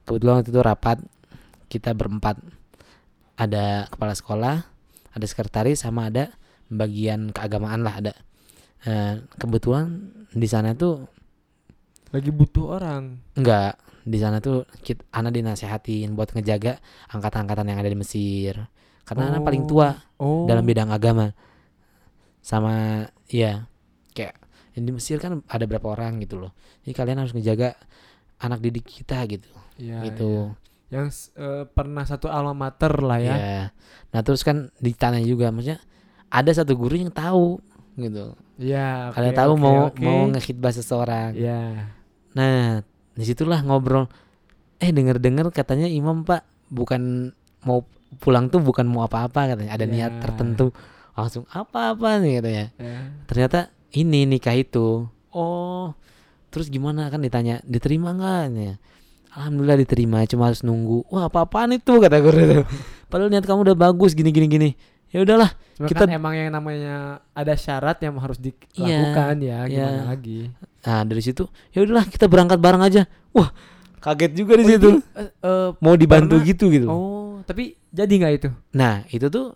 Kebetulan 0.08 0.42
waktu 0.42 0.50
itu 0.50 0.62
rapat 0.64 0.98
kita 1.68 1.94
berempat. 1.94 2.40
Ada 3.36 3.88
kepala 3.88 4.14
sekolah 4.16 4.56
ada 5.10 5.26
sekretaris 5.26 5.84
sama 5.84 6.08
ada 6.08 6.32
bagian 6.68 7.30
keagamaan 7.30 7.84
lah 7.84 8.00
ada. 8.00 8.14
Eh, 8.84 9.20
kebetulan 9.36 10.12
di 10.32 10.48
sana 10.48 10.72
tuh 10.74 11.04
Lagi 12.10 12.32
butuh 12.34 12.80
orang. 12.80 13.22
enggak 13.38 13.78
di 14.02 14.18
sana 14.18 14.42
tuh 14.42 14.66
kita 14.82 15.06
anak 15.14 15.38
dinasehatin 15.38 16.16
buat 16.18 16.34
ngejaga 16.34 16.80
angkatan-angkatan 17.14 17.70
yang 17.70 17.80
ada 17.84 17.92
di 17.92 18.00
Mesir. 18.00 18.56
Karena 19.06 19.30
anak 19.36 19.46
paling 19.46 19.68
tua 19.70 19.94
Oh. 20.18 20.48
dalam 20.50 20.66
bidang 20.66 20.90
agama. 20.90 21.30
Sama 22.42 23.06
ya 23.30 23.68
kayak 24.16 24.36
di 24.74 24.92
Mesir 24.92 25.18
kan 25.18 25.42
ada 25.46 25.66
berapa 25.66 25.88
orang 25.88 26.22
gitu 26.22 26.40
loh 26.40 26.52
jadi 26.84 26.94
kalian 26.94 27.18
harus 27.20 27.34
ngejaga 27.34 27.76
anak 28.40 28.60
didik 28.60 28.86
kita 28.86 29.20
gitu 29.26 29.50
Iya, 29.80 30.04
gitu 30.06 30.52
iya. 30.52 30.68
Yang 30.90 31.30
eh, 31.38 31.64
pernah 31.70 32.02
satu 32.02 32.28
alma 32.28 32.52
mater 32.52 32.92
lah 33.00 33.20
ya. 33.20 33.36
ya 33.36 33.64
nah 34.10 34.22
terus 34.22 34.42
kan 34.42 34.74
ditanya 34.78 35.22
juga 35.22 35.52
maksudnya 35.52 35.78
ada 36.30 36.50
satu 36.50 36.74
guru 36.74 36.96
yang 36.96 37.12
tahu 37.12 37.60
gitu 37.96 38.34
Iya. 38.58 39.12
kalian 39.12 39.34
oke, 39.34 39.40
tahu 39.40 39.52
oke, 39.54 39.62
mau 39.62 39.78
oke. 39.88 40.00
mau 40.02 40.20
ngehitbah 40.30 40.72
seseorang 40.72 41.32
Iya. 41.36 41.92
nah 42.34 42.80
di 43.14 43.24
situlah 43.24 43.60
ngobrol 43.62 44.08
eh 44.80 44.90
denger 44.90 45.20
dengar 45.20 45.52
katanya 45.52 45.86
imam 45.86 46.24
pak 46.24 46.42
bukan 46.72 47.34
mau 47.64 47.84
pulang 48.18 48.48
tuh 48.48 48.64
bukan 48.64 48.88
mau 48.88 49.04
apa-apa 49.04 49.54
katanya 49.54 49.72
ada 49.76 49.84
Ya. 49.84 49.92
niat 49.92 50.14
tertentu 50.24 50.72
langsung 51.14 51.44
apa-apa 51.52 52.18
nih 52.20 52.40
katanya 52.40 52.66
Ya. 52.80 53.00
ternyata 53.28 53.60
ini 53.92 54.26
nikah 54.26 54.54
itu. 54.54 55.08
Oh 55.30 55.94
terus 56.50 56.68
gimana? 56.68 57.08
Kan 57.08 57.22
ditanya 57.22 57.62
diterima 57.64 58.14
nggak? 58.14 58.44
Ya 58.54 58.76
alhamdulillah 59.30 59.78
diterima 59.78 60.26
cuma 60.26 60.50
harus 60.50 60.66
nunggu. 60.66 61.06
Wah 61.08 61.30
apa 61.30 61.46
apaan 61.46 61.74
itu? 61.74 61.98
kata 61.98 62.18
guru 62.20 62.38
itu. 62.38 62.58
Padahal 63.10 63.30
niat 63.30 63.46
kamu 63.46 63.66
udah 63.66 63.78
bagus 63.78 64.14
gini 64.14 64.30
gini 64.30 64.48
gini. 64.50 64.70
Ya 65.10 65.26
udahlah 65.26 65.50
Cuma 65.74 65.90
Kita- 65.90 66.06
kan 66.06 66.12
emang 66.12 66.34
yang 66.38 66.54
namanya 66.54 67.24
ada 67.34 67.56
syarat 67.56 67.98
yang 68.04 68.14
harus 68.20 68.38
dilakukan 68.38 69.36
ya, 69.42 69.64
gimana 69.66 69.90
iya. 69.96 70.06
lagi. 70.06 70.52
nah 70.80 71.02
dari 71.02 71.24
situ 71.24 71.48
ya 71.72 71.82
udahlah 71.82 72.06
kita 72.06 72.28
berangkat 72.28 72.60
bareng 72.60 72.84
aja. 72.84 73.08
Wah 73.32 73.50
kaget 74.04 74.32
juga 74.36 74.54
di 74.60 74.64
Oh, 74.64 74.70
situ. 74.70 74.90
itu, 74.92 74.92
eh, 75.18 75.70
mau 75.82 75.96
dibantu 75.96 76.36
pernah- 76.38 76.50
gitu 76.52 76.66
gitu. 76.70 76.88
Oh, 76.88 77.42
tapi 77.42 77.74
jadi 77.90 78.12
nggak 78.12 78.34
itu? 78.38 78.50
nah 78.70 79.02
itu 79.10 79.28
tuh 79.32 79.56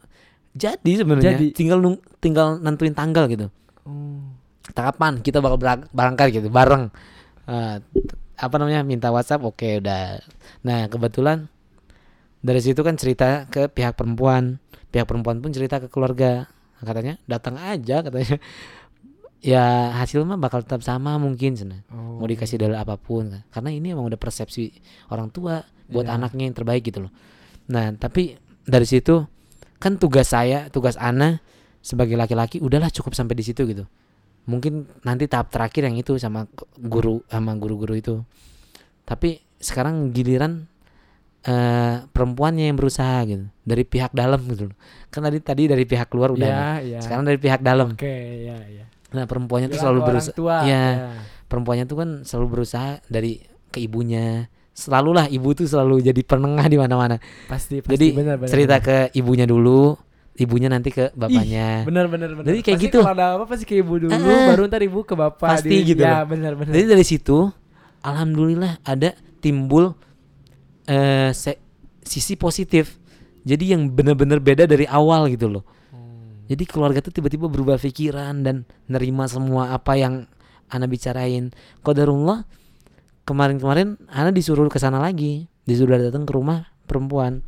jadi 0.56 0.92
sebenarnya. 1.04 1.38
Tinggal 1.54 1.78
nung- 1.78 2.02
tinggal 2.18 2.58
nentuin 2.58 2.96
tanggal 2.96 3.28
gitu 3.28 3.52
Oh. 3.84 4.24
kapan 4.72 5.20
kita 5.20 5.44
bakal 5.44 5.60
berangkat 5.92 6.32
gitu 6.32 6.48
bareng. 6.48 6.88
T- 7.84 8.16
apa 8.34 8.56
namanya 8.56 8.82
minta 8.82 9.12
WhatsApp 9.12 9.44
oke 9.44 9.84
udah. 9.84 10.24
Nah 10.64 10.88
kebetulan 10.88 11.52
dari 12.40 12.60
situ 12.60 12.80
kan 12.80 12.96
cerita 12.96 13.48
ke 13.48 13.68
pihak 13.68 13.96
perempuan. 13.96 14.60
Pihak 14.90 15.04
perempuan 15.04 15.44
pun 15.44 15.52
cerita 15.52 15.84
ke 15.84 15.92
keluarga. 15.92 16.48
Katanya 16.80 17.20
datang 17.28 17.56
aja 17.60 18.04
katanya. 18.04 18.40
Ya 19.44 19.92
hasil 20.00 20.24
mah 20.24 20.40
bakal 20.40 20.64
tetap 20.64 20.80
sama 20.88 21.20
mungkin 21.20 21.60
sana 21.60 21.84
Oh. 21.92 22.24
mau 22.24 22.28
dikasih 22.28 22.56
dalil 22.56 22.80
apa 22.80 22.96
pun. 22.96 23.44
Karena 23.52 23.70
ini 23.76 23.92
emang 23.92 24.08
udah 24.08 24.16
persepsi 24.16 24.72
orang 25.12 25.28
tua 25.28 25.68
buat 25.92 26.08
Iya. 26.08 26.16
anaknya 26.16 26.48
yang 26.48 26.56
terbaik 26.56 26.88
gitu 26.88 27.04
loh. 27.04 27.12
Nah 27.68 27.92
tapi 27.92 28.40
dari 28.64 28.88
situ 28.88 29.28
kan 29.84 30.00
tugas 30.00 30.32
saya 30.32 30.72
tugas 30.72 30.96
Ana 30.96 31.44
sebagai 31.84 32.16
laki-laki 32.16 32.64
udahlah 32.64 32.88
cukup 32.88 33.12
sampai 33.12 33.36
di 33.36 33.44
situ 33.44 33.68
gitu 33.68 33.84
mungkin 34.48 34.88
nanti 35.04 35.28
tahap 35.28 35.52
terakhir 35.52 35.88
yang 35.92 36.00
itu 36.00 36.16
sama 36.16 36.48
guru 36.80 37.24
sama 37.28 37.56
guru-guru 37.60 37.96
itu 37.96 38.16
tapi 39.04 39.44
sekarang 39.60 40.16
giliran 40.16 40.68
eh 41.44 42.00
perempuannya 42.08 42.72
yang 42.72 42.80
berusaha 42.80 43.28
gitu 43.28 43.52
dari 43.68 43.84
pihak 43.84 44.16
dalam 44.16 44.40
gitu 44.48 44.72
kan 45.12 45.28
tadi 45.28 45.44
tadi 45.44 45.68
dari 45.68 45.84
pihak 45.84 46.08
luar 46.16 46.32
udah 46.32 46.80
nih. 46.80 46.96
iya. 46.96 47.00
sekarang 47.04 47.28
dari 47.28 47.36
pihak 47.36 47.60
dalam 47.60 48.00
Oke, 48.00 48.08
iya, 48.48 48.56
iya. 48.64 48.86
nah 49.12 49.28
perempuannya 49.28 49.68
tuh 49.68 49.80
selalu 49.80 50.00
berusaha 50.08 50.36
tua, 50.36 50.64
Iya. 50.64 50.84
ya. 50.88 51.12
perempuannya 51.52 51.84
tuh 51.84 51.98
kan 52.00 52.10
selalu 52.24 52.48
berusaha 52.48 53.04
dari 53.12 53.44
ke 53.76 53.84
ibunya 53.84 54.48
selalulah 54.74 55.28
ibu 55.30 55.54
tuh 55.54 55.70
selalu 55.70 56.02
jadi 56.02 56.22
penengah 56.26 56.66
di 56.66 56.82
mana-mana. 56.82 57.22
Pasti, 57.46 57.86
pasti 57.86 57.94
Jadi 57.94 58.08
benar, 58.18 58.42
benar, 58.42 58.50
cerita 58.50 58.76
benar. 58.82 58.86
ke 58.90 58.98
ibunya 59.14 59.46
dulu, 59.46 59.94
ibunya 60.34 60.66
nanti 60.66 60.90
ke 60.90 61.14
bapaknya. 61.14 61.86
benar 61.86 62.10
benar 62.10 62.34
benar. 62.34 62.48
Jadi 62.48 62.60
kayak 62.62 62.78
Pasti 62.78 62.88
gitu. 62.90 63.00
Kalau 63.00 63.14
ada 63.14 63.26
apa 63.36 63.46
pasti 63.46 63.64
ke 63.64 63.76
ibu 63.78 63.94
dulu, 64.00 64.12
Ah, 64.12 64.50
baru 64.50 64.66
ntar 64.66 64.82
ibu 64.82 65.00
ke 65.02 65.14
bapak. 65.14 65.62
pasti 65.62 65.70
di- 65.70 65.94
gitu 65.94 66.02
Ya 66.02 66.22
loh. 66.22 66.34
benar 66.34 66.54
benar. 66.54 66.74
Jadi 66.74 66.86
dari 66.90 67.06
situ, 67.06 67.38
alhamdulillah 68.02 68.82
ada 68.82 69.14
timbul 69.40 69.94
eh 70.86 71.30
se- 71.32 71.62
sisi 72.02 72.34
positif. 72.34 72.98
Jadi 73.44 73.76
yang 73.76 73.88
benar-benar 73.88 74.40
beda 74.40 74.64
dari 74.64 74.84
awal 74.84 75.28
gitu 75.28 75.52
loh. 75.52 75.64
Hmm. 75.90 76.48
Jadi 76.48 76.64
keluarga 76.64 77.00
tuh 77.00 77.12
tiba-tiba 77.12 77.46
berubah 77.46 77.76
pikiran 77.76 78.40
dan 78.40 78.64
nerima 78.88 79.28
semua 79.28 79.72
apa 79.72 79.94
yang 79.94 80.26
Ana 80.68 80.88
bicarain. 80.88 81.54
Qadarullah 81.80 82.48
kemarin-kemarin 83.24 84.02
Ana 84.08 84.32
disuruh 84.32 84.66
ke 84.66 84.80
sana 84.80 84.98
lagi, 84.98 85.46
disuruh 85.64 86.00
datang 86.02 86.26
ke 86.26 86.34
rumah 86.34 86.74
perempuan 86.84 87.44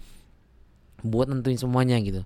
buat 1.01 1.25
nentuin 1.25 1.57
semuanya 1.57 1.97
gitu. 1.99 2.21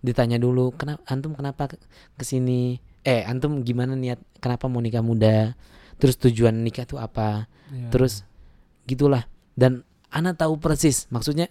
Ditanya 0.00 0.36
dulu, 0.36 0.72
kenapa 0.72 1.00
antum 1.06 1.32
kenapa 1.32 1.68
ke- 1.68 1.80
ke 2.14 2.24
sini? 2.24 2.80
Eh, 3.00 3.24
antum 3.24 3.60
gimana 3.60 3.92
niat? 3.92 4.20
Kenapa 4.38 4.66
mau 4.66 4.80
nikah 4.80 5.00
muda? 5.00 5.52
Terus 5.96 6.16
tujuan 6.18 6.56
nikah 6.56 6.84
tuh 6.84 6.96
apa? 6.96 7.48
Ya. 7.68 7.88
Terus 7.88 8.24
gitulah. 8.84 9.28
Dan 9.52 9.84
Ana 10.08 10.34
tahu 10.34 10.58
persis, 10.58 11.06
maksudnya 11.06 11.46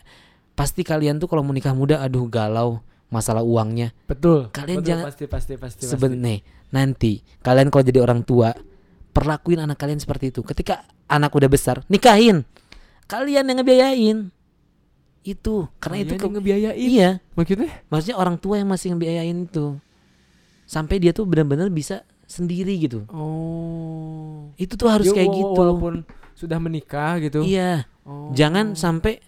pasti 0.52 0.84
kalian 0.84 1.16
tuh 1.16 1.26
kalau 1.26 1.42
mau 1.42 1.56
nikah 1.56 1.72
muda, 1.72 2.04
aduh 2.04 2.28
galau 2.28 2.84
masalah 3.08 3.40
uangnya. 3.40 3.96
betul. 4.06 4.52
kalian 4.52 4.78
betul, 4.78 4.88
jangan- 4.90 5.08
pasti 5.08 5.26
pasti 5.26 5.54
pasti. 5.56 5.80
pasti. 5.80 5.88
Sebenarnya 5.88 6.44
nanti 6.70 7.14
kalian 7.40 7.72
kalau 7.72 7.82
jadi 7.82 8.00
orang 8.00 8.22
tua 8.22 8.52
perlakuin 9.10 9.64
anak 9.64 9.78
kalian 9.78 9.98
seperti 9.98 10.30
itu. 10.30 10.44
Ketika 10.44 10.84
anak 11.08 11.32
udah 11.32 11.48
besar, 11.48 11.82
nikahin. 11.88 12.44
Kalian 13.08 13.48
yang 13.48 13.58
ngebiayain. 13.58 14.18
Itu 15.22 15.68
karena 15.78 15.98
itu 16.00 16.14
Kalian 16.14 16.24
ke- 16.24 16.34
ngebiayain. 16.34 16.80
iya, 16.80 17.10
Maksudnya? 17.34 17.70
maksudnya 17.88 18.18
orang 18.18 18.36
tua 18.36 18.56
yang 18.56 18.68
masih 18.68 18.94
ngebiayain 18.94 19.38
itu. 19.42 19.76
Sampai 20.64 20.98
dia 20.98 21.12
tuh 21.12 21.26
benar-benar 21.26 21.68
bisa 21.68 22.02
sendiri 22.24 22.78
gitu. 22.78 23.04
Oh. 23.10 24.54
Itu 24.56 24.74
tuh 24.74 24.88
harus 24.88 25.06
Dia 25.06 25.18
kayak 25.18 25.30
gitu. 25.30 25.54
Walaupun 25.56 25.94
sudah 26.34 26.58
menikah 26.58 27.20
gitu. 27.20 27.42
Iya, 27.42 27.84
Oh. 28.02 28.32
jangan 28.32 28.74
sampai 28.74 29.20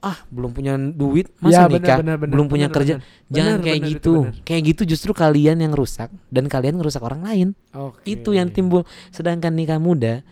ah 0.00 0.16
belum 0.26 0.50
punya 0.50 0.72
duit 0.76 1.28
Ya, 1.28 1.36
masa 1.38 1.60
benar, 1.62 1.76
nikah 1.76 1.96
benar, 2.00 2.16
benar, 2.16 2.32
belum 2.32 2.46
punya 2.48 2.66
benar, 2.66 2.76
kerja 2.78 2.94
benar. 2.96 3.28
jangan 3.28 3.52
Benar, 3.52 3.64
kayak 3.68 3.76
benar, 3.78 3.92
itu 3.92 4.12
gitu 4.16 4.42
kayak 4.42 4.62
gitu 4.64 4.82
justru 4.88 5.10
kalian 5.12 5.56
yang 5.60 5.72
rusak 5.72 6.08
dan 6.26 6.44
kalian 6.48 6.74
ngerusak 6.74 7.02
orang 7.02 7.20
lain 7.20 7.48
Oke. 7.70 8.00
itu 8.08 8.32
yang 8.32 8.48
timbul 8.48 8.88
sedangkan 9.10 9.52
nikah 9.52 9.76
muda 9.76 10.24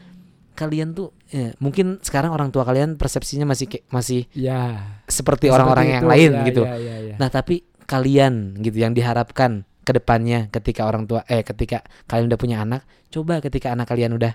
kalian 0.58 0.92
tuh 0.92 1.14
ya, 1.30 1.54
mungkin 1.62 2.02
sekarang 2.02 2.34
orang 2.34 2.50
tua 2.50 2.66
kalian 2.66 2.98
persepsinya 2.98 3.46
masih 3.46 3.70
kayak 3.70 3.86
masih 3.88 4.26
Ya. 4.34 4.98
seperti 5.06 5.46
orang-orang 5.48 5.86
yang 5.88 6.02
itu. 6.02 6.10
lain 6.10 6.32
Ya, 6.34 6.44
gitu 6.44 6.62
ya, 6.66 6.74
ya, 6.74 6.94
ya. 7.00 7.16
nah 7.16 7.30
tapi 7.30 7.62
kalian 7.86 8.58
gitu 8.58 8.82
yang 8.82 8.92
diharapkan 8.92 9.62
ke 9.86 9.94
depannya 9.94 10.50
ketika 10.50 10.84
orang 10.84 11.06
tua 11.06 11.22
eh 11.24 11.40
ketika 11.40 11.80
kalian 12.04 12.28
udah 12.28 12.36
punya 12.36 12.56
anak 12.60 12.82
coba 13.08 13.38
ketika 13.40 13.72
anak 13.72 13.88
kalian 13.88 14.12
udah 14.12 14.34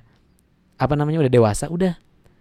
apa 0.80 0.94
namanya 0.96 1.22
udah 1.22 1.30
dewasa 1.30 1.70
udah 1.70 1.94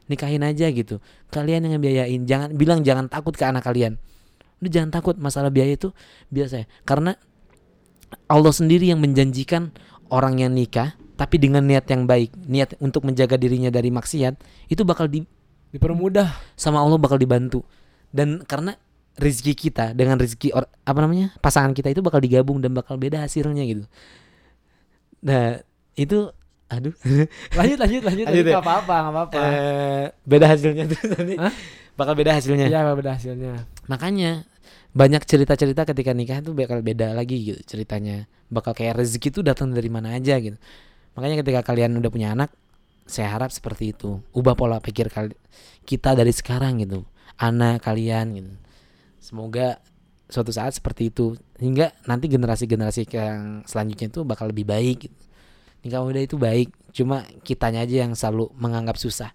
nikahin 0.09 0.41
aja 0.41 0.71
gitu 0.71 1.03
kalian 1.29 1.69
yang 1.69 1.77
ngebiayain 1.77 2.23
jangan 2.25 2.49
bilang 2.57 2.81
jangan 2.81 3.11
takut 3.13 3.37
ke 3.37 3.45
anak 3.45 3.61
kalian 3.61 4.01
udah 4.65 4.71
jangan 4.73 4.89
takut 4.89 5.21
masalah 5.21 5.53
biaya 5.53 5.77
itu 5.77 5.93
biasa 6.31 6.65
ya 6.65 6.67
karena 6.89 7.19
Allah 8.29 8.53
sendiri 8.53 8.89
yang 8.89 9.01
menjanjikan 9.01 9.73
orang 10.09 10.41
yang 10.41 10.53
nikah 10.53 10.97
tapi 11.23 11.39
dengan 11.39 11.63
niat 11.63 11.87
yang 11.87 12.03
baik 12.03 12.35
niat 12.51 12.75
untuk 12.83 13.07
menjaga 13.07 13.39
dirinya 13.39 13.71
dari 13.71 13.95
maksiat 13.95 14.35
itu 14.67 14.83
bakal 14.83 15.07
di 15.07 15.23
dipermudah. 15.71 16.35
sama 16.59 16.83
Allah 16.83 16.99
bakal 16.99 17.15
dibantu 17.15 17.63
dan 18.11 18.43
karena 18.43 18.75
rezeki 19.15 19.55
kita 19.55 19.95
dengan 19.95 20.19
rezeki 20.19 20.51
or, 20.51 20.67
apa 20.83 20.99
namanya 20.99 21.31
pasangan 21.39 21.71
kita 21.71 21.95
itu 21.95 22.03
bakal 22.03 22.19
digabung 22.19 22.59
dan 22.59 22.75
bakal 22.75 22.99
beda 22.99 23.23
hasilnya 23.23 23.63
gitu 23.63 23.85
nah 25.23 25.63
itu 25.95 26.27
aduh 26.67 26.97
Lanjut 27.59 27.79
lanjut 27.79 28.03
lanjut. 28.03 28.27
Lanjut 28.27 28.45
ya? 28.49 28.57
Apa-apa, 28.59 28.95
gak 28.99 29.13
apa-apa. 29.13 29.39
eh, 29.39 30.05
beda 30.25 30.47
hasilnya 30.51 30.85
tuh 30.91 31.01
nanti 31.13 31.35
Hah? 31.39 31.53
bakal 31.95 32.15
beda 32.17 32.33
hasilnya 32.35 32.67
Iya, 32.67 32.81
beda 32.97 33.11
hasilnya. 33.15 33.53
makanya 33.87 34.49
banyak 34.93 35.23
cerita-cerita 35.25 35.85
ketika 35.89 36.13
nikah 36.13 36.41
itu 36.41 36.53
bakal 36.53 36.81
beda 36.81 37.13
lagi 37.13 37.37
gitu 37.47 37.61
ceritanya 37.65 38.25
bakal 38.49 38.73
kayak 38.73 39.01
rezeki 39.01 39.29
itu 39.31 39.41
datang 39.41 39.73
dari 39.73 39.89
mana 39.89 40.17
aja 40.17 40.37
gitu 40.37 40.57
makanya 41.15 41.45
ketika 41.45 41.61
kalian 41.65 41.97
udah 41.99 42.11
punya 42.13 42.33
anak 42.33 42.51
saya 43.05 43.29
harap 43.35 43.51
seperti 43.51 43.93
itu 43.93 44.23
ubah 44.33 44.55
pola 44.55 44.79
pikir 44.79 45.11
kali 45.13 45.35
kita 45.85 46.15
dari 46.17 46.31
sekarang 46.31 46.81
gitu 46.81 47.05
anak 47.37 47.83
kalian 47.83 48.39
gitu 48.39 48.53
semoga 49.19 49.79
suatu 50.33 50.49
saat 50.49 50.73
seperti 50.73 51.13
itu 51.13 51.37
hingga 51.61 51.93
nanti 52.09 52.27
generasi-generasi 52.27 53.05
yang 53.13 53.63
selanjutnya 53.69 54.09
itu 54.09 54.21
bakal 54.25 54.49
lebih 54.49 54.65
baik 54.65 55.11
gitu. 55.11 55.19
nikah 55.85 56.01
muda 56.01 56.21
itu 56.25 56.41
baik 56.41 56.73
cuma 56.97 57.27
kitanya 57.45 57.85
aja 57.85 58.09
yang 58.09 58.17
selalu 58.17 58.49
menganggap 58.57 58.97
susah 58.97 59.31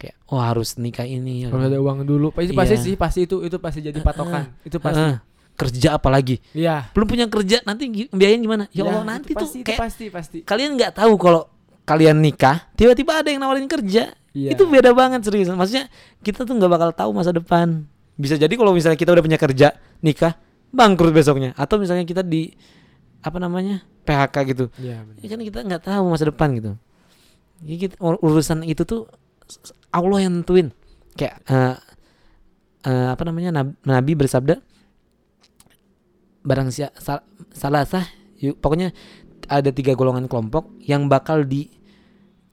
kayak 0.00 0.16
oh 0.32 0.40
harus 0.40 0.80
nikah 0.80 1.04
ini 1.04 1.44
Kalau 1.52 1.68
ada 1.68 1.76
uang 1.76 2.08
dulu, 2.08 2.32
pasti 2.32 2.56
pasti 2.56 2.74
Iya. 2.80 2.84
sih 2.88 2.94
pasti 2.96 3.20
itu 3.28 3.44
itu 3.44 3.60
pasti 3.60 3.84
jadi 3.84 4.00
patokan. 4.00 4.48
Itu 4.64 4.80
pasti. 4.80 4.96
Heeh. 4.96 5.16
Kerja 5.60 5.88
apalagi. 6.00 6.40
Iya. 6.56 6.88
belum 6.96 7.06
punya 7.06 7.26
kerja 7.28 7.60
nanti 7.68 8.08
biayain 8.08 8.40
gimana? 8.40 8.64
Ya 8.72 8.88
Allah 8.88 9.04
itu 9.04 9.10
nanti 9.12 9.30
tuh 9.36 9.44
pasti, 9.44 9.58
itu 9.60 9.66
kayak 9.68 9.80
pasti 9.84 10.04
pasti. 10.08 10.38
kalian 10.48 10.80
nggak 10.80 10.92
tahu 10.96 11.12
kalau 11.20 11.42
kalian 11.84 12.16
nikah 12.22 12.64
tiba-tiba 12.78 13.20
ada 13.20 13.28
yang 13.28 13.44
nawarin 13.44 13.68
kerja. 13.68 14.16
Iya. 14.30 14.54
itu 14.54 14.62
beda 14.62 14.94
banget 14.94 15.26
serius. 15.26 15.50
Maksudnya 15.50 15.90
kita 16.22 16.46
tuh 16.46 16.54
nggak 16.54 16.70
bakal 16.70 16.90
tahu 16.94 17.10
masa 17.10 17.34
depan. 17.34 17.82
Bisa 18.14 18.38
jadi 18.38 18.54
kalau 18.54 18.70
misalnya 18.70 18.94
kita 18.94 19.10
udah 19.10 19.24
punya 19.26 19.38
kerja 19.42 19.74
nikah 20.06 20.38
bangkrut 20.70 21.10
besoknya. 21.10 21.50
Atau 21.58 21.82
misalnya 21.82 22.06
kita 22.06 22.22
di 22.22 22.54
apa 23.26 23.42
namanya 23.42 23.82
PHK 24.06 24.36
gitu. 24.54 24.64
Iya, 24.78 25.02
benar. 25.02 25.18
ya 25.18 25.26
kan 25.34 25.40
kita 25.42 25.58
nggak 25.66 25.82
tahu 25.82 26.04
masa 26.14 26.24
depan 26.30 26.48
gitu. 26.56 26.70
Ya 27.66 27.74
kita, 27.76 27.94
urusan 28.00 28.62
itu 28.64 28.86
tuh 28.86 29.10
Allah 29.90 30.18
yang 30.22 30.40
nentuin. 30.40 30.70
Kayak 31.18 31.42
eh, 31.50 31.74
eh, 32.86 33.08
apa 33.10 33.22
namanya 33.26 33.50
Nab- 33.50 33.78
Nabi 33.82 34.14
bersabda 34.14 34.62
barang 36.40 36.68
sia, 36.68 36.88
sal- 36.94 37.24
salah 37.50 37.84
sah 37.84 38.04
yuk, 38.36 38.56
pokoknya 38.56 38.92
ada 39.46 39.68
tiga 39.68 39.92
golongan 39.92 40.24
kelompok 40.24 40.72
yang 40.80 41.06
bakal 41.06 41.42
di 41.42 41.68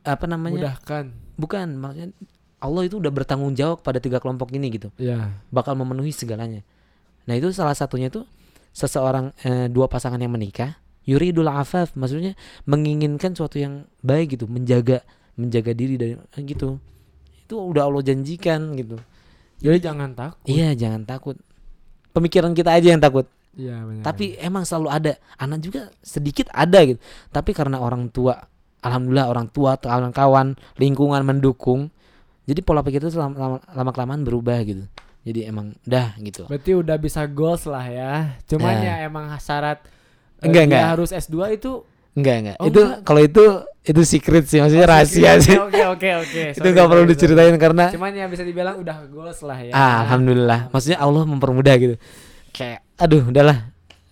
apa 0.01 0.25
namanya 0.25 0.73
Mudahkan. 0.73 1.05
bukan 1.35 1.67
maksudnya 1.73 2.09
Allah 2.57 2.83
itu 2.83 2.97
udah 2.97 3.09
bertanggung 3.09 3.53
jawab 3.53 3.79
pada 3.79 3.97
tiga 3.97 4.17
kelompok 4.17 4.49
ini 4.51 4.67
gitu 4.71 4.89
Iya. 4.95 5.29
bakal 5.47 5.75
memenuhi 5.75 6.09
segalanya. 6.09 6.65
Nah 7.23 7.33
itu 7.33 7.51
salah 7.51 7.73
satunya 7.73 8.07
tuh 8.07 8.25
seseorang 8.71 9.29
eh, 9.41 9.67
dua 9.67 9.85
pasangan 9.85 10.17
yang 10.17 10.29
menikah 10.29 10.77
yuridul 11.03 11.47
afaf 11.47 11.93
maksudnya 11.93 12.35
menginginkan 12.63 13.31
suatu 13.31 13.55
yang 13.55 13.73
baik 13.99 14.35
gitu 14.35 14.45
menjaga 14.45 15.01
menjaga 15.33 15.71
diri 15.71 15.95
dari 15.95 16.13
eh, 16.13 16.41
gitu 16.43 16.77
itu 17.39 17.55
udah 17.55 17.85
Allah 17.85 18.03
janjikan 18.03 18.75
gitu 18.75 18.99
Jadi 19.57 19.79
jangan 19.81 20.11
takut. 20.11 20.45
iya 20.45 20.73
jangan 20.73 21.03
takut 21.03 21.38
pemikiran 22.11 22.51
kita 22.51 22.69
aja 22.71 22.88
yang 22.89 22.99
takut 22.99 23.25
Iya, 23.58 23.82
benar. 23.82 24.03
tapi 24.03 24.38
emang 24.38 24.64
selalu 24.64 24.88
ada 24.88 25.12
anak 25.36 25.60
juga 25.60 25.82
sedikit 25.99 26.45
ada 26.49 26.78
gitu 26.84 27.01
tapi 27.28 27.51
karena 27.51 27.78
orang 27.78 28.08
tua 28.08 28.38
alhamdulillah 28.80 29.26
orang 29.26 29.47
tua 29.47 29.76
kawan-kawan 29.76 30.53
lingkungan 30.78 31.22
mendukung 31.22 31.89
jadi 32.43 32.62
pola 32.62 32.80
pikir 32.80 33.01
itu 33.01 33.18
lama, 33.18 33.34
lama 33.60 33.91
kelamaan 33.91 34.22
berubah 34.22 34.62
gitu 34.62 34.86
jadi 35.22 35.49
emang 35.49 35.76
dah 35.84 36.16
gitu 36.18 36.45
Berarti 36.45 36.72
udah 36.72 36.95
bisa 36.95 37.28
goals 37.28 37.66
lah 37.66 37.84
ya. 37.84 38.14
Cuman 38.45 38.72
Nah. 38.72 38.80
ya 38.80 38.93
emang 39.03 39.26
syarat 39.36 39.84
eh, 40.39 40.45
Enggak, 40.45 40.64
enggak. 40.64 40.84
harus 40.88 41.10
S2 41.12 41.36
itu 41.51 41.84
enggak 42.14 42.36
enggak 42.39 42.55
Oh, 42.58 42.66
itu 42.66 42.80
enggak. 42.80 42.99
kalau 43.03 43.22
itu 43.22 43.43
itu 43.84 44.01
secret 44.05 44.45
sih 44.45 44.62
maksudnya 44.62 44.86
Oh, 44.86 44.91
rahasia 44.93 45.32
oke, 45.34 45.41
sih 45.41 45.58
Oke, 45.68 45.82
oke, 45.84 46.10
oke. 46.22 46.43
itu 46.47 46.55
Sorry, 46.55 46.72
nggak 46.72 46.88
perlu 46.88 47.03
sorry. 47.03 47.12
diceritain 47.12 47.55
karena 47.58 47.86
Cuman 47.89 48.12
ya 48.14 48.26
bisa 48.26 48.45
dibilang 48.45 48.80
udah 48.80 48.97
goals 49.10 49.41
lah 49.41 49.60
ya. 49.60 49.74
ah, 49.74 50.05
alhamdulillah 50.05 50.60
maksudnya 50.70 50.95
Allah 50.97 51.26
mempermudah 51.26 51.76
gitu 51.76 51.95
kayak 52.58 52.82
aduh 52.95 53.24
udahlah 53.24 53.70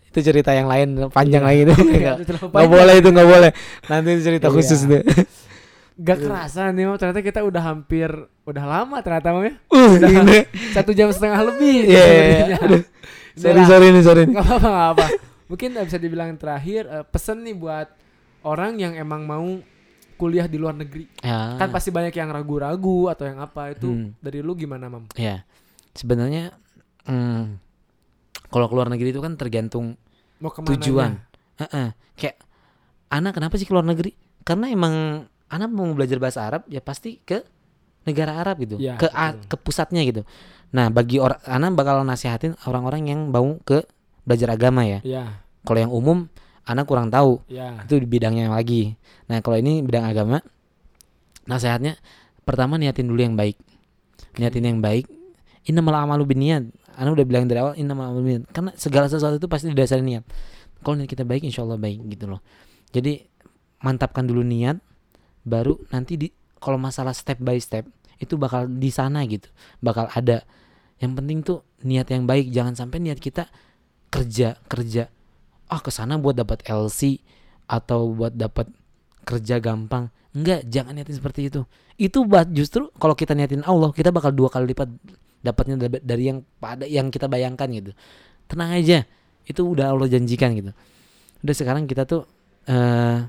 itu 0.08 0.20
cerita 0.22 0.54
yang 0.54 0.66
lain 0.66 1.10
panjang 1.10 1.42
Iya. 1.42 1.50
lagi 1.50 1.60
itu 1.62 1.74
Iya, 1.92 2.12
nggak 2.16 2.48
panjang. 2.48 2.70
boleh 2.70 2.94
itu 2.96 3.10
nggak 3.10 3.28
boleh 3.28 3.52
nanti 3.86 4.10
cerita 4.22 4.48
Iya. 4.48 4.54
khusus 4.54 4.82
deh 4.86 5.04
Gak 5.96 6.20
kerasa 6.22 6.76
nih, 6.76 6.84
Mam. 6.86 7.00
ternyata 7.00 7.24
kita 7.24 7.40
udah 7.42 7.64
hampir 7.66 8.12
udah 8.44 8.64
lama 8.66 9.00
ternyata 9.00 9.32
Mam 9.32 9.48
ya. 9.48 9.54
uh 9.66 9.92
ini 9.96 10.44
Satu 10.70 10.92
jam 10.92 11.08
setengah 11.08 11.40
lebih. 11.46 11.88
Iya, 11.88 12.04
iya, 12.04 12.24
iya. 12.46 12.58
Aduh, 12.60 12.84
sorry 13.34 13.64
sorry 13.64 13.88
nih 13.90 14.04
sorry. 14.04 14.24
Gak 14.28 14.44
apa-apa, 14.44 14.68
gak 14.68 14.88
apa. 14.92 15.06
Mungkin 15.48 15.70
bisa 15.80 15.96
dibilang 15.96 16.36
terakhir 16.36 16.84
eh, 16.86 17.06
pesan 17.06 17.42
nih 17.42 17.56
buat 17.56 17.88
orang 18.44 18.76
yang 18.76 18.92
emang 18.94 19.24
mau 19.24 19.48
kuliah 20.16 20.46
di 20.46 20.60
luar 20.60 20.76
negeri. 20.76 21.08
ya, 21.18 21.56
Kan 21.56 21.72
pasti 21.72 21.90
banyak 21.90 22.12
yang 22.12 22.28
ragu-ragu 22.30 23.08
atau 23.08 23.24
yang 23.24 23.40
apa 23.40 23.72
itu 23.72 23.88
Hmm. 23.88 24.12
dari 24.20 24.40
lu 24.40 24.52
gimana, 24.52 24.88
Mam? 24.88 25.08
ya 25.16 25.48
sebenarnya 25.92 26.52
hmm, 27.04 27.65
kalau 28.50 28.68
keluar 28.70 28.88
negeri 28.90 29.12
itu 29.16 29.22
kan 29.22 29.38
tergantung 29.38 29.96
Mau 30.44 30.52
tujuan 30.52 31.22
Heeh. 31.58 31.96
kayak 32.20 32.36
anak 33.10 33.40
kenapa 33.40 33.56
sih 33.56 33.68
keluar 33.68 33.88
negeri 33.88 34.12
karena 34.44 34.68
emang 34.70 35.26
anak 35.48 35.70
mau 35.72 35.88
belajar 35.96 36.20
bahasa 36.20 36.44
Arab 36.46 36.68
ya 36.68 36.84
pasti 36.84 37.22
ke 37.24 37.42
negara 38.06 38.38
Arab 38.38 38.62
gitu, 38.62 38.78
Iya, 38.78 39.02
ke 39.02 39.10
betul. 39.10 39.50
ke 39.50 39.56
pusatnya 39.58 40.06
gitu. 40.06 40.22
Nah, 40.78 40.94
bagi 40.94 41.18
orang 41.18 41.42
Ana 41.42 41.74
bakal 41.74 42.06
nasihatin 42.06 42.54
orang-orang 42.70 43.10
yang 43.10 43.34
mau 43.34 43.58
ke 43.66 43.82
belajar 44.30 44.54
agama 44.54 44.86
ya. 44.86 45.02
Iya, 45.02 45.42
Kalau 45.66 45.80
yang 45.82 45.90
umum 45.94 46.30
Ana 46.66 46.82
kurang 46.86 47.10
tahu, 47.14 47.42
iya. 47.50 47.82
itu 47.86 47.98
di 48.02 48.06
bidangnya 48.10 48.50
lagi. 48.50 48.98
Nah, 49.30 49.42
kalau 49.42 49.58
ini 49.58 49.86
bidang 49.86 50.06
agama, 50.06 50.42
nasihatnya 51.46 51.98
pertama 52.42 52.78
niatin 52.82 53.06
dulu 53.06 53.22
yang 53.22 53.38
baik. 53.38 53.58
Niatin 54.42 54.66
yang 54.66 54.80
baik. 54.82 55.06
Innamal 55.66 55.98
amalu 55.98 56.26
binniyat. 56.26 56.66
Ana 56.96 57.14
udah 57.14 57.26
bilang 57.28 57.46
dari 57.46 57.60
awal 57.62 57.76
innamal 57.76 58.12
amalu 58.12 58.22
binniyat. 58.24 58.44
Karena 58.52 58.72
segala 58.80 59.06
sesuatu 59.12 59.38
itu 59.38 59.48
pasti 59.52 59.70
didasari 59.72 60.02
niat. 60.02 60.24
Kalau 60.82 60.96
niat 60.96 61.10
kita 61.12 61.28
baik 61.28 61.44
insya 61.44 61.68
Allah 61.68 61.80
baik 61.80 62.02
gitu 62.10 62.26
loh. 62.32 62.42
Jadi 62.96 63.22
mantapkan 63.84 64.24
dulu 64.26 64.42
niat 64.42 64.80
baru 65.46 65.78
nanti 65.94 66.18
di 66.18 66.28
kalau 66.58 66.82
masalah 66.82 67.14
step 67.14 67.38
by 67.38 67.60
step 67.62 67.86
itu 68.18 68.40
bakal 68.40 68.66
di 68.66 68.90
sana 68.90 69.28
gitu. 69.28 69.52
Bakal 69.84 70.10
ada. 70.16 70.48
Yang 70.98 71.12
penting 71.20 71.38
tuh 71.44 71.60
niat 71.84 72.08
yang 72.08 72.24
baik 72.24 72.50
jangan 72.50 72.74
sampai 72.74 73.04
niat 73.04 73.20
kita 73.20 73.52
kerja 74.08 74.56
kerja 74.72 75.12
ah 75.68 75.82
ke 75.82 75.92
sana 75.92 76.16
buat 76.16 76.38
dapat 76.38 76.64
LC 76.64 77.20
atau 77.66 78.14
buat 78.14 78.34
dapat 78.34 78.70
kerja 79.26 79.58
gampang. 79.58 80.14
Enggak, 80.36 80.68
jangan 80.68 80.94
niatin 80.94 81.16
seperti 81.18 81.50
itu. 81.50 81.66
Itu 81.96 82.28
buat 82.28 82.52
justru 82.52 82.92
kalau 83.00 83.16
kita 83.18 83.34
niatin 83.34 83.64
Allah, 83.66 83.90
kita 83.96 84.12
bakal 84.12 84.36
dua 84.36 84.52
kali 84.52 84.76
lipat 84.76 84.92
dapatnya 85.46 85.76
da- 85.78 86.02
dari 86.02 86.24
yang 86.26 86.42
pada 86.58 86.84
yang 86.84 87.08
kita 87.08 87.30
bayangkan 87.30 87.70
gitu. 87.70 87.92
Tenang 88.50 88.74
aja. 88.74 89.06
Itu 89.46 89.70
udah 89.70 89.94
Allah 89.94 90.10
janjikan 90.10 90.58
gitu. 90.58 90.74
Udah 91.40 91.54
sekarang 91.54 91.86
kita 91.86 92.04
tuh 92.04 92.26
eh 92.66 93.22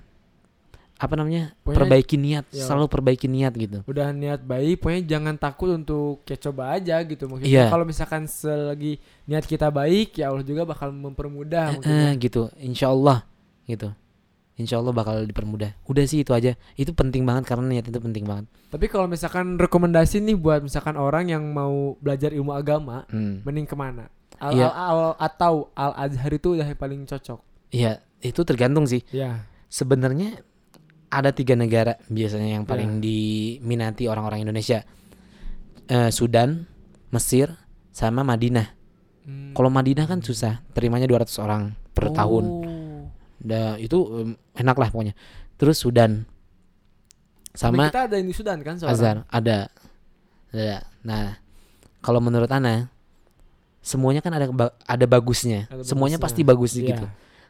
apa 0.97 1.13
namanya? 1.13 1.53
Pokoknya- 1.61 1.77
perbaiki 1.77 2.17
niat, 2.17 2.45
Ya. 2.49 2.65
selalu 2.65 2.89
perbaiki 2.89 3.29
niat 3.29 3.53
gitu. 3.53 3.85
Udah 3.85 4.17
niat 4.17 4.41
baik, 4.41 4.81
pokoknya 4.81 5.05
jangan 5.07 5.37
takut 5.37 5.69
untuk 5.71 6.25
kayak 6.25 6.41
coba 6.41 6.73
aja 6.73 6.97
gitu. 7.05 7.29
Mungkin 7.29 7.45
Iya. 7.45 7.69
kalau 7.69 7.85
misalkan 7.85 8.25
selagi 8.25 8.97
niat 9.29 9.45
kita 9.45 9.69
baik, 9.69 10.17
ya 10.17 10.33
Allah 10.33 10.41
juga 10.41 10.65
bakal 10.65 10.89
mempermudah 10.91 11.77
mungkin. 11.77 11.85
Eh, 11.93 12.17
ya. 12.17 12.17
gitu. 12.17 12.49
Insya 12.57 12.89
Allah 12.89 13.29
gitu. 13.69 13.93
Insya 14.57 14.81
Allah 14.81 14.91
bakal 14.91 15.29
dipermudah. 15.29 15.77
Udah 15.85 16.05
sih 16.09 16.25
itu 16.25 16.33
aja. 16.33 16.57
Itu 16.75 16.97
penting 16.97 17.29
banget 17.29 17.45
karena 17.45 17.69
niat 17.69 17.87
itu 17.87 18.01
penting 18.01 18.25
banget. 18.25 18.49
Tapi 18.73 18.89
kalau 18.89 19.05
misalkan 19.05 19.61
rekomendasi 19.61 20.25
nih 20.25 20.33
buat 20.33 20.65
misalkan 20.65 20.97
orang 20.97 21.29
yang 21.29 21.45
mau 21.53 21.95
belajar 22.01 22.33
ilmu 22.33 22.57
agama, 22.57 23.05
Hmm. 23.09 23.45
mending 23.45 23.69
ke 23.69 23.77
mana? 23.77 24.09
Al, 24.41 24.57
Iya. 24.57 24.69
al, 24.73 24.97
al- 25.13 25.19
atau 25.19 25.69
Al 25.73 25.93
Azhar 25.97 26.33
itu 26.33 26.57
udah 26.57 26.65
yang 26.65 26.77
paling 26.77 27.05
cocok. 27.05 27.41
Iya, 27.69 28.01
itu 28.21 28.41
tergantung 28.45 28.89
sih. 28.89 29.05
Ya. 29.13 29.45
Sebenarnya 29.69 30.41
ada 31.09 31.33
tiga 31.33 31.53
negara 31.53 32.01
biasanya 32.09 32.57
yang 32.57 32.65
paling 32.65 33.01
diminati 33.01 34.09
orang-orang 34.09 34.41
Indonesia. 34.41 34.89
Eh, 35.87 36.11
Sudan, 36.11 36.65
Mesir, 37.13 37.53
sama 37.93 38.25
Madinah. 38.25 38.73
Hmm. 39.25 39.53
Kalau 39.53 39.69
Madinah 39.69 40.05
kan 40.05 40.21
susah, 40.21 40.65
terimanya 40.73 41.05
200 41.05 41.37
orang 41.41 41.63
per 41.93 42.09
tahun. 42.11 42.45
Oh. 42.45 43.05
Dah 43.37 43.79
itu 43.79 43.99
em, 44.17 44.31
enak 44.57 44.75
lah 44.75 44.89
pokoknya. 44.89 45.15
Terus 45.55 45.77
Sudan 45.77 46.25
Tapi 47.49 47.57
sama 47.73 47.89
kita 47.89 48.01
ada 48.05 48.15
yang 48.15 48.29
di 48.29 48.35
Sudan 48.35 48.59
kan 48.61 48.77
seorang? 48.77 48.93
Azhar 48.93 49.17
ada. 49.27 49.59
Ada. 50.51 50.79
Nah, 51.03 51.37
kalau 51.99 52.19
menurut 52.19 52.49
Ana 52.49 52.89
semuanya 53.81 54.19
kan 54.19 54.33
ada 54.33 54.47
ada 54.83 55.07
bagusnya. 55.07 55.65
Ada 55.67 55.83
semuanya 55.83 56.17
bagusnya. 56.17 56.25
pasti 56.27 56.41
bagus 56.43 56.73
Iya. 56.75 56.85
gitu. 56.91 57.07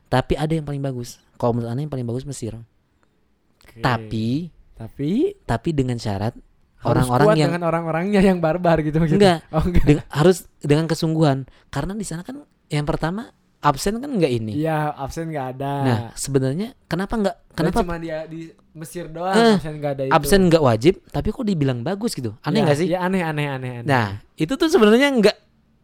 Tapi 0.07 0.32
ada 0.34 0.52
yang 0.52 0.62
paling 0.62 0.78
bagus. 0.80 1.18
Kalau 1.34 1.52
menurut 1.52 1.70
Ana 1.70 1.80
yang 1.80 1.90
paling 1.90 2.04
bagus 2.04 2.22
Mesir. 2.22 2.54
Oke. 2.54 3.80
Tapi 3.80 4.28
tapi 4.76 5.11
tapi 5.42 5.68
dengan 5.72 5.96
syarat 5.96 6.36
orang-orang 6.84 7.34
yang 7.34 7.50
dengan 7.50 7.64
orang-orangnya 7.64 8.20
yang 8.20 8.38
barbar 8.38 8.78
gitu 8.80 9.00
maksudnya. 9.00 9.40
enggak 9.40 9.50
Oh, 9.50 9.64
enggak. 9.64 9.84
deng- 9.84 10.07
harus 10.09 10.36
dengan 10.61 10.86
kesungguhan 10.86 11.38
karena 11.66 11.92
di 11.92 12.04
sana 12.04 12.22
kan 12.22 12.38
yang 12.68 12.84
pertama 12.84 13.32
absen 13.67 13.99
kan 13.99 14.07
enggak 14.07 14.31
ini. 14.31 14.55
Iya, 14.57 14.95
absen 14.95 15.27
nggak 15.29 15.47
ada. 15.55 15.73
Nah, 15.83 15.99
sebenarnya 16.14 16.79
kenapa 16.87 17.14
enggak 17.19 17.37
Kenapa 17.51 17.83
cuma 17.83 17.99
dia 17.99 18.23
di 18.25 18.53
Mesir 18.73 19.09
doang 19.09 19.33
Eh, 19.33 19.57
absen 19.57 19.75
nggak 19.77 19.93
ada 19.93 20.03
itu? 20.07 20.12
absen 20.12 20.41
enggak 20.47 20.62
wajib 20.62 20.95
tapi 21.09 21.29
kok 21.33 21.43
dibilang 21.43 21.81
bagus 21.81 22.12
gitu? 22.12 22.37
Aneh 22.41 22.61
Ya, 22.61 22.62
enggak 22.62 22.79
sih? 22.79 22.87
Ya 22.87 22.99
aneh 23.03 23.21
aneh 23.21 23.47
aneh. 23.49 23.71
aneh. 23.81 23.89
Nah, 23.89 24.07
itu 24.37 24.53
tuh 24.55 24.69
sebenarnya 24.69 25.11
enggak 25.11 25.37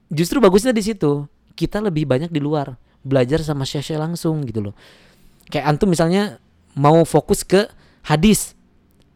justru 0.06 0.38
bagusnya 0.38 0.70
di 0.70 0.80
situ. 0.80 1.26
Kita 1.52 1.82
lebih 1.82 2.06
banyak 2.06 2.28
di 2.28 2.40
luar, 2.40 2.76
belajar 3.02 3.42
sama 3.42 3.64
syekh 3.64 3.96
langsung 3.96 4.40
gitu 4.44 4.70
loh. 4.70 4.74
Kayak 5.48 5.68
antum 5.68 5.88
misalnya 5.88 6.38
mau 6.72 7.02
fokus 7.04 7.42
ke 7.42 7.68
hadis. 8.04 8.56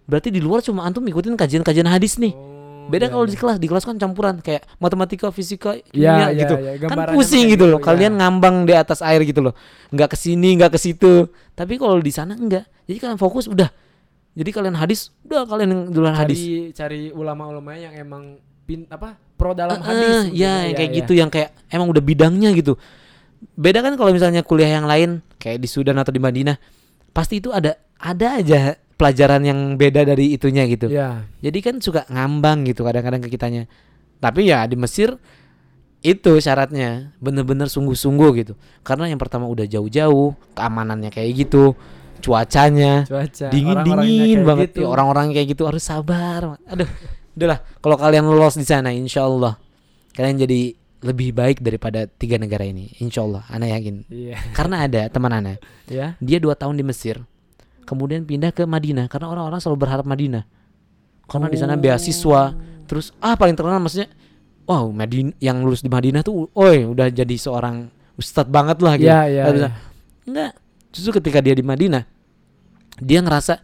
Berarti 0.04 0.28
di 0.30 0.40
luar 0.40 0.60
cuma 0.60 0.84
antum 0.84 1.02
ikutin 1.02 1.34
kajian-kajian 1.34 1.88
hadis 1.88 2.16
nih. 2.16 2.32
Oh, 2.32 2.55
Beda 2.86 3.06
iya, 3.06 3.12
kalau 3.12 3.24
iya. 3.26 3.32
di 3.32 3.36
kelas, 3.36 3.56
di 3.58 3.66
kelas 3.66 3.84
kan 3.84 3.96
campuran 3.98 4.38
kayak 4.38 4.62
matematika, 4.78 5.28
fisika, 5.34 5.74
Iya, 5.74 5.82
kimia 5.90 6.10
iya, 6.12 6.26
gitu. 6.46 6.54
iya, 6.56 6.72
kan 6.86 6.98
pusing 7.12 7.50
gitu 7.50 7.66
loh. 7.66 7.82
iya. 7.82 7.86
Kalian 7.86 8.12
ngambang 8.18 8.62
di 8.62 8.74
atas 8.78 9.02
air 9.02 9.20
gitu 9.26 9.42
loh. 9.42 9.54
Nggak 9.90 10.14
ke 10.14 10.16
sini, 10.16 10.54
nggak 10.54 10.70
ke 10.74 10.78
situ. 10.78 11.26
Tapi 11.52 11.76
kalau 11.76 11.98
di 11.98 12.12
sana 12.14 12.38
enggak. 12.38 12.66
Jadi 12.86 12.98
kalian 13.02 13.18
fokus 13.18 13.50
udah. 13.50 13.66
Jadi 14.36 14.50
kalian 14.52 14.76
hadis, 14.76 15.10
udah 15.26 15.48
kalian 15.48 15.68
yang 15.72 15.82
duluan 15.90 16.14
hadis. 16.14 16.38
cari 16.76 17.08
ulama-ulama 17.10 17.74
yang 17.74 17.96
emang 17.96 18.36
pin 18.68 18.84
apa 18.86 19.16
pro 19.34 19.56
dalam 19.56 19.78
Eh, 19.78 19.84
hadis. 19.84 20.06
eh, 20.06 20.18
mungkin 20.28 20.36
ya, 20.36 20.52
yang 20.66 20.76
kayak 20.76 20.90
gitu 20.92 21.12
yang 21.16 21.30
kayak 21.32 21.50
emang 21.72 21.88
udah 21.90 22.02
bidangnya 22.04 22.50
gitu. 22.54 22.76
Beda 23.56 23.80
kan 23.80 23.96
kalau 23.98 24.12
misalnya 24.12 24.44
kuliah 24.44 24.76
yang 24.78 24.86
lain 24.86 25.24
kayak 25.40 25.58
di 25.58 25.68
Sudan 25.68 25.96
atau 25.96 26.12
di 26.12 26.20
Madinah, 26.20 26.56
pasti 27.10 27.40
itu 27.40 27.50
ada 27.50 27.80
ada 27.96 28.38
aja 28.38 28.76
pelajaran 28.96 29.44
yang 29.44 29.58
beda 29.76 30.02
dari 30.02 30.32
itunya 30.32 30.64
gitu. 30.66 30.88
Ya. 30.88 31.28
Jadi 31.44 31.58
kan 31.60 31.74
suka 31.80 32.08
ngambang 32.08 32.64
gitu 32.64 32.82
kadang-kadang 32.82 33.20
ke 33.20 33.28
kitanya. 33.28 33.68
Tapi 34.18 34.48
ya 34.48 34.64
di 34.64 34.74
Mesir 34.74 35.20
itu 36.00 36.32
syaratnya 36.40 37.12
bener-bener 37.20 37.68
sungguh-sungguh 37.68 38.30
gitu. 38.40 38.54
Karena 38.80 39.08
yang 39.08 39.20
pertama 39.20 39.44
udah 39.44 39.68
jauh-jauh, 39.68 40.32
keamanannya 40.56 41.10
kayak 41.12 41.46
gitu, 41.46 41.76
cuacanya 42.24 43.04
Cuaca. 43.04 43.48
dingin 43.52 43.78
dingin 43.84 44.40
kayak 44.40 44.46
banget. 44.48 44.68
gitu. 44.72 44.80
Ya, 44.82 44.88
orang-orang 44.88 45.24
kayak 45.36 45.48
gitu 45.52 45.62
harus 45.68 45.82
sabar. 45.84 46.56
Aduh, 46.64 46.88
udahlah. 47.36 47.58
Kalau 47.84 47.96
kalian 48.00 48.24
lolos 48.24 48.56
di 48.56 48.64
sana, 48.64 48.90
insya 48.94 49.26
Allah 49.28 49.60
kalian 50.16 50.40
jadi 50.40 50.72
lebih 51.04 51.36
baik 51.36 51.60
daripada 51.60 52.08
tiga 52.08 52.40
negara 52.40 52.64
ini. 52.64 52.88
Insya 53.04 53.20
Allah, 53.26 53.44
Ana 53.52 53.68
yakin. 53.68 54.08
Iya. 54.08 54.36
Karena 54.56 54.88
ada 54.88 55.12
teman 55.12 55.28
Ana, 55.28 55.60
Ya. 55.92 56.16
dia 56.18 56.38
dua 56.40 56.56
tahun 56.56 56.80
di 56.80 56.84
Mesir, 56.86 57.20
kemudian 57.86 58.26
pindah 58.26 58.50
ke 58.50 58.66
Madinah 58.66 59.06
karena 59.06 59.30
orang-orang 59.30 59.62
selalu 59.62 59.78
berharap 59.86 60.04
Madinah. 60.04 60.44
Karena 61.26 61.46
di 61.50 61.58
sana 61.58 61.74
Oh. 61.74 61.80
beasiswa, 61.80 62.54
terus 62.86 63.14
ah 63.22 63.34
paling 63.38 63.54
terkenal 63.54 63.78
maksudnya, 63.78 64.10
wow 64.66 64.90
Madin 64.90 65.34
yang 65.38 65.62
lulus 65.62 65.82
di 65.82 65.90
Madinah 65.90 66.22
tuh, 66.26 66.50
oi 66.54 66.86
udah 66.86 67.10
jadi 67.10 67.34
seorang 67.38 67.90
ustadz 68.18 68.50
banget 68.50 68.78
lah 68.82 68.94
gitu. 68.98 69.10
Iya. 69.10 69.42
Tapi 69.46 69.58
iya. 69.58 69.70
Enggak, 70.26 70.52
justru 70.90 71.10
ketika 71.22 71.38
dia 71.38 71.54
di 71.54 71.62
Madinah, 71.62 72.02
dia 72.98 73.22
ngerasa, 73.22 73.62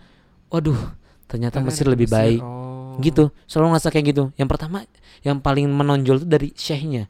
waduh 0.50 0.78
ternyata 1.26 1.58
Mesir 1.64 1.88
lebih 1.88 2.06
baik. 2.06 2.40
Oh. 2.42 2.98
Gitu, 3.00 3.32
selalu 3.48 3.74
ngerasa 3.74 3.88
kayak 3.88 4.06
gitu. 4.14 4.24
Yang 4.36 4.48
pertama, 4.52 4.84
yang 5.24 5.40
paling 5.40 5.66
menonjol 5.70 6.22
itu 6.22 6.28
dari 6.28 6.48
syekhnya. 6.52 7.08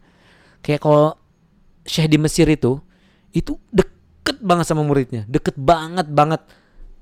Kayak 0.62 0.80
kalau 0.84 1.18
syekh 1.82 2.06
di 2.06 2.18
Mesir 2.22 2.46
itu, 2.46 2.78
itu 3.34 3.58
deket 3.74 4.38
banget 4.44 4.68
sama 4.70 4.86
muridnya, 4.86 5.26
deket 5.26 5.58
banget 5.58 6.06
banget. 6.12 6.40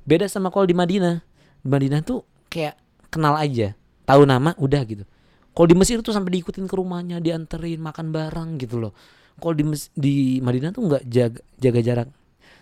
Beda 0.04 0.26
sama 0.26 0.50
kalau 0.50 0.66
di 0.66 0.74
Madinah. 0.74 1.22
Di 1.60 1.68
Madinah 1.68 2.00
tuh 2.00 2.24
kayak 2.48 2.80
kenal 3.12 3.36
aja, 3.36 3.76
tahu 4.08 4.24
nama 4.24 4.56
udah 4.56 4.82
gitu. 4.88 5.04
Kalau 5.50 5.66
di 5.68 5.76
Mesir 5.76 6.00
tuh 6.00 6.14
sampai 6.14 6.40
diikutin 6.40 6.64
ke 6.64 6.74
rumahnya, 6.74 7.20
dianterin 7.20 7.82
makan 7.82 8.14
bareng 8.14 8.56
gitu 8.56 8.80
loh. 8.80 8.92
Kalau 9.36 9.52
di 9.52 9.64
Mes- 9.66 9.92
di 9.92 10.40
Madinah 10.40 10.72
tuh 10.72 10.88
nggak 10.88 11.02
jaga 11.04 11.40
jaga 11.60 11.80
jarak. 11.84 12.08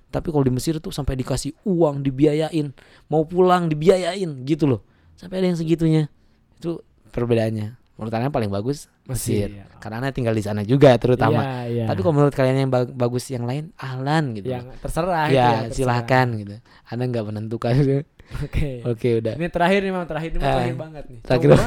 Tapi 0.08 0.28
kalau 0.32 0.42
di 0.42 0.52
Mesir 0.52 0.80
tuh 0.82 0.90
sampai 0.90 1.14
dikasih 1.20 1.54
uang, 1.68 2.02
dibiayain, 2.02 2.72
mau 3.12 3.22
pulang 3.28 3.68
dibiayain 3.68 4.42
gitu 4.42 4.66
loh. 4.66 4.80
Sampai 5.14 5.44
ada 5.44 5.52
yang 5.52 5.58
segitunya. 5.60 6.10
Itu 6.58 6.82
perbedaannya. 7.14 7.77
Menurut 7.98 8.14
Anda 8.14 8.30
paling 8.30 8.46
bagus 8.48 8.86
Mesir. 9.04 9.50
Mesir. 9.50 9.66
Karena 9.76 9.98
Anda 9.98 10.14
tinggal 10.14 10.30
di 10.30 10.40
sana 10.40 10.62
juga 10.62 10.94
terutama. 10.96 11.42
Iya, 11.42 11.54
iya. 11.66 11.84
Tapi 11.84 11.98
kalau 11.98 12.14
menurut 12.14 12.30
kalian 12.30 12.56
yang 12.60 12.70
bag- 12.70 12.94
bagus 12.94 13.26
yang 13.26 13.42
lain, 13.42 13.74
ahlan 13.74 14.32
gitu. 14.32 14.48
yang 14.48 14.70
terserah 14.78 15.26
itu 15.26 15.34
ya, 15.34 15.48
terserah. 15.66 15.74
silahkan 15.74 16.26
gitu. 16.32 16.54
Anda 16.86 17.04
nggak 17.04 17.24
menentukan. 17.26 17.74
Oke. 18.46 18.70
Oke, 18.86 19.08
udah. 19.18 19.34
Ini 19.34 19.48
terakhir 19.50 19.80
nih, 19.82 19.90
Mam. 19.90 20.04
Terakhir 20.04 20.30
ini 20.30 20.38
terakhir 20.38 20.76
banget 20.76 21.04
nih. 21.10 21.20
terakhir. 21.20 21.48
Coba 21.50 21.64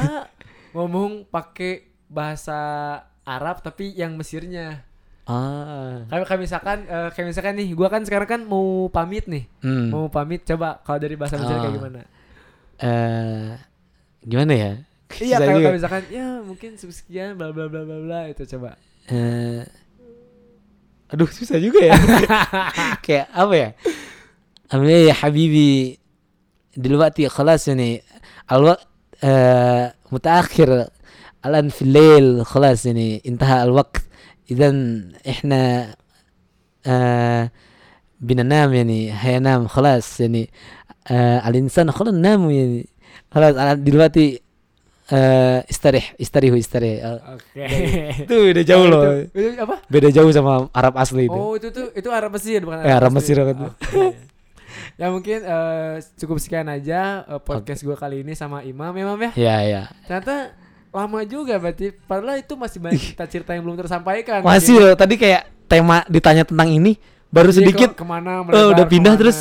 ngomong 0.72 1.10
pakai 1.28 1.72
bahasa 2.08 2.58
Arab 3.22 3.60
tapi 3.60 3.92
yang 3.92 4.16
Mesirnya. 4.16 4.88
Ah. 5.22 6.02
Kayak 6.08 6.26
kayak 6.26 6.40
misalkan 6.40 6.78
eh, 6.82 7.08
kayak 7.12 7.26
misalkan 7.28 7.54
nih, 7.54 7.68
gua 7.72 7.86
kan 7.86 8.02
sekarang 8.02 8.26
kan 8.26 8.40
mau 8.42 8.88
pamit 8.88 9.28
nih. 9.28 9.44
Hmm. 9.60 9.90
Mau 9.90 10.08
pamit 10.08 10.42
coba 10.42 10.80
kalau 10.80 10.96
dari 10.96 11.14
bahasa 11.14 11.36
Mesir 11.36 11.54
kayak 11.54 11.68
Ah. 11.68 11.76
gimana? 11.76 12.00
Eh, 12.78 13.50
gimana 14.22 14.52
ya? 14.52 14.72
Iya, 15.11 15.39
Susah 15.39 15.39
kayak, 15.39 15.55
juga. 15.55 15.63
kayak 15.63 15.75
misalkan 15.79 16.03
ya 16.11 16.27
mungkin 16.43 16.71
sekian 16.75 17.29
bla 17.39 17.55
bla 17.55 17.65
bla 17.71 17.81
bla 17.87 17.97
bla 18.03 18.19
itu 18.27 18.43
coba. 18.43 18.75
Eh, 19.07 19.63
aduh 21.07 21.29
susah 21.31 21.55
juga 21.63 21.79
ya. 21.79 21.95
kayak 23.05 23.27
apa 23.31 23.53
ya? 23.55 23.69
Ambil 24.67 25.07
ya 25.07 25.15
habibi 25.15 25.95
dلوقتي 26.77 27.29
خلاص 27.29 27.67
يعني 27.67 28.01
الوقت 28.51 28.87
آه 29.23 29.93
متأخر 30.11 30.87
الآن 31.45 31.69
في 31.69 31.81
الليل 31.81 32.45
خلاص 32.45 32.85
يعني 32.85 33.21
انتهى 33.27 33.63
الوقت 33.63 33.97
إذا 34.51 34.69
إحنا 35.29 35.95
آه 36.85 37.51
بننام 38.21 38.73
يعني 38.73 39.13
هينام 39.13 39.67
خلاص 39.67 40.19
يعني 40.19 40.49
آه 41.07 41.47
الإنسان 41.49 41.91
خلاص 41.91 42.13
نام 42.13 42.49
يعني 42.51 42.87
خلاص 43.31 43.55
أنا 43.55 43.73
دلوقتي 43.73 44.41
uh, 45.12 45.58
istarih 45.68 46.04
istarihu 46.16 46.56
istarih. 46.56 46.96
Eh, 46.98 47.18
Oke. 47.36 47.60
Ya, 47.60 47.68
ya. 47.68 48.06
itu 48.24 48.34
beda 48.34 48.62
jauh 48.64 48.86
loh. 48.88 49.02
apa? 49.60 49.76
Beda 49.86 50.08
jauh 50.08 50.30
sama 50.32 50.72
Arab 50.72 50.94
asli 50.96 51.28
itu. 51.28 51.36
Oh 51.36 51.52
itu 51.54 51.68
tuh 51.68 51.92
itu 51.92 52.08
Arab 52.08 52.32
Mesir 52.32 52.64
bukan 52.64 52.80
Arab, 52.80 52.88
eh, 52.88 52.94
Arab 52.96 53.12
Mesir, 53.12 53.36
kan 53.36 53.56
ya 55.00 55.08
mungkin 55.08 55.40
uh, 55.44 56.00
cukup 56.20 56.36
sekian 56.36 56.68
aja 56.68 57.24
uh, 57.24 57.40
podcast 57.40 57.80
gue 57.80 57.96
kali 57.96 58.24
ini 58.24 58.32
sama 58.32 58.64
Imam 58.64 58.92
ya 58.96 59.02
Imam 59.04 59.18
ya? 59.20 59.30
Iya 59.36 59.56
iya. 59.62 59.82
Ternyata 60.08 60.56
lama 60.92 61.20
juga 61.24 61.56
berarti 61.56 61.92
padahal 61.92 62.40
itu 62.40 62.54
masih 62.56 62.78
banyak 62.80 63.00
cerita-cerita 63.12 63.52
yang 63.52 63.62
belum 63.68 63.78
tersampaikan. 63.84 64.40
Masih 64.44 64.80
loh 64.80 64.94
tadi 64.96 65.20
kayak 65.20 65.48
tema 65.68 66.04
ditanya 66.08 66.44
tentang 66.44 66.68
ini 66.68 66.96
baru 67.32 67.48
iya, 67.48 67.56
sedikit. 67.64 67.88
sedikit 67.92 68.00
ke 68.00 68.04
mana 68.04 68.44
melebar, 68.44 68.60
uh, 68.60 68.68
udah 68.76 68.86
pindah 68.88 69.12
ke 69.12 69.16
mana. 69.16 69.20
terus 69.20 69.38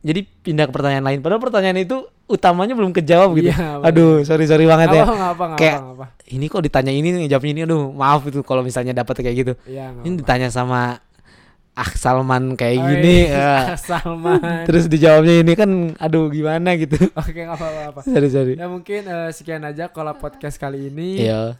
jadi 0.00 0.20
pindah 0.24 0.64
ke 0.64 0.72
pertanyaan 0.72 1.04
lain. 1.04 1.18
Padahal 1.20 1.40
pertanyaan 1.40 1.78
itu 1.78 1.96
utamanya 2.24 2.72
belum 2.72 2.90
kejawab 2.90 3.36
gitu. 3.36 3.50
Iya, 3.50 3.78
bener. 3.78 3.88
aduh, 3.90 4.12
sorry 4.22 4.46
sorry 4.46 4.64
banget 4.64 4.88
ya. 4.92 5.04
apa, 5.04 5.14
apa, 5.30 5.44
Kayak- 5.54 5.80
apa, 5.80 5.92
apa. 5.92 6.06
Ini 6.26 6.44
kok 6.46 6.62
ditanya 6.62 6.88
ini 6.90 7.08
nih, 7.10 7.26
jawabnya 7.26 7.52
ini. 7.52 7.62
Aduh, 7.64 7.90
maaf 7.90 8.22
itu 8.24 8.40
kalau 8.40 8.62
misalnya 8.62 8.94
dapat 8.94 9.18
kayak 9.18 9.36
gitu. 9.36 9.52
Iya, 9.64 9.90
nggak 9.90 10.02
Ini 10.02 10.10
apa. 10.10 10.20
ditanya 10.22 10.48
sama 10.48 10.80
Ah 11.70 11.86
Salman 11.86 12.54
kayak 12.54 12.76
Oh, 12.76 12.86
gini. 12.88 13.16
iya. 13.26 13.72
ya. 13.72 13.78
Salman. 13.78 14.42
terus 14.68 14.84
dijawabnya 14.86 15.34
ini 15.38 15.52
kan 15.54 15.70
aduh 15.96 16.26
gimana 16.28 16.74
gitu. 16.74 16.98
Oke, 17.14 17.40
nggak 17.40 17.56
apa-apa. 17.56 17.78
nggak 17.78 17.92
apa. 17.92 18.00
sorry 18.04 18.28
sorry. 18.28 18.54
Ya 18.54 18.66
mungkin 18.66 19.00
eh, 19.02 19.30
sekian 19.30 19.62
aja 19.62 19.86
kalau 19.88 20.12
podcast 20.14 20.56
kali 20.56 20.88
ini. 20.88 21.24
Iya. 21.24 21.56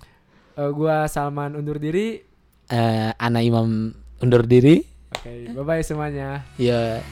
Eh, 0.54 0.70
gua 0.72 1.06
Salman 1.06 1.54
undur 1.54 1.78
diri. 1.78 2.20
Eh, 2.66 3.10
Ana 3.16 3.40
Imam 3.40 3.90
undur 4.18 4.44
diri. 4.44 4.82
Oke, 5.10 5.50
bye 5.50 5.64
bye 5.64 5.82
semuanya. 5.82 6.42
Ya. 6.54 7.02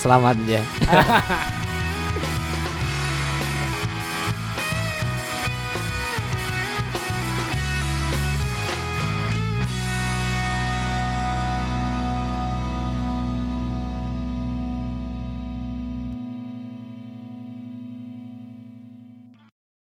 Selamat 0.00 0.36
ya. 0.48 0.64